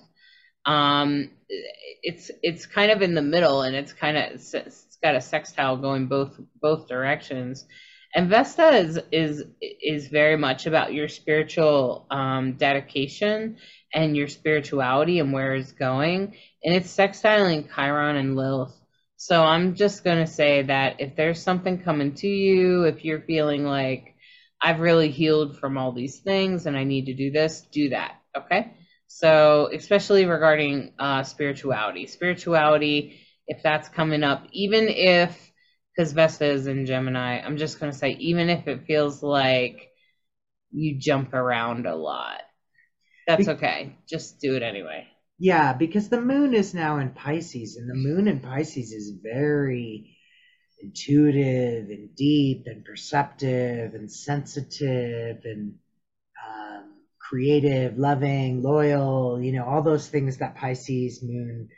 um, 0.66 1.30
it's 1.48 2.30
it's 2.42 2.66
kind 2.66 2.90
of 2.90 3.02
in 3.02 3.14
the 3.14 3.22
middle, 3.22 3.62
and 3.62 3.74
it's 3.74 3.92
kind 3.92 4.16
of 4.16 4.24
it's, 4.32 4.54
it's 4.54 4.98
got 5.02 5.14
a 5.14 5.20
sextile 5.20 5.76
going 5.76 6.06
both 6.06 6.38
both 6.60 6.88
directions. 6.88 7.66
And 8.14 8.28
Vesta 8.28 8.70
is 8.70 8.98
is 9.12 9.44
is 9.60 10.08
very 10.08 10.36
much 10.36 10.66
about 10.66 10.94
your 10.94 11.08
spiritual 11.08 12.06
um, 12.10 12.54
dedication 12.54 13.58
and 13.92 14.16
your 14.16 14.28
spirituality 14.28 15.18
and 15.18 15.32
where 15.32 15.54
it's 15.54 15.72
going, 15.72 16.36
and 16.64 16.74
it's 16.74 16.94
sextiling 16.94 17.74
Chiron 17.74 18.16
and 18.16 18.36
Lilith. 18.36 18.74
So 19.16 19.42
I'm 19.42 19.74
just 19.74 20.04
gonna 20.04 20.26
say 20.26 20.62
that 20.62 21.00
if 21.00 21.16
there's 21.16 21.42
something 21.42 21.82
coming 21.82 22.14
to 22.16 22.28
you, 22.28 22.84
if 22.84 23.04
you're 23.04 23.22
feeling 23.22 23.64
like 23.64 24.14
I've 24.60 24.80
really 24.80 25.10
healed 25.10 25.58
from 25.58 25.78
all 25.78 25.92
these 25.92 26.18
things 26.20 26.66
and 26.66 26.76
I 26.76 26.84
need 26.84 27.06
to 27.06 27.14
do 27.14 27.30
this, 27.30 27.62
do 27.72 27.90
that. 27.90 28.16
Okay. 28.36 28.72
So, 29.18 29.68
especially 29.74 30.26
regarding 30.26 30.92
uh, 30.96 31.24
spirituality, 31.24 32.06
spirituality, 32.06 33.18
if 33.48 33.64
that's 33.64 33.88
coming 33.88 34.22
up, 34.22 34.46
even 34.52 34.86
if, 34.86 35.36
because 35.90 36.12
Vesta 36.12 36.44
is 36.44 36.68
in 36.68 36.86
Gemini, 36.86 37.40
I'm 37.40 37.56
just 37.56 37.80
going 37.80 37.90
to 37.90 37.98
say, 37.98 38.12
even 38.12 38.48
if 38.48 38.68
it 38.68 38.86
feels 38.86 39.20
like 39.20 39.90
you 40.70 41.00
jump 41.00 41.34
around 41.34 41.86
a 41.86 41.96
lot, 41.96 42.42
that's 43.26 43.48
okay. 43.48 43.96
Just 44.08 44.38
do 44.38 44.54
it 44.54 44.62
anyway. 44.62 45.08
Yeah, 45.36 45.72
because 45.72 46.08
the 46.08 46.20
moon 46.20 46.54
is 46.54 46.72
now 46.72 46.98
in 46.98 47.10
Pisces, 47.10 47.74
and 47.74 47.90
the 47.90 47.94
moon 47.94 48.28
in 48.28 48.38
Pisces 48.38 48.92
is 48.92 49.18
very 49.20 50.16
intuitive 50.80 51.90
and 51.90 52.14
deep 52.14 52.66
and 52.66 52.84
perceptive 52.84 53.94
and 53.94 54.12
sensitive 54.12 55.38
and 55.44 55.74
um, 56.48 56.97
creative, 57.28 57.98
loving, 57.98 58.62
loyal, 58.62 59.40
you 59.42 59.52
know, 59.52 59.64
all 59.64 59.82
those 59.82 60.08
things 60.08 60.38
that 60.38 60.54
Pisces 60.56 61.22
moon 61.22 61.68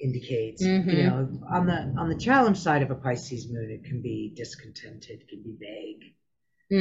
indicates. 0.00 0.62
Mhm. 0.62 0.90
You 0.92 1.04
know, 1.04 1.28
on 1.50 1.66
the 1.66 1.94
on 1.98 2.08
the 2.08 2.16
challenge 2.16 2.58
side 2.58 2.82
of 2.82 2.90
a 2.90 2.94
Pisces 2.96 3.48
moon, 3.50 3.70
it 3.70 3.84
can 3.84 4.02
be 4.02 4.32
discontented, 4.36 5.28
can 5.28 5.42
be 5.42 5.56
vague, 5.60 6.14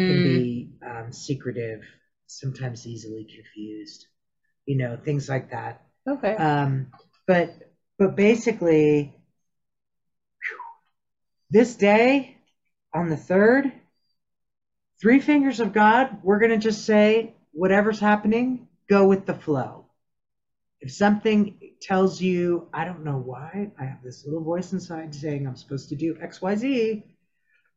can 0.07 0.21
Mm, 0.21 0.23
be 0.23 0.69
um, 0.85 1.11
secretive, 1.11 1.83
sometimes 2.27 2.87
easily 2.87 3.25
confused. 3.25 4.07
You 4.65 4.77
know, 4.77 4.97
things 4.97 5.29
like 5.29 5.51
that. 5.51 5.81
okay. 6.07 6.35
Um, 6.37 6.87
but 7.27 7.53
but 7.99 8.15
basically, 8.15 9.13
this 11.51 11.75
day 11.75 12.37
on 12.93 13.09
the 13.09 13.17
third, 13.17 13.71
three 15.01 15.19
fingers 15.19 15.59
of 15.59 15.73
God, 15.73 16.19
we're 16.23 16.39
gonna 16.39 16.57
just 16.57 16.85
say 16.85 17.33
whatever's 17.57 17.99
happening, 17.99 18.67
go 18.87 19.07
with 19.07 19.25
the 19.25 19.33
flow. 19.33 19.85
If 20.79 20.91
something 20.91 21.57
tells 21.81 22.21
you, 22.21 22.69
I 22.71 22.85
don't 22.85 23.03
know 23.03 23.17
why, 23.17 23.71
I 23.79 23.85
have 23.85 24.03
this 24.03 24.23
little 24.25 24.43
voice 24.43 24.73
inside 24.73 25.15
saying 25.15 25.47
I'm 25.47 25.55
supposed 25.55 25.89
to 25.89 25.95
do 25.95 26.15
X, 26.21 26.39
Y, 26.39 26.55
Z. 26.55 27.03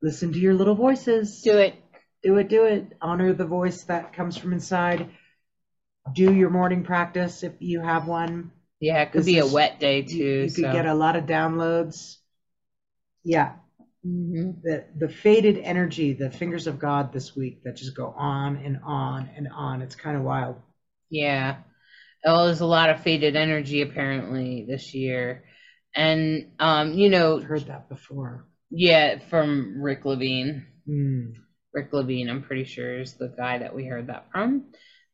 Listen 0.03 0.33
to 0.35 0.39
your 0.39 0.53
little 0.53 0.74
voices 0.74 1.41
do 1.41 1.57
it. 1.57 1.74
do 2.22 2.37
it, 2.37 2.49
do 2.51 2.64
it. 2.64 2.93
Honor 3.01 3.33
the 3.33 3.47
voice 3.47 3.85
that 3.85 4.12
comes 4.12 4.37
from 4.37 4.53
inside. 4.53 5.11
Do 6.14 6.33
your 6.33 6.51
morning 6.51 6.85
practice 6.85 7.43
if 7.43 7.55
you 7.61 7.81
have 7.81 8.07
one. 8.07 8.53
Yeah, 8.81 9.03
it 9.03 9.12
could 9.12 9.20
This 9.20 9.26
be 9.26 9.39
a 9.39 9.47
wet 9.47 9.81
day 9.81 10.03
too. 10.03 10.16
You, 10.16 10.43
you 10.43 10.51
could 10.51 10.72
get 10.72 10.87
a 10.87 10.95
lot 10.95 11.16
of 11.16 11.24
downloads. 11.24 12.16
Yeah, 13.24 13.53
Mhm. 14.07 14.63
the 14.63 14.85
the 14.99 15.09
faded 15.11 15.59
energy, 15.59 16.15
the 16.15 16.31
fingers 16.31 16.67
of 16.67 16.79
God 16.79 17.13
this 17.13 17.37
week 17.37 17.65
that 17.65 17.77
just 17.77 17.95
go 17.97 18.15
on 18.17 18.57
and 18.57 18.81
on 18.85 19.29
and 19.37 19.49
on. 19.49 19.83
It's 19.83 19.95
kind 19.97 20.17
of 20.17 20.23
wild. 20.23 20.57
Yeah. 21.11 21.59
Well, 22.25 22.47
there's 22.47 22.61
a 22.61 22.67
lot 22.67 22.91
of 22.91 23.03
faded 23.03 23.37
energy 23.37 23.83
apparently 23.83 24.65
this 24.69 24.95
year. 24.95 25.45
And 25.95 26.53
um, 26.59 26.95
you 26.95 27.11
know, 27.11 27.37
I've 27.39 27.45
heard 27.45 27.67
that 27.67 27.89
before. 27.89 28.47
yeah, 28.71 29.19
from 29.29 29.81
Rick 29.83 30.05
Levine. 30.05 30.67
Hmm. 30.87 31.33
Rick 31.75 31.93
Levine, 31.93 32.29
I'm 32.31 32.43
pretty 32.43 32.65
sure 32.65 33.01
is 33.01 33.15
the 33.15 33.29
guy 33.37 33.59
that 33.59 33.75
we 33.75 33.85
heard 33.87 34.09
that 34.09 34.27
from. 34.33 34.67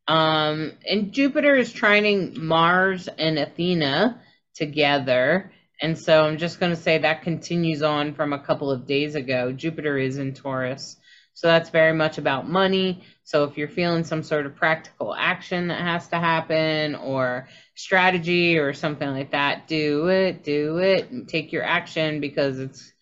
Um, 0.08 0.72
and 0.88 1.12
Jupiter 1.12 1.54
is 1.56 1.72
trining 1.72 2.36
Mars 2.36 3.08
and 3.08 3.38
Athena 3.38 4.20
together. 4.54 5.52
And 5.80 5.98
so 5.98 6.24
I'm 6.24 6.38
just 6.38 6.58
going 6.58 6.74
to 6.74 6.80
say 6.80 6.98
that 6.98 7.22
continues 7.22 7.82
on 7.82 8.14
from 8.14 8.32
a 8.32 8.38
couple 8.38 8.70
of 8.70 8.86
days 8.86 9.14
ago. 9.14 9.52
Jupiter 9.52 9.98
is 9.98 10.16
in 10.18 10.32
Taurus. 10.34 10.96
So 11.34 11.48
that's 11.48 11.68
very 11.68 11.92
much 11.92 12.16
about 12.16 12.48
money. 12.48 13.02
So 13.24 13.44
if 13.44 13.58
you're 13.58 13.68
feeling 13.68 14.04
some 14.04 14.22
sort 14.22 14.46
of 14.46 14.56
practical 14.56 15.14
action 15.14 15.68
that 15.68 15.80
has 15.82 16.08
to 16.08 16.16
happen 16.16 16.94
or 16.94 17.48
strategy 17.74 18.56
or 18.58 18.72
something 18.72 19.08
like 19.10 19.32
that, 19.32 19.68
do 19.68 20.08
it, 20.08 20.42
do 20.44 20.78
it, 20.78 21.10
and 21.10 21.28
take 21.28 21.52
your 21.52 21.62
action 21.64 22.20
because 22.20 22.58
it's 22.58 22.92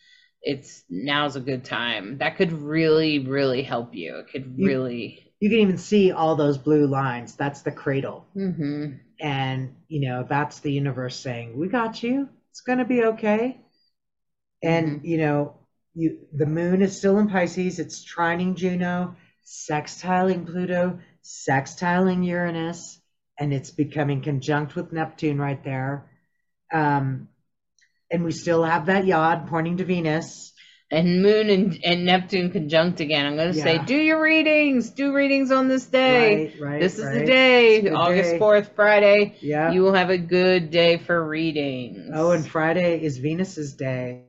it's 0.42 0.84
now's 0.90 1.36
a 1.36 1.40
good 1.40 1.64
time. 1.64 2.18
That 2.18 2.36
could 2.36 2.52
really, 2.52 3.20
really 3.20 3.62
help 3.62 3.94
you. 3.94 4.16
It 4.16 4.28
could 4.30 4.54
You- 4.56 4.66
really. 4.66 5.20
You 5.40 5.50
can 5.50 5.58
even 5.60 5.78
see 5.78 6.10
all 6.10 6.36
those 6.36 6.58
blue 6.58 6.86
lines. 6.86 7.34
That's 7.36 7.62
the 7.62 7.72
cradle. 7.72 8.26
hmm 8.34 8.94
and 9.20 9.76
you 9.86 10.08
know 10.08 10.26
that's 10.28 10.58
the 10.58 10.72
universe 10.72 11.16
saying 11.16 11.56
we 11.56 11.68
got 11.68 12.02
you 12.02 12.28
it's 12.54 12.60
going 12.60 12.78
to 12.78 12.84
be 12.84 13.02
okay. 13.02 13.60
And 14.62 15.00
Mhm. 15.00 15.04
you 15.04 15.18
know 15.18 15.58
you 15.94 16.28
the 16.32 16.46
moon 16.46 16.82
is 16.82 16.96
still 16.96 17.18
in 17.18 17.28
pisces 17.28 17.80
it's 17.80 18.04
trining 18.04 18.54
juno 18.54 19.16
sextiling 19.44 20.46
pluto 20.46 21.00
sextiling 21.24 22.24
uranus 22.24 23.00
and 23.38 23.52
it's 23.52 23.72
becoming 23.72 24.22
conjunct 24.22 24.76
with 24.76 24.92
neptune 24.92 25.38
right 25.38 25.62
there. 25.64 26.08
Um 26.72 27.28
and 28.10 28.24
we 28.24 28.32
still 28.32 28.64
have 28.64 28.86
that 28.86 29.06
yod 29.06 29.48
pointing 29.48 29.78
to 29.78 29.84
venus 29.84 30.53
And 30.94 31.22
Moon 31.22 31.50
and, 31.50 31.78
and 31.84 32.04
Neptune 32.04 32.50
conjunct 32.50 33.00
again. 33.00 33.26
I'm 33.26 33.36
going 33.36 33.52
to 33.52 33.60
say, 33.60 33.78
do 33.84 33.96
your 33.96 34.22
readings. 34.22 34.90
Do 34.90 35.12
readings 35.12 35.50
on 35.50 35.68
this 35.68 35.86
day. 35.86 36.46
right 36.46 36.60
right 36.60 36.80
this 36.80 36.98
is 36.98 37.10
the 37.10 37.24
day, 37.26 37.76
It's 37.76 37.86
a 37.86 37.90
good 37.90 37.94
August 37.94 38.30
day. 38.30 38.38
4th, 38.38 38.74
Friday. 38.74 39.36
yeah 39.40 39.72
You 39.72 39.82
will 39.82 39.94
have 39.94 40.10
a 40.10 40.18
good 40.18 40.70
day 40.70 40.98
for 40.98 41.26
readings. 41.26 42.10
oh 42.14 42.30
and 42.30 42.46
friday 42.46 43.02
is 43.02 43.18
venus's 43.18 43.74
day 43.74 44.22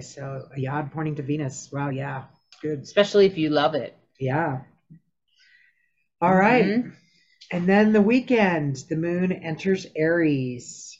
so 0.00 0.48
a 0.56 0.60
yod 0.60 0.92
pointing 0.92 1.16
to 1.16 1.22
venus 1.22 1.70
wow 1.72 1.88
yeah 1.90 2.24
good 2.62 2.80
especially 2.80 3.26
if 3.26 3.36
you 3.38 3.50
love 3.50 3.74
it. 3.74 3.94
Yeah. 4.18 4.60
All 6.20 6.34
right. 6.34 6.64
Mhm. 6.64 6.92
And 7.52 7.68
then 7.68 7.92
the 7.92 8.00
weekend, 8.00 8.76
the 8.88 8.96
moon 8.96 9.30
enters 9.32 9.86
Aries, 9.94 10.98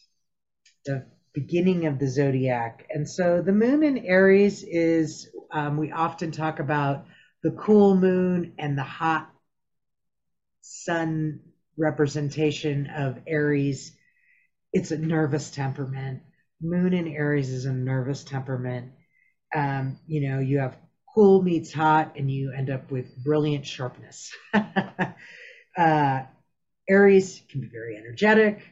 the 0.85 1.05
beginning 1.37 1.85
of 1.85 1.99
the 1.99 2.09
zodiac. 2.09 2.87
And 2.89 3.07
so 3.07 3.43
the 3.43 3.53
moon 3.53 3.83
in 3.83 3.99
Aries 3.99 4.65
is, 4.67 5.29
um, 5.53 5.77
we 5.77 5.93
often 5.93 6.33
talk 6.33 6.61
about 6.61 7.05
the 7.43 7.51
cool 7.51 7.95
moon 7.95 8.55
and 8.59 8.77
the 8.77 8.83
hot 8.83 9.31
sun 10.63 11.41
representation 11.77 12.87
of 12.87 13.19
Aries. 13.27 13.95
It's 14.73 14.93
a 14.93 14.97
nervous 14.97 15.51
temperament. 15.51 16.23
Moon 16.63 16.95
in 16.95 17.07
Aries 17.07 17.51
is 17.51 17.67
a 17.67 17.73
nervous 17.73 18.25
temperament. 18.25 18.93
Um, 19.55 19.99
you 20.07 20.27
know, 20.27 20.39
you 20.39 20.61
have 20.61 20.79
cool 21.15 21.43
meets 21.43 21.71
hot 21.71 22.15
and 22.17 22.31
you 22.31 22.55
end 22.57 22.71
up 22.71 22.91
with 22.91 23.15
brilliant 23.23 23.67
sharpness. 23.67 24.33
uh, 25.77 26.23
Aries 26.89 27.43
can 27.51 27.61
be 27.61 27.69
very 27.69 27.99
energetic, 27.99 28.63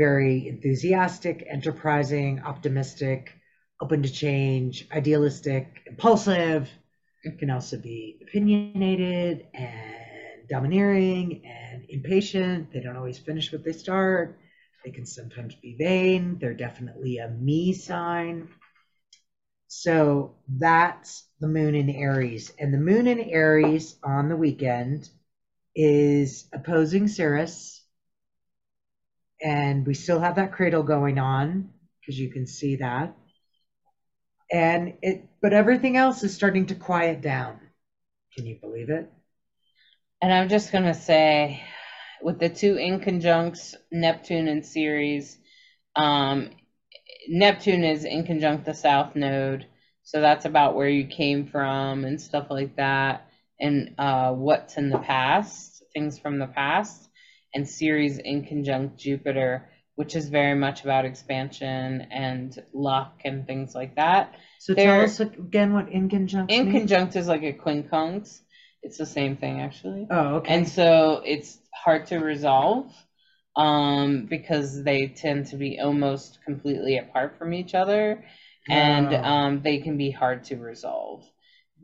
very 0.00 0.48
enthusiastic, 0.48 1.44
enterprising, 1.46 2.40
optimistic, 2.40 3.34
open 3.82 4.02
to 4.02 4.10
change, 4.10 4.86
idealistic, 4.92 5.82
impulsive. 5.86 6.70
It 7.22 7.38
can 7.38 7.50
also 7.50 7.76
be 7.76 8.18
opinionated 8.22 9.46
and 9.52 10.48
domineering 10.48 11.42
and 11.44 11.84
impatient. 11.90 12.72
They 12.72 12.80
don't 12.80 12.96
always 12.96 13.18
finish 13.18 13.52
what 13.52 13.62
they 13.62 13.72
start. 13.72 14.38
They 14.86 14.90
can 14.90 15.04
sometimes 15.04 15.54
be 15.56 15.76
vain. 15.76 16.38
They're 16.40 16.54
definitely 16.54 17.18
a 17.18 17.28
me 17.28 17.74
sign. 17.74 18.48
So 19.68 20.34
that's 20.48 21.26
the 21.40 21.48
moon 21.48 21.74
in 21.74 21.90
Aries. 21.90 22.52
And 22.58 22.72
the 22.72 22.78
moon 22.78 23.06
in 23.06 23.20
Aries 23.20 23.96
on 24.02 24.30
the 24.30 24.36
weekend 24.36 25.10
is 25.76 26.46
opposing 26.54 27.06
Ceres. 27.06 27.79
And 29.42 29.86
we 29.86 29.94
still 29.94 30.20
have 30.20 30.36
that 30.36 30.52
cradle 30.52 30.82
going 30.82 31.18
on 31.18 31.70
because 32.00 32.18
you 32.18 32.30
can 32.30 32.46
see 32.46 32.76
that. 32.76 33.16
And 34.52 34.94
it, 35.02 35.28
but 35.40 35.52
everything 35.52 35.96
else 35.96 36.22
is 36.22 36.34
starting 36.34 36.66
to 36.66 36.74
quiet 36.74 37.20
down. 37.20 37.60
Can 38.36 38.46
you 38.46 38.58
believe 38.60 38.90
it? 38.90 39.10
And 40.22 40.32
I'm 40.32 40.48
just 40.48 40.72
going 40.72 40.84
to 40.84 40.94
say, 40.94 41.62
with 42.20 42.38
the 42.38 42.48
two 42.48 42.76
in 42.76 43.00
inconjuncts, 43.00 43.74
Neptune 43.90 44.48
and 44.48 44.64
Ceres, 44.64 45.38
um, 45.96 46.50
Neptune 47.28 47.84
is 47.84 48.04
in 48.04 48.26
conjunct 48.26 48.66
the 48.66 48.74
South 48.74 49.14
Node. 49.14 49.66
So 50.02 50.20
that's 50.20 50.44
about 50.44 50.74
where 50.74 50.88
you 50.88 51.06
came 51.06 51.46
from 51.46 52.04
and 52.04 52.20
stuff 52.20 52.48
like 52.50 52.76
that, 52.76 53.28
and 53.60 53.94
uh, 53.98 54.32
what's 54.32 54.76
in 54.76 54.90
the 54.90 54.98
past, 54.98 55.84
things 55.92 56.18
from 56.18 56.38
the 56.38 56.48
past. 56.48 57.09
And 57.54 57.68
Ceres 57.68 58.18
inconjunct 58.18 58.96
Jupiter, 58.96 59.68
which 59.96 60.14
is 60.16 60.28
very 60.28 60.54
much 60.54 60.84
about 60.84 61.04
expansion 61.04 62.02
and 62.10 62.56
luck 62.72 63.20
and 63.24 63.46
things 63.46 63.74
like 63.74 63.96
that. 63.96 64.34
So 64.60 64.74
They're- 64.74 64.84
tell 64.86 65.04
us 65.04 65.20
again 65.20 65.72
what 65.74 65.86
inconjunct 65.88 66.48
means. 66.48 66.90
Inconjunct 66.90 67.16
is 67.16 67.28
like 67.28 67.42
a 67.42 67.52
quincunx. 67.52 68.40
It's 68.82 68.96
the 68.98 69.06
same 69.06 69.36
thing 69.36 69.60
actually. 69.60 70.06
Oh, 70.10 70.36
okay. 70.36 70.54
And 70.54 70.68
so 70.68 71.22
it's 71.24 71.58
hard 71.74 72.06
to 72.06 72.18
resolve 72.18 72.86
um, 73.56 74.26
because 74.26 74.82
they 74.84 75.08
tend 75.08 75.46
to 75.46 75.56
be 75.56 75.80
almost 75.80 76.38
completely 76.44 76.96
apart 76.98 77.36
from 77.36 77.52
each 77.52 77.74
other 77.74 78.24
and 78.70 79.12
Oh. 79.12 79.22
um, 79.22 79.62
they 79.62 79.78
can 79.78 79.96
be 79.96 80.10
hard 80.10 80.44
to 80.44 80.56
resolve. 80.56 81.24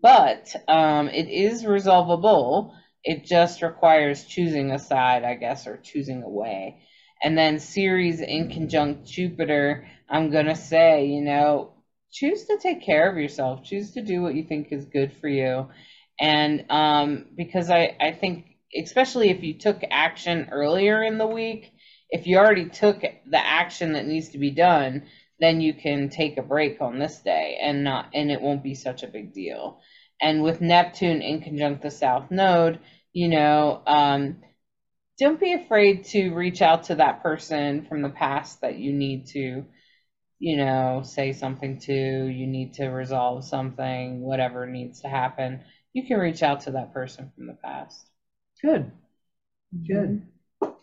But 0.00 0.54
um, 0.68 1.08
it 1.08 1.28
is 1.28 1.66
resolvable. 1.66 2.72
It 3.06 3.24
just 3.24 3.62
requires 3.62 4.24
choosing 4.24 4.72
a 4.72 4.80
side, 4.80 5.24
I 5.24 5.36
guess, 5.36 5.68
or 5.68 5.78
choosing 5.78 6.24
a 6.24 6.28
way. 6.28 6.80
And 7.22 7.38
then 7.38 7.60
Ceres 7.60 8.20
in 8.20 8.50
conjunct 8.50 9.06
Jupiter, 9.06 9.88
I'm 10.10 10.30
going 10.30 10.46
to 10.46 10.56
say, 10.56 11.06
you 11.06 11.22
know, 11.22 11.72
choose 12.12 12.46
to 12.46 12.58
take 12.58 12.82
care 12.82 13.10
of 13.10 13.16
yourself, 13.16 13.64
choose 13.64 13.92
to 13.92 14.02
do 14.02 14.22
what 14.22 14.34
you 14.34 14.44
think 14.44 14.72
is 14.72 14.86
good 14.86 15.12
for 15.14 15.28
you. 15.28 15.68
And 16.20 16.66
um, 16.70 17.26
because 17.36 17.70
I, 17.70 17.96
I 18.00 18.12
think, 18.12 18.46
especially 18.76 19.30
if 19.30 19.42
you 19.42 19.54
took 19.54 19.82
action 19.90 20.48
earlier 20.52 21.02
in 21.02 21.18
the 21.18 21.26
week, 21.28 21.72
if 22.10 22.26
you 22.26 22.38
already 22.38 22.68
took 22.68 23.00
the 23.02 23.38
action 23.38 23.94
that 23.94 24.06
needs 24.06 24.30
to 24.30 24.38
be 24.38 24.50
done, 24.50 25.04
then 25.40 25.60
you 25.60 25.74
can 25.74 26.08
take 26.08 26.38
a 26.38 26.42
break 26.42 26.80
on 26.80 26.98
this 26.98 27.18
day 27.18 27.58
and 27.62 27.84
not 27.84 28.08
and 28.14 28.30
it 28.30 28.42
won't 28.42 28.64
be 28.64 28.74
such 28.74 29.04
a 29.04 29.08
big 29.08 29.34
deal. 29.34 29.80
And 30.20 30.42
with 30.42 30.62
Neptune 30.62 31.22
in 31.22 31.42
conjunct 31.42 31.82
the 31.82 31.90
South 31.90 32.30
Node, 32.30 32.80
you 33.16 33.28
know, 33.28 33.80
um, 33.86 34.42
don't 35.18 35.40
be 35.40 35.54
afraid 35.54 36.04
to 36.04 36.34
reach 36.34 36.60
out 36.60 36.84
to 36.84 36.96
that 36.96 37.22
person 37.22 37.86
from 37.88 38.02
the 38.02 38.10
past 38.10 38.60
that 38.60 38.76
you 38.76 38.92
need 38.92 39.28
to, 39.28 39.64
you 40.38 40.56
know, 40.58 41.00
say 41.02 41.32
something 41.32 41.80
to, 41.80 41.94
you 41.94 42.46
need 42.46 42.74
to 42.74 42.88
resolve 42.88 43.42
something, 43.42 44.20
whatever 44.20 44.66
needs 44.66 45.00
to 45.00 45.08
happen. 45.08 45.64
You 45.94 46.06
can 46.06 46.18
reach 46.18 46.42
out 46.42 46.60
to 46.62 46.72
that 46.72 46.92
person 46.92 47.32
from 47.34 47.46
the 47.46 47.54
past. 47.54 48.06
Good. 48.60 48.92
Good. 49.88 50.26
All 50.60 50.76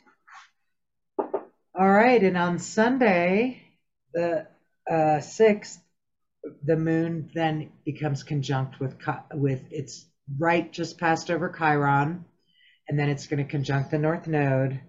right, 1.76 2.24
and 2.24 2.36
on 2.36 2.58
Sunday, 2.58 3.62
the 4.12 4.48
uh, 4.92 5.20
sixth, 5.20 5.80
the 6.66 6.78
moon 6.78 7.30
then 7.36 7.70
becomes 7.86 8.24
conjunct 8.24 8.80
with 8.80 8.98
Chi- 8.98 9.22
with 9.36 9.62
it's 9.70 10.08
right 10.40 10.72
just 10.72 11.00
passed 11.00 11.30
over 11.30 11.50
Chiron, 11.50 12.26
and 12.88 13.00
then 13.00 13.10
it's 13.10 13.28
going 13.28 13.44
to 13.44 13.50
conjunct 13.50 13.92
the 13.92 13.98
North 13.98 14.28
Node, 14.28 14.80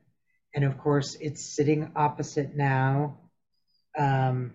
and 0.54 0.64
of 0.64 0.78
course 0.78 1.16
it's 1.20 1.44
sitting 1.44 1.92
opposite 1.96 2.56
now. 2.56 3.18
Um, 3.98 4.54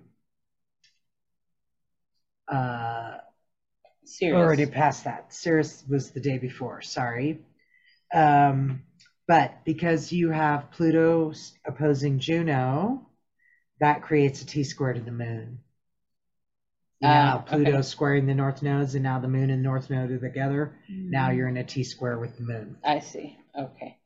uh, 2.48 3.18
Ceres. 4.06 4.36
already 4.36 4.66
past 4.66 5.04
that. 5.04 5.34
Ceres 5.34 5.84
was 5.88 6.12
the 6.12 6.20
day 6.20 6.38
before. 6.38 6.82
Sorry. 6.82 7.40
Um, 8.14 8.84
but 9.28 9.64
because 9.64 10.12
you 10.12 10.32
have 10.32 10.72
Pluto 10.72 11.34
opposing 11.66 12.18
Juno, 12.20 13.08
that 13.80 14.02
creates 14.02 14.42
a 14.42 14.46
T 14.46 14.64
square 14.64 14.94
to 14.94 15.00
the 15.00 15.12
moon. 15.12 15.60
Now 17.02 17.38
Ah, 17.38 17.44
okay. 17.44 17.64
Pluto 17.64 17.82
squaring 17.82 18.26
the 18.26 18.34
north 18.36 18.62
nodes, 18.62 18.96
and 18.96 19.04
now 19.04 19.20
the 19.20 19.28
moon 19.28 19.50
and 19.50 19.64
north 19.64 19.90
node 19.90 20.12
are 20.12 20.20
together. 20.20 20.76
Now 20.90 21.32
you're 21.32 21.48
in 21.48 21.58
a 21.58 21.64
T 21.64 21.84
square 21.84 22.20
with 22.20 22.36
the 22.38 22.44
moon. 22.44 22.76
I 22.84 23.00
see. 23.00 23.38
Okay. 23.58 23.98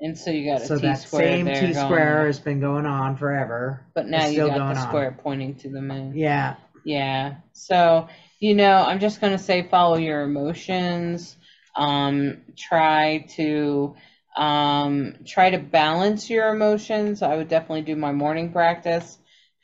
And 0.00 0.18
so 0.18 0.30
you 0.30 0.50
got 0.50 0.60
a 0.62 0.66
So 0.66 0.76
T 0.76 0.82
that 0.82 0.98
square 0.98 1.22
same 1.22 1.46
T 1.46 1.72
square 1.72 2.18
on. 2.20 2.26
has 2.26 2.38
been 2.40 2.60
going 2.60 2.84
on 2.86 3.16
forever. 3.16 3.80
but 3.94 4.06
now 4.06 4.24
It's 4.24 4.32
you 4.32 4.46
got 4.46 4.58
the 4.58 4.62
on. 4.62 4.76
square 4.76 5.18
pointing 5.22 5.54
to 5.56 5.68
the 5.70 5.80
moon. 5.80 6.16
Yeah. 6.16 6.56
Yeah. 6.84 7.36
So, 7.52 8.08
you 8.40 8.54
know, 8.54 8.76
I'm 8.86 9.00
just 9.00 9.20
going 9.20 9.32
to 9.32 9.42
say 9.42 9.62
follow 9.62 9.96
your 9.96 10.22
emotions. 10.22 11.36
Um, 11.76 12.42
try 12.56 13.26
to 13.36 13.94
um, 14.36 15.14
try 15.26 15.50
to 15.50 15.58
balance 15.58 16.28
your 16.28 16.48
emotions. 16.54 17.22
I 17.22 17.36
would 17.36 17.48
definitely 17.48 17.82
do 17.82 17.96
my 17.96 18.12
morning 18.12 18.52
practice 18.52 19.16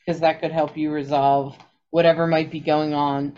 because 0.07 0.20
that 0.20 0.41
could 0.41 0.53
help 0.53 0.76
you 0.76 0.91
resolve 0.91 1.57
whatever 1.91 2.26
might 2.26 2.51
be 2.51 2.61
going 2.61 2.95
on 2.95 3.34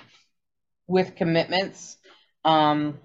with 0.86 1.16
commitments. 1.16 1.96
Um, 2.44 2.98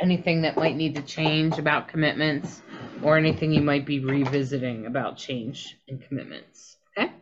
anything 0.00 0.42
that 0.42 0.56
might 0.56 0.76
need 0.76 0.96
to 0.96 1.02
change 1.02 1.58
about 1.58 1.88
commitments 1.88 2.60
or 3.02 3.16
anything 3.16 3.52
you 3.52 3.62
might 3.62 3.86
be 3.86 4.00
revisiting 4.00 4.86
about 4.86 5.16
change 5.16 5.76
and 5.88 6.02
commitments. 6.02 6.76
Okay? 6.96 7.12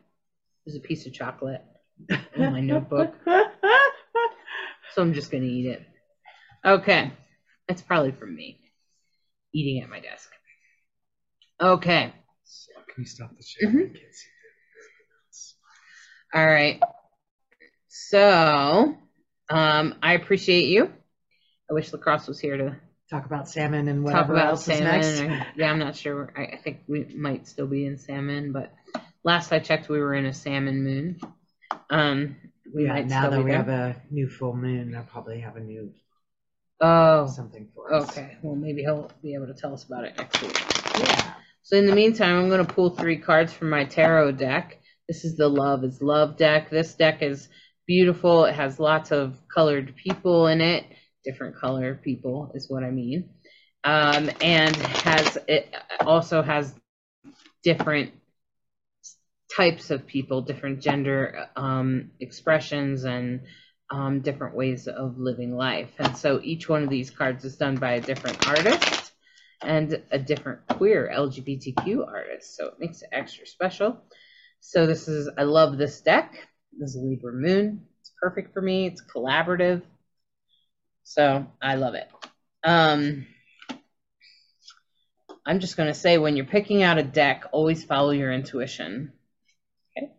There's 0.64 0.76
a 0.76 0.80
piece 0.80 1.06
of 1.06 1.12
chocolate 1.12 1.62
in 2.08 2.52
my 2.52 2.60
notebook, 2.60 3.14
so 3.24 5.02
I'm 5.02 5.12
just 5.12 5.30
gonna 5.30 5.44
eat 5.44 5.66
it. 5.66 5.82
Okay, 6.64 7.12
That's 7.68 7.82
probably 7.82 8.12
from 8.12 8.34
me 8.34 8.58
eating 9.52 9.82
at 9.82 9.90
my 9.90 10.00
desk. 10.00 10.30
Okay, 11.60 12.12
So 12.44 12.72
can 12.92 13.02
you 13.02 13.06
stop 13.06 13.30
the 13.36 13.42
share? 13.42 13.70
Can't 13.70 13.92
see 13.94 14.28
all 16.34 16.46
right. 16.46 16.80
So, 17.88 18.96
um, 19.50 19.94
I 20.02 20.14
appreciate 20.14 20.66
you. 20.66 20.90
I 21.70 21.74
wish 21.74 21.90
LeKross 21.90 22.28
was 22.28 22.40
here 22.40 22.56
to 22.56 22.76
Talk 23.10 23.26
about 23.26 23.46
salmon 23.46 23.88
and 23.88 24.06
talk 24.06 24.14
whatever 24.28 24.32
about 24.34 24.46
else 24.48 24.68
is 24.68 24.78
salmon. 24.78 25.00
next. 25.00 25.20
Or, 25.20 25.46
yeah, 25.56 25.70
I'm 25.70 25.78
not 25.78 25.94
sure. 25.96 26.32
I, 26.34 26.54
I 26.54 26.56
think 26.56 26.80
we 26.88 27.04
might 27.14 27.46
still 27.46 27.66
be 27.66 27.84
in 27.84 27.98
salmon, 27.98 28.52
but 28.52 28.72
last 29.22 29.52
I 29.52 29.58
checked, 29.58 29.90
we 29.90 29.98
were 30.00 30.14
in 30.14 30.24
a 30.24 30.32
salmon 30.32 30.82
moon. 30.82 31.20
Um, 31.90 32.36
we 32.74 32.84
yeah, 32.84 32.94
might 32.94 33.08
now 33.08 33.28
that 33.28 33.38
we 33.44 33.50
there. 33.50 33.58
have 33.58 33.68
a 33.68 33.96
new 34.10 34.28
full 34.30 34.56
moon, 34.56 34.94
I'll 34.94 35.02
probably 35.04 35.40
have 35.40 35.56
a 35.56 35.60
new 35.60 35.92
Oh, 36.80 37.26
something 37.28 37.68
for 37.74 37.92
us. 37.92 38.10
okay. 38.10 38.38
Well, 38.42 38.56
maybe 38.56 38.80
he'll 38.82 39.10
be 39.22 39.34
able 39.34 39.46
to 39.46 39.54
tell 39.54 39.72
us 39.74 39.84
about 39.84 40.04
it 40.04 40.16
next 40.16 40.40
week. 40.42 40.58
Yeah. 40.98 41.34
So 41.62 41.76
in 41.76 41.86
the 41.86 41.94
meantime, 41.94 42.36
I'm 42.38 42.48
going 42.48 42.66
to 42.66 42.72
pull 42.72 42.90
three 42.90 43.18
cards 43.18 43.52
from 43.52 43.70
my 43.70 43.84
tarot 43.84 44.32
deck. 44.32 44.78
This 45.08 45.24
is 45.24 45.36
the 45.36 45.48
Love 45.48 45.84
is 45.84 46.00
Love 46.00 46.36
deck. 46.36 46.70
This 46.70 46.94
deck 46.94 47.22
is 47.22 47.48
beautiful. 47.86 48.44
It 48.44 48.54
has 48.54 48.78
lots 48.78 49.10
of 49.10 49.36
colored 49.52 49.94
people 49.96 50.46
in 50.46 50.60
it. 50.60 50.86
Different 51.24 51.56
color 51.56 51.94
people 51.94 52.52
is 52.54 52.70
what 52.70 52.84
I 52.84 52.90
mean. 52.90 53.30
Um, 53.84 54.30
and 54.40 54.74
has 54.76 55.38
it 55.48 55.74
also 56.06 56.42
has 56.42 56.72
different 57.64 58.12
types 59.56 59.90
of 59.90 60.06
people, 60.06 60.40
different 60.40 60.80
gender 60.80 61.48
um, 61.56 62.12
expressions, 62.20 63.04
and 63.04 63.40
um, 63.90 64.20
different 64.20 64.54
ways 64.54 64.86
of 64.88 65.18
living 65.18 65.54
life. 65.54 65.90
And 65.98 66.16
so 66.16 66.40
each 66.42 66.68
one 66.68 66.82
of 66.82 66.88
these 66.88 67.10
cards 67.10 67.44
is 67.44 67.56
done 67.56 67.74
by 67.76 67.94
a 67.94 68.00
different 68.00 68.48
artist 68.48 69.12
and 69.60 70.02
a 70.10 70.18
different 70.18 70.66
queer 70.68 71.12
LGBTQ 71.14 72.06
artist. 72.06 72.56
So 72.56 72.68
it 72.68 72.74
makes 72.78 73.02
it 73.02 73.10
extra 73.12 73.46
special. 73.46 73.98
So 74.64 74.86
this 74.86 75.08
is, 75.08 75.28
I 75.36 75.42
love 75.42 75.76
this 75.76 76.00
deck. 76.00 76.48
This 76.78 76.90
is 76.90 77.02
Libra 77.02 77.32
Moon. 77.32 77.84
It's 78.00 78.12
perfect 78.22 78.54
for 78.54 78.62
me. 78.62 78.86
It's 78.86 79.02
collaborative. 79.02 79.82
So 81.02 81.46
I 81.60 81.74
love 81.74 81.94
it. 81.94 82.08
Um, 82.62 83.26
I'm 85.44 85.58
just 85.58 85.76
going 85.76 85.88
to 85.88 85.98
say 85.98 86.16
when 86.16 86.36
you're 86.36 86.46
picking 86.46 86.84
out 86.84 86.96
a 86.96 87.02
deck, 87.02 87.46
always 87.50 87.82
follow 87.82 88.12
your 88.12 88.32
intuition. 88.32 89.12
Okay. 89.98 90.12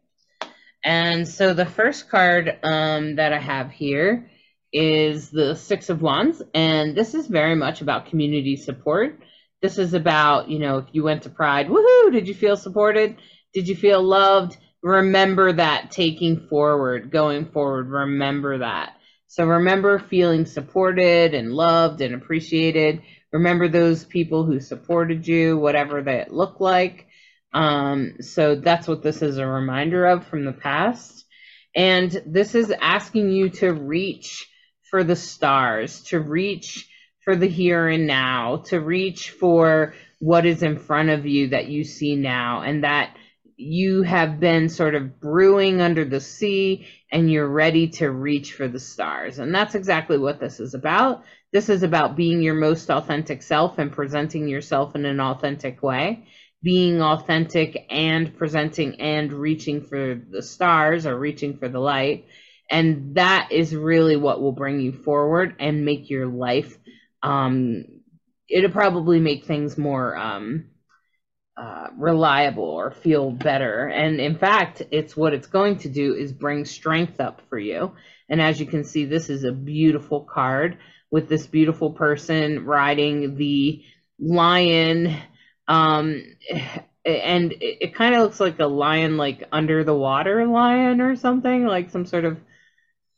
And 0.83 1.25
so 1.25 1.53
the 1.53 1.65
first 1.65 2.09
card 2.09 2.59
um, 2.63 3.15
that 3.15 3.31
I 3.31 3.39
have 3.39 3.71
here 3.71 4.29
is 4.73 5.29
the 5.29 5.55
Six 5.55 5.89
of 5.89 6.01
Wands. 6.01 6.41
And 6.53 6.97
this 6.97 7.15
is 7.15 7.27
very 7.27 7.55
much 7.55 7.79
about 7.79 8.07
community 8.07 8.57
support. 8.57 9.19
This 9.61 9.77
is 9.77 9.93
about, 9.93 10.49
you 10.49 10.59
know, 10.59 10.79
if 10.79 10.87
you 10.91 11.01
went 11.01 11.23
to 11.23 11.29
Pride, 11.29 11.69
woohoo, 11.69 12.11
did 12.11 12.27
you 12.27 12.35
feel 12.35 12.57
supported? 12.57 13.15
Did 13.53 13.67
you 13.67 13.75
feel 13.75 14.01
loved? 14.01 14.57
Remember 14.81 15.53
that 15.53 15.91
taking 15.91 16.47
forward, 16.47 17.11
going 17.11 17.45
forward, 17.45 17.89
remember 17.89 18.57
that. 18.57 18.93
So 19.27 19.45
remember 19.45 19.97
feeling 19.97 20.45
supported 20.45 21.33
and 21.33 21.53
loved 21.53 22.01
and 22.01 22.13
appreciated. 22.13 23.01
Remember 23.31 23.67
those 23.67 24.03
people 24.03 24.43
who 24.43 24.59
supported 24.59 25.27
you, 25.27 25.57
whatever 25.57 26.03
that 26.03 26.33
looked 26.33 26.61
like. 26.61 27.07
Um, 27.53 28.17
so 28.21 28.55
that's 28.55 28.87
what 28.87 29.01
this 29.03 29.21
is 29.21 29.37
a 29.37 29.47
reminder 29.47 30.05
of 30.05 30.27
from 30.27 30.45
the 30.45 30.51
past. 30.51 31.25
And 31.75 32.11
this 32.25 32.53
is 32.53 32.71
asking 32.71 33.31
you 33.31 33.49
to 33.49 33.73
reach 33.73 34.47
for 34.89 35.03
the 35.03 35.15
stars, 35.15 36.01
to 36.03 36.19
reach 36.19 36.87
for 37.23 37.35
the 37.35 37.47
here 37.47 37.87
and 37.87 38.05
now, 38.05 38.57
to 38.65 38.79
reach 38.79 39.31
for 39.31 39.93
what 40.19 40.45
is 40.45 40.61
in 40.61 40.77
front 40.77 41.09
of 41.09 41.25
you 41.25 41.49
that 41.49 41.67
you 41.67 41.83
see 41.83 42.15
now, 42.15 42.61
and 42.61 42.83
that 42.83 43.15
you 43.63 44.03
have 44.03 44.39
been 44.39 44.69
sort 44.69 44.95
of 44.95 45.19
brewing 45.19 45.81
under 45.81 46.03
the 46.03 46.19
sea 46.19 46.87
and 47.11 47.31
you're 47.31 47.47
ready 47.47 47.87
to 47.87 48.09
reach 48.09 48.53
for 48.53 48.67
the 48.67 48.79
stars. 48.79 49.39
And 49.39 49.53
that's 49.53 49.75
exactly 49.75 50.17
what 50.17 50.39
this 50.39 50.59
is 50.59 50.73
about. 50.73 51.23
This 51.51 51.69
is 51.69 51.83
about 51.83 52.15
being 52.15 52.41
your 52.41 52.55
most 52.55 52.89
authentic 52.89 53.41
self 53.41 53.77
and 53.77 53.91
presenting 53.91 54.47
yourself 54.47 54.95
in 54.95 55.05
an 55.05 55.19
authentic 55.19 55.81
way, 55.81 56.25
being 56.61 57.01
authentic 57.01 57.85
and 57.89 58.35
presenting 58.35 58.99
and 58.99 59.31
reaching 59.31 59.81
for 59.81 60.19
the 60.29 60.41
stars 60.41 61.05
or 61.05 61.17
reaching 61.17 61.57
for 61.57 61.69
the 61.69 61.79
light. 61.79 62.25
And 62.69 63.15
that 63.15 63.49
is 63.51 63.75
really 63.75 64.15
what 64.15 64.41
will 64.41 64.51
bring 64.51 64.79
you 64.79 64.91
forward 64.91 65.55
and 65.59 65.85
make 65.85 66.09
your 66.09 66.27
life. 66.27 66.77
Um, 67.21 67.85
it'll 68.49 68.71
probably 68.71 69.19
make 69.19 69.45
things 69.45 69.77
more 69.77 70.17
um, 70.17 70.69
uh, 71.55 71.87
reliable 71.97 72.63
or 72.63 72.91
feel 72.91 73.31
better. 73.31 73.87
And 73.87 74.19
in 74.19 74.37
fact, 74.37 74.81
it's 74.91 75.15
what 75.15 75.33
it's 75.33 75.47
going 75.47 75.77
to 75.79 75.89
do 75.89 76.15
is 76.15 76.31
bring 76.31 76.65
strength 76.65 77.19
up 77.19 77.41
for 77.49 77.59
you. 77.59 77.93
And 78.29 78.41
as 78.41 78.59
you 78.59 78.65
can 78.65 78.83
see, 78.83 79.05
this 79.05 79.29
is 79.29 79.43
a 79.43 79.51
beautiful 79.51 80.21
card 80.21 80.77
with 81.11 81.29
this 81.29 81.45
beautiful 81.45 81.91
person 81.91 82.65
riding 82.65 83.35
the 83.35 83.83
lion. 84.19 85.15
Um, 85.67 86.23
and 87.05 87.51
it, 87.53 87.77
it 87.81 87.95
kind 87.95 88.15
of 88.15 88.21
looks 88.23 88.39
like 88.39 88.59
a 88.59 88.65
lion, 88.65 89.17
like 89.17 89.47
under 89.51 89.83
the 89.83 89.93
water 89.93 90.47
lion 90.47 91.01
or 91.01 91.15
something, 91.15 91.65
like 91.67 91.91
some 91.91 92.05
sort 92.05 92.25
of 92.25 92.39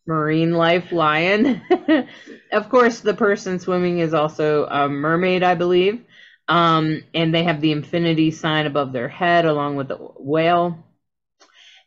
marine 0.05 0.51
life 0.51 0.91
lion. 0.91 1.61
of 2.51 2.69
course, 2.69 2.99
the 2.99 3.13
person 3.13 3.59
swimming 3.59 3.99
is 3.99 4.13
also 4.13 4.65
a 4.65 4.89
mermaid, 4.89 5.43
I 5.43 5.55
believe. 5.55 6.03
Um, 6.47 7.03
and 7.13 7.33
they 7.33 7.43
have 7.43 7.61
the 7.61 7.71
infinity 7.71 8.31
sign 8.31 8.67
above 8.67 8.93
their 8.93 9.07
head 9.07 9.45
along 9.45 9.77
with 9.77 9.87
the 9.87 9.97
whale. 9.97 10.83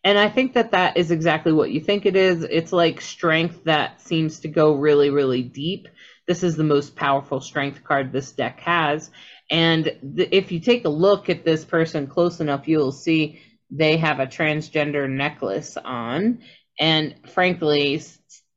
And 0.05 0.19
I 0.19 0.29
think 0.29 0.55
that 0.55 0.73
that 0.73 0.97
is 0.97 1.11
exactly 1.11 1.53
what 1.53 1.71
you 1.71 1.81
think 1.81 2.07
it 2.07 2.17
is. 2.17 2.43
It's 2.43 2.73
like 2.73 3.01
strength 3.01 3.65
that 3.65 4.01
seems 4.01 4.41
to 4.41 4.49
go 4.49 4.75
really, 4.75 5.11
really 5.11 5.43
deep. 5.43 5.89
This 6.27 6.43
is 6.43 6.57
the 6.57 6.65
most 6.65 6.97
powerful 6.97 7.41
strength 7.41 7.85
card 7.85 8.13
this 8.13 8.33
deck 8.33 8.61
has. 8.61 9.11
And 9.51 9.85
th- 10.17 10.29
if 10.31 10.53
you 10.53 10.61
take 10.61 10.85
a 10.85 10.91
look 10.91 11.29
at 11.29 11.45
this 11.45 11.65
person 11.65 12.07
close 12.07 12.41
enough, 12.41 12.69
you'll 12.69 12.93
see 12.93 13.41
they 13.71 13.97
have 13.97 14.21
a 14.21 14.27
transgender 14.27 15.09
necklace 15.09 15.77
on. 15.77 16.41
And 16.79 17.15
frankly, 17.31 18.03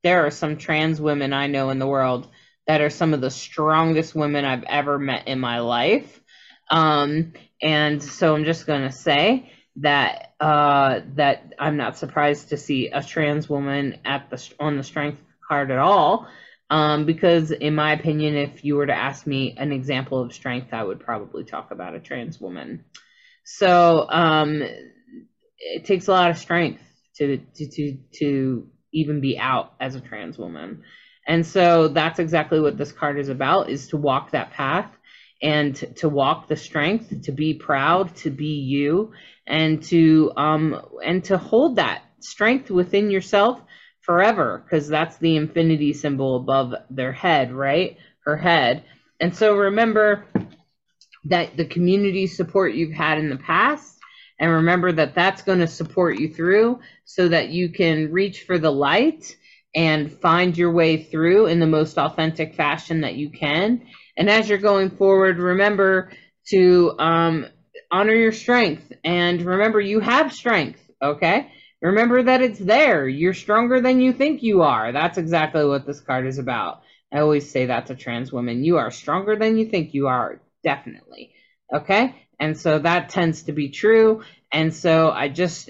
there 0.04 0.26
are 0.26 0.32
some 0.32 0.58
trans 0.58 1.02
women 1.02 1.34
I 1.34 1.48
know 1.48 1.70
in 1.70 1.80
the 1.80 1.88
world 1.88 2.28
that 2.68 2.82
are 2.82 2.90
some 2.90 3.14
of 3.14 3.22
the 3.22 3.32
strongest 3.32 4.16
women 4.16 4.46
I've 4.46 4.64
ever 4.64 5.00
met 5.00 5.28
in 5.28 5.40
my 5.40 5.60
life. 5.60 6.20
Um, 6.70 7.34
and 7.62 8.02
so 8.02 8.36
I'm 8.36 8.46
just 8.46 8.66
going 8.66 8.84
to 8.84 8.92
say 8.92 9.52
that 9.78 10.34
uh, 10.40 11.02
that 11.16 11.54
I'm 11.60 11.78
not 11.78 11.98
surprised 11.98 12.50
to 12.50 12.58
see 12.58 12.88
a 12.88 13.04
trans 13.04 13.50
woman 13.50 14.00
at 14.06 14.30
the 14.30 14.54
on 14.60 14.78
the 14.78 14.84
strength 14.84 15.22
card 15.48 15.72
at 15.72 15.80
all. 15.80 16.28
Um, 16.70 17.06
because 17.06 17.52
in 17.52 17.76
my 17.76 17.92
opinion, 17.92 18.38
if 18.38 18.64
you 18.64 18.76
were 18.76 18.86
to 18.86 18.96
ask 18.96 19.28
me 19.28 19.56
an 19.58 19.74
example 19.74 20.22
of 20.22 20.34
strength, 20.34 20.74
I 20.74 20.84
would 20.84 21.02
probably 21.02 21.44
talk 21.44 21.72
about 21.72 21.96
a 21.96 22.00
trans 22.00 22.40
woman. 22.40 22.86
So 23.44 24.10
um, 24.10 24.64
it 25.58 25.86
takes 25.86 26.08
a 26.08 26.12
lot 26.12 26.32
of 26.32 26.38
strength 26.38 26.82
to 27.18 27.38
to 27.38 27.68
to 27.68 27.98
to 28.20 28.68
even 28.94 29.20
be 29.22 29.38
out 29.38 29.74
as 29.80 29.96
a 29.96 30.02
trans 30.02 30.38
woman. 30.38 30.84
And 31.28 31.46
so 31.46 31.88
that's 31.88 32.20
exactly 32.20 32.60
what 32.60 32.78
this 32.78 32.92
card 32.92 33.20
is 33.20 33.30
about 33.30 33.70
is 33.70 33.88
to 33.90 33.98
walk 33.98 34.32
that 34.32 34.52
path 34.52 34.92
and 35.42 35.76
to 35.98 36.10
walk 36.10 36.48
the 36.48 36.56
strength, 36.56 37.24
to 37.24 37.32
be 37.32 37.54
proud, 37.54 38.16
to 38.18 38.30
be 38.30 38.60
you 38.60 39.12
and 39.48 39.82
to 39.84 40.32
um 40.38 40.80
and 41.04 41.24
to 41.26 41.38
hold 41.38 41.78
that 41.78 42.04
strength 42.20 42.70
within 42.70 43.10
yourself 43.10 43.60
forever 44.02 44.64
because 44.64 44.88
that's 44.88 45.18
the 45.18 45.36
infinity 45.36 45.94
symbol 45.94 46.36
above 46.38 46.74
their 46.90 47.12
head, 47.12 47.52
right? 47.52 47.98
Her 48.26 48.38
head. 48.38 48.84
And 49.20 49.36
so 49.36 49.56
remember 49.56 50.26
that 51.26 51.56
the 51.56 51.66
community 51.66 52.28
support 52.28 52.74
you've 52.74 52.94
had 52.94 53.18
in 53.20 53.30
the 53.30 53.38
past 53.38 54.00
and 54.40 54.52
remember 54.52 54.92
that 54.92 55.14
that's 55.14 55.44
going 55.44 55.60
to 55.60 55.68
support 55.68 56.20
you 56.20 56.34
through 56.34 56.80
so 57.06 57.28
that 57.28 57.50
you 57.50 57.70
can 57.70 58.12
reach 58.12 58.44
for 58.44 58.58
the 58.58 58.72
light 58.72 59.38
and 59.74 60.12
find 60.12 60.58
your 60.58 60.72
way 60.72 61.02
through 61.02 61.48
in 61.48 61.60
the 61.60 61.68
most 61.68 61.98
authentic 61.98 62.56
fashion 62.56 63.02
that 63.02 63.16
you 63.16 63.30
can. 63.30 63.82
And 64.18 64.30
as 64.30 64.50
you're 64.50 64.58
going 64.58 64.90
forward, 64.90 65.40
remember 65.40 66.12
to 66.50 66.94
um, 67.00 67.46
honor 67.92 68.14
your 68.14 68.32
strength 68.32 68.92
and 69.04 69.42
remember 69.42 69.80
you 69.80 70.00
have 70.00 70.34
strength, 70.34 70.82
okay? 71.02 71.52
Remember 71.82 72.22
that 72.22 72.42
it's 72.42 72.60
there. 72.60 73.08
You're 73.08 73.34
stronger 73.34 73.82
than 73.82 74.02
you 74.02 74.14
think 74.14 74.44
you 74.44 74.62
are. 74.62 74.92
That's 74.92 75.18
exactly 75.18 75.66
what 75.66 75.86
this 75.86 76.00
card 76.00 76.28
is 76.28 76.38
about. 76.38 76.82
I 77.12 77.20
always 77.20 77.50
say 77.50 77.66
that 77.66 77.88
to 77.88 77.96
trans 77.96 78.32
women. 78.32 78.64
You 78.64 78.78
are 78.78 78.92
stronger 78.92 79.36
than 79.36 79.58
you 79.58 79.66
think 79.66 79.94
you 79.94 80.08
are, 80.08 80.42
definitely. 80.64 81.34
Okay? 81.74 82.16
And 82.40 82.58
so 82.58 82.80
that 82.80 83.10
tends 83.10 83.44
to 83.44 83.52
be 83.52 83.70
true. 83.70 84.24
And 84.52 84.74
so 84.74 85.12
I 85.12 85.30
just 85.30 85.70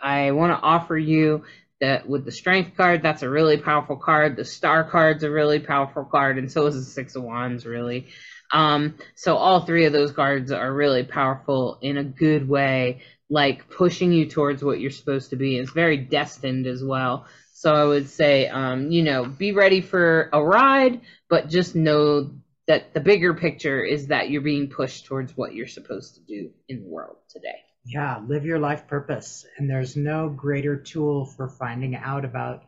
I, 0.00 0.26
I 0.26 0.30
want 0.32 0.52
to 0.52 0.62
offer 0.62 0.96
you 0.96 1.44
that 1.80 2.08
with 2.08 2.24
the 2.24 2.32
strength 2.32 2.76
card, 2.76 3.02
that's 3.02 3.22
a 3.22 3.28
really 3.28 3.56
powerful 3.56 3.96
card. 3.96 4.36
The 4.36 4.44
star 4.44 4.84
card's 4.84 5.22
a 5.22 5.30
really 5.30 5.60
powerful 5.60 6.04
card, 6.04 6.38
and 6.38 6.50
so 6.50 6.66
is 6.66 6.74
the 6.74 6.90
six 6.90 7.14
of 7.16 7.22
wands, 7.22 7.66
really. 7.66 8.08
Um, 8.52 8.94
so 9.14 9.36
all 9.36 9.60
three 9.60 9.84
of 9.84 9.92
those 9.92 10.12
cards 10.12 10.50
are 10.52 10.72
really 10.72 11.04
powerful 11.04 11.78
in 11.82 11.98
a 11.98 12.04
good 12.04 12.48
way, 12.48 13.02
like 13.28 13.68
pushing 13.70 14.12
you 14.12 14.26
towards 14.26 14.62
what 14.62 14.80
you're 14.80 14.90
supposed 14.90 15.30
to 15.30 15.36
be. 15.36 15.58
It's 15.58 15.70
very 15.70 15.98
destined 15.98 16.66
as 16.66 16.82
well. 16.82 17.26
So 17.52 17.74
I 17.74 17.84
would 17.84 18.08
say, 18.08 18.48
um, 18.48 18.90
you 18.90 19.02
know, 19.02 19.24
be 19.24 19.52
ready 19.52 19.80
for 19.80 20.30
a 20.32 20.42
ride, 20.42 21.00
but 21.28 21.48
just 21.48 21.74
know 21.74 22.30
that 22.68 22.94
the 22.94 23.00
bigger 23.00 23.34
picture 23.34 23.82
is 23.82 24.08
that 24.08 24.30
you're 24.30 24.42
being 24.42 24.68
pushed 24.68 25.06
towards 25.06 25.36
what 25.36 25.54
you're 25.54 25.66
supposed 25.66 26.14
to 26.14 26.20
do 26.20 26.50
in 26.68 26.82
the 26.82 26.88
world 26.88 27.16
today. 27.28 27.58
Yeah, 27.88 28.20
live 28.26 28.44
your 28.44 28.58
life 28.58 28.86
purpose. 28.86 29.46
And 29.56 29.68
there's 29.68 29.96
no 29.96 30.28
greater 30.28 30.76
tool 30.76 31.24
for 31.24 31.48
finding 31.48 31.96
out 31.96 32.26
about 32.26 32.64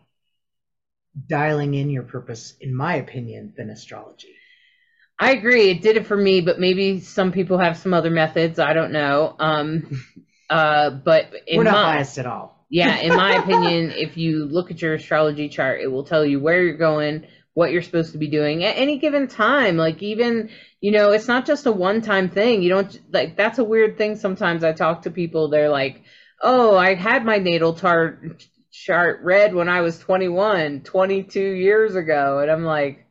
dialing 1.26 1.74
in 1.74 1.90
your 1.90 2.04
purpose, 2.04 2.54
in 2.58 2.74
my 2.74 2.94
opinion, 2.94 3.52
than 3.54 3.68
astrology. 3.68 4.34
I 5.18 5.32
agree. 5.32 5.70
It 5.70 5.82
did 5.82 5.98
it 5.98 6.06
for 6.06 6.16
me, 6.16 6.40
but 6.40 6.58
maybe 6.58 7.00
some 7.00 7.32
people 7.32 7.58
have 7.58 7.76
some 7.76 7.92
other 7.92 8.08
methods. 8.08 8.58
I 8.58 8.72
don't 8.72 8.92
know. 8.92 9.36
Um, 9.38 10.02
uh, 10.50 10.88
but 10.88 11.26
we're 11.54 11.64
not 11.64 11.74
my, 11.74 11.96
biased 11.96 12.16
at 12.16 12.24
all. 12.24 12.64
yeah, 12.70 12.96
in 12.96 13.14
my 13.14 13.34
opinion, 13.42 13.92
if 13.92 14.16
you 14.16 14.46
look 14.46 14.70
at 14.70 14.80
your 14.80 14.94
astrology 14.94 15.50
chart, 15.50 15.82
it 15.82 15.88
will 15.88 16.04
tell 16.04 16.24
you 16.24 16.40
where 16.40 16.62
you're 16.62 16.78
going, 16.78 17.26
what 17.54 17.72
you're 17.72 17.82
supposed 17.82 18.12
to 18.12 18.18
be 18.18 18.28
doing 18.28 18.64
at 18.64 18.76
any 18.76 18.98
given 18.98 19.26
time. 19.26 19.76
Like 19.76 20.02
even 20.02 20.50
you 20.80 20.92
know, 20.92 21.12
it's 21.12 21.28
not 21.28 21.46
just 21.46 21.66
a 21.66 21.72
one 21.72 22.00
time 22.00 22.30
thing. 22.30 22.62
You 22.62 22.70
don't 22.70 23.12
like 23.12 23.36
that's 23.36 23.58
a 23.58 23.64
weird 23.64 23.98
thing 23.98 24.16
sometimes 24.16 24.64
I 24.64 24.72
talk 24.72 25.02
to 25.02 25.10
people 25.10 25.48
they're 25.48 25.68
like, 25.68 26.02
"Oh, 26.40 26.76
I 26.76 26.94
had 26.94 27.24
my 27.24 27.38
natal 27.38 27.74
chart 27.74 28.44
chart 28.72 29.20
read 29.22 29.54
when 29.54 29.68
I 29.68 29.80
was 29.82 29.98
21, 29.98 30.82
22 30.82 31.40
years 31.40 31.96
ago." 31.96 32.38
And 32.38 32.50
I'm 32.50 32.64
like, 32.64 33.04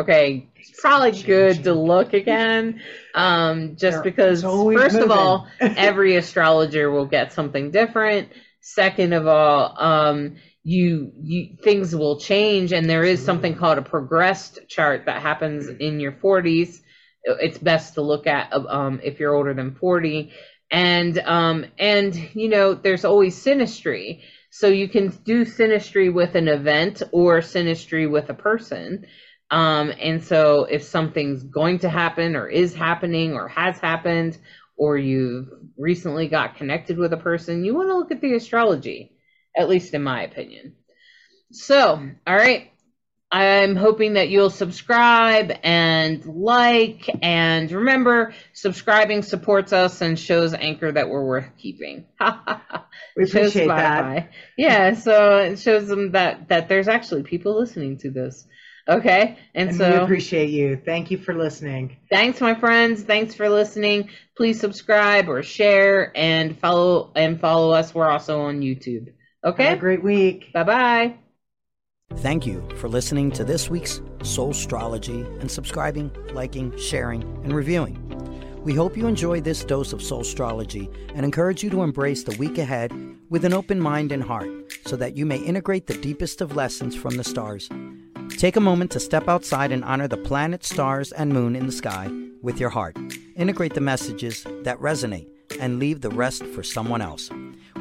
"Okay, 0.00 0.48
it's 0.56 0.80
probably 0.80 1.22
good 1.22 1.64
to 1.64 1.74
look 1.74 2.14
again." 2.14 2.80
Um 3.14 3.76
just 3.76 4.02
because 4.02 4.42
first 4.42 4.94
moving. 4.94 5.02
of 5.02 5.10
all, 5.10 5.46
every 5.60 6.16
astrologer 6.16 6.90
will 6.90 7.06
get 7.06 7.32
something 7.32 7.70
different. 7.70 8.30
Second 8.64 9.12
of 9.12 9.26
all, 9.26 9.80
um 9.80 10.36
you 10.62 11.12
you 11.20 11.56
things 11.62 11.94
will 11.94 12.18
change 12.18 12.72
and 12.72 12.88
there 12.88 13.04
is 13.04 13.22
something 13.22 13.54
called 13.54 13.76
a 13.76 13.82
progressed 13.82 14.60
chart 14.66 15.04
that 15.04 15.20
happens 15.20 15.68
in 15.68 16.00
your 16.00 16.12
40s 16.12 16.80
it's 17.24 17.58
best 17.58 17.94
to 17.94 18.02
look 18.02 18.26
at 18.26 18.52
um, 18.52 19.00
if 19.02 19.20
you're 19.20 19.34
older 19.34 19.54
than 19.54 19.74
40 19.74 20.32
and 20.70 21.18
um, 21.20 21.66
and 21.78 22.14
you 22.34 22.48
know 22.48 22.74
there's 22.74 23.04
always 23.04 23.42
synastry. 23.42 24.22
so 24.50 24.68
you 24.68 24.88
can 24.88 25.08
do 25.24 25.44
synastry 25.44 26.12
with 26.12 26.34
an 26.34 26.48
event 26.48 27.02
or 27.12 27.40
synastry 27.40 28.10
with 28.10 28.30
a 28.30 28.34
person. 28.34 29.06
Um, 29.50 29.92
and 30.00 30.24
so 30.24 30.64
if 30.64 30.82
something's 30.82 31.42
going 31.42 31.80
to 31.80 31.88
happen 31.88 32.34
or 32.34 32.48
is 32.48 32.74
happening 32.74 33.34
or 33.34 33.46
has 33.48 33.78
happened 33.78 34.38
or 34.76 34.96
you've 34.96 35.48
recently 35.76 36.28
got 36.28 36.56
connected 36.56 36.98
with 36.98 37.12
a 37.12 37.18
person 37.18 37.64
you 37.64 37.74
want 37.74 37.88
to 37.88 37.96
look 37.96 38.10
at 38.10 38.20
the 38.20 38.34
astrology 38.34 39.12
at 39.56 39.68
least 39.68 39.94
in 39.94 40.02
my 40.02 40.22
opinion 40.22 40.74
so 41.50 42.08
all 42.26 42.36
right 42.36 42.70
I'm 43.34 43.74
hoping 43.74 44.12
that 44.12 44.28
you'll 44.28 44.48
subscribe 44.48 45.52
and 45.64 46.24
like. 46.24 47.10
And 47.20 47.68
remember, 47.68 48.32
subscribing 48.52 49.22
supports 49.22 49.72
us 49.72 50.00
and 50.02 50.16
shows 50.16 50.54
Anchor 50.54 50.92
that 50.92 51.08
we're 51.08 51.24
worth 51.24 51.50
keeping. 51.58 52.06
we 53.16 53.24
appreciate 53.24 53.66
that. 53.66 54.30
Yeah, 54.56 54.94
so 54.94 55.38
it 55.38 55.58
shows 55.58 55.88
them 55.88 56.12
that 56.12 56.48
that 56.48 56.68
there's 56.68 56.86
actually 56.86 57.24
people 57.24 57.58
listening 57.58 57.98
to 57.98 58.10
this. 58.12 58.46
Okay. 58.88 59.38
And, 59.54 59.70
And 59.70 59.78
so 59.78 59.90
we 59.90 59.96
appreciate 59.96 60.50
you. 60.50 60.80
Thank 60.84 61.10
you 61.10 61.18
for 61.18 61.34
listening. 61.34 61.96
thanks 62.10 62.40
my 62.40 62.54
friends. 62.54 63.02
Thanks 63.02 63.34
for 63.34 63.48
listening. 63.48 64.10
Please 64.36 64.60
subscribe 64.60 65.28
or 65.28 65.42
share 65.42 66.12
and 66.14 66.58
follow 66.58 67.10
and 67.16 67.40
follow 67.40 67.70
us. 67.72 67.94
We're 67.94 68.10
also 68.10 68.42
on 68.42 68.60
YouTube. 68.60 69.12
Okay. 69.44 69.64
Have 69.64 69.78
a 69.78 69.80
great 69.80 70.02
week. 70.02 70.52
Bye-bye. 70.52 71.14
Thank 72.16 72.46
you 72.46 72.66
for 72.76 72.88
listening 72.88 73.30
to 73.32 73.44
this 73.44 73.70
week's 73.70 74.00
Soulstrology 74.18 75.24
and 75.40 75.50
subscribing, 75.50 76.10
liking, 76.32 76.76
sharing, 76.78 77.22
and 77.42 77.54
reviewing. 77.54 78.00
We 78.62 78.74
hope 78.74 78.96
you 78.96 79.06
enjoy 79.06 79.40
this 79.40 79.64
dose 79.64 79.92
of 79.92 80.00
Soulstrology 80.00 80.94
and 81.14 81.24
encourage 81.24 81.62
you 81.62 81.70
to 81.70 81.82
embrace 81.82 82.22
the 82.22 82.36
week 82.38 82.58
ahead 82.58 82.92
with 83.28 83.44
an 83.44 83.52
open 83.52 83.80
mind 83.80 84.12
and 84.12 84.22
heart 84.22 84.48
so 84.86 84.96
that 84.96 85.16
you 85.16 85.26
may 85.26 85.38
integrate 85.38 85.86
the 85.86 85.98
deepest 85.98 86.40
of 86.40 86.56
lessons 86.56 86.94
from 86.94 87.16
the 87.16 87.24
stars. 87.24 87.68
Take 88.36 88.56
a 88.56 88.60
moment 88.60 88.90
to 88.90 89.00
step 89.00 89.28
outside 89.28 89.72
and 89.72 89.84
honor 89.84 90.08
the 90.08 90.16
planet, 90.16 90.64
stars, 90.64 91.12
and 91.12 91.32
moon 91.32 91.56
in 91.56 91.66
the 91.66 91.72
sky 91.72 92.10
with 92.42 92.58
your 92.60 92.68
heart. 92.68 92.96
Integrate 93.36 93.74
the 93.74 93.80
messages 93.80 94.44
that 94.62 94.78
resonate 94.80 95.28
and 95.60 95.78
leave 95.78 96.00
the 96.00 96.10
rest 96.10 96.44
for 96.46 96.62
someone 96.62 97.00
else. 97.00 97.30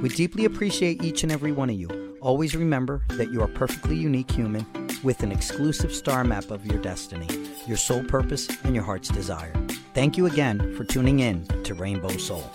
We 0.02 0.10
deeply 0.10 0.46
appreciate 0.46 1.04
each 1.04 1.24
and 1.24 1.32
every 1.32 1.52
one 1.52 1.70
of 1.70 1.76
you. 1.76 2.18
Always 2.22 2.56
remember 2.56 3.04
that 3.10 3.32
you 3.32 3.42
are 3.42 3.48
perfectly 3.48 3.96
unique 3.96 4.32
human 4.32 4.66
with 5.04 5.24
an 5.24 5.32
exclusive 5.32 5.94
star 5.94 6.24
map 6.24 6.50
of 6.52 6.66
your 6.66 6.82
destiny, 6.82 7.28
your 7.68 7.78
soul 7.78 8.04
purpose, 8.04 8.48
and 8.64 8.76
your 8.76 8.84
heart's 8.84 9.10
desire. 9.10 9.54
Thank 9.94 10.18
you 10.18 10.28
again 10.28 10.74
for 10.76 10.84
tuning 10.86 11.20
in 11.20 11.46
to 11.64 11.74
Rainbow 11.74 12.16
Soul. 12.18 12.50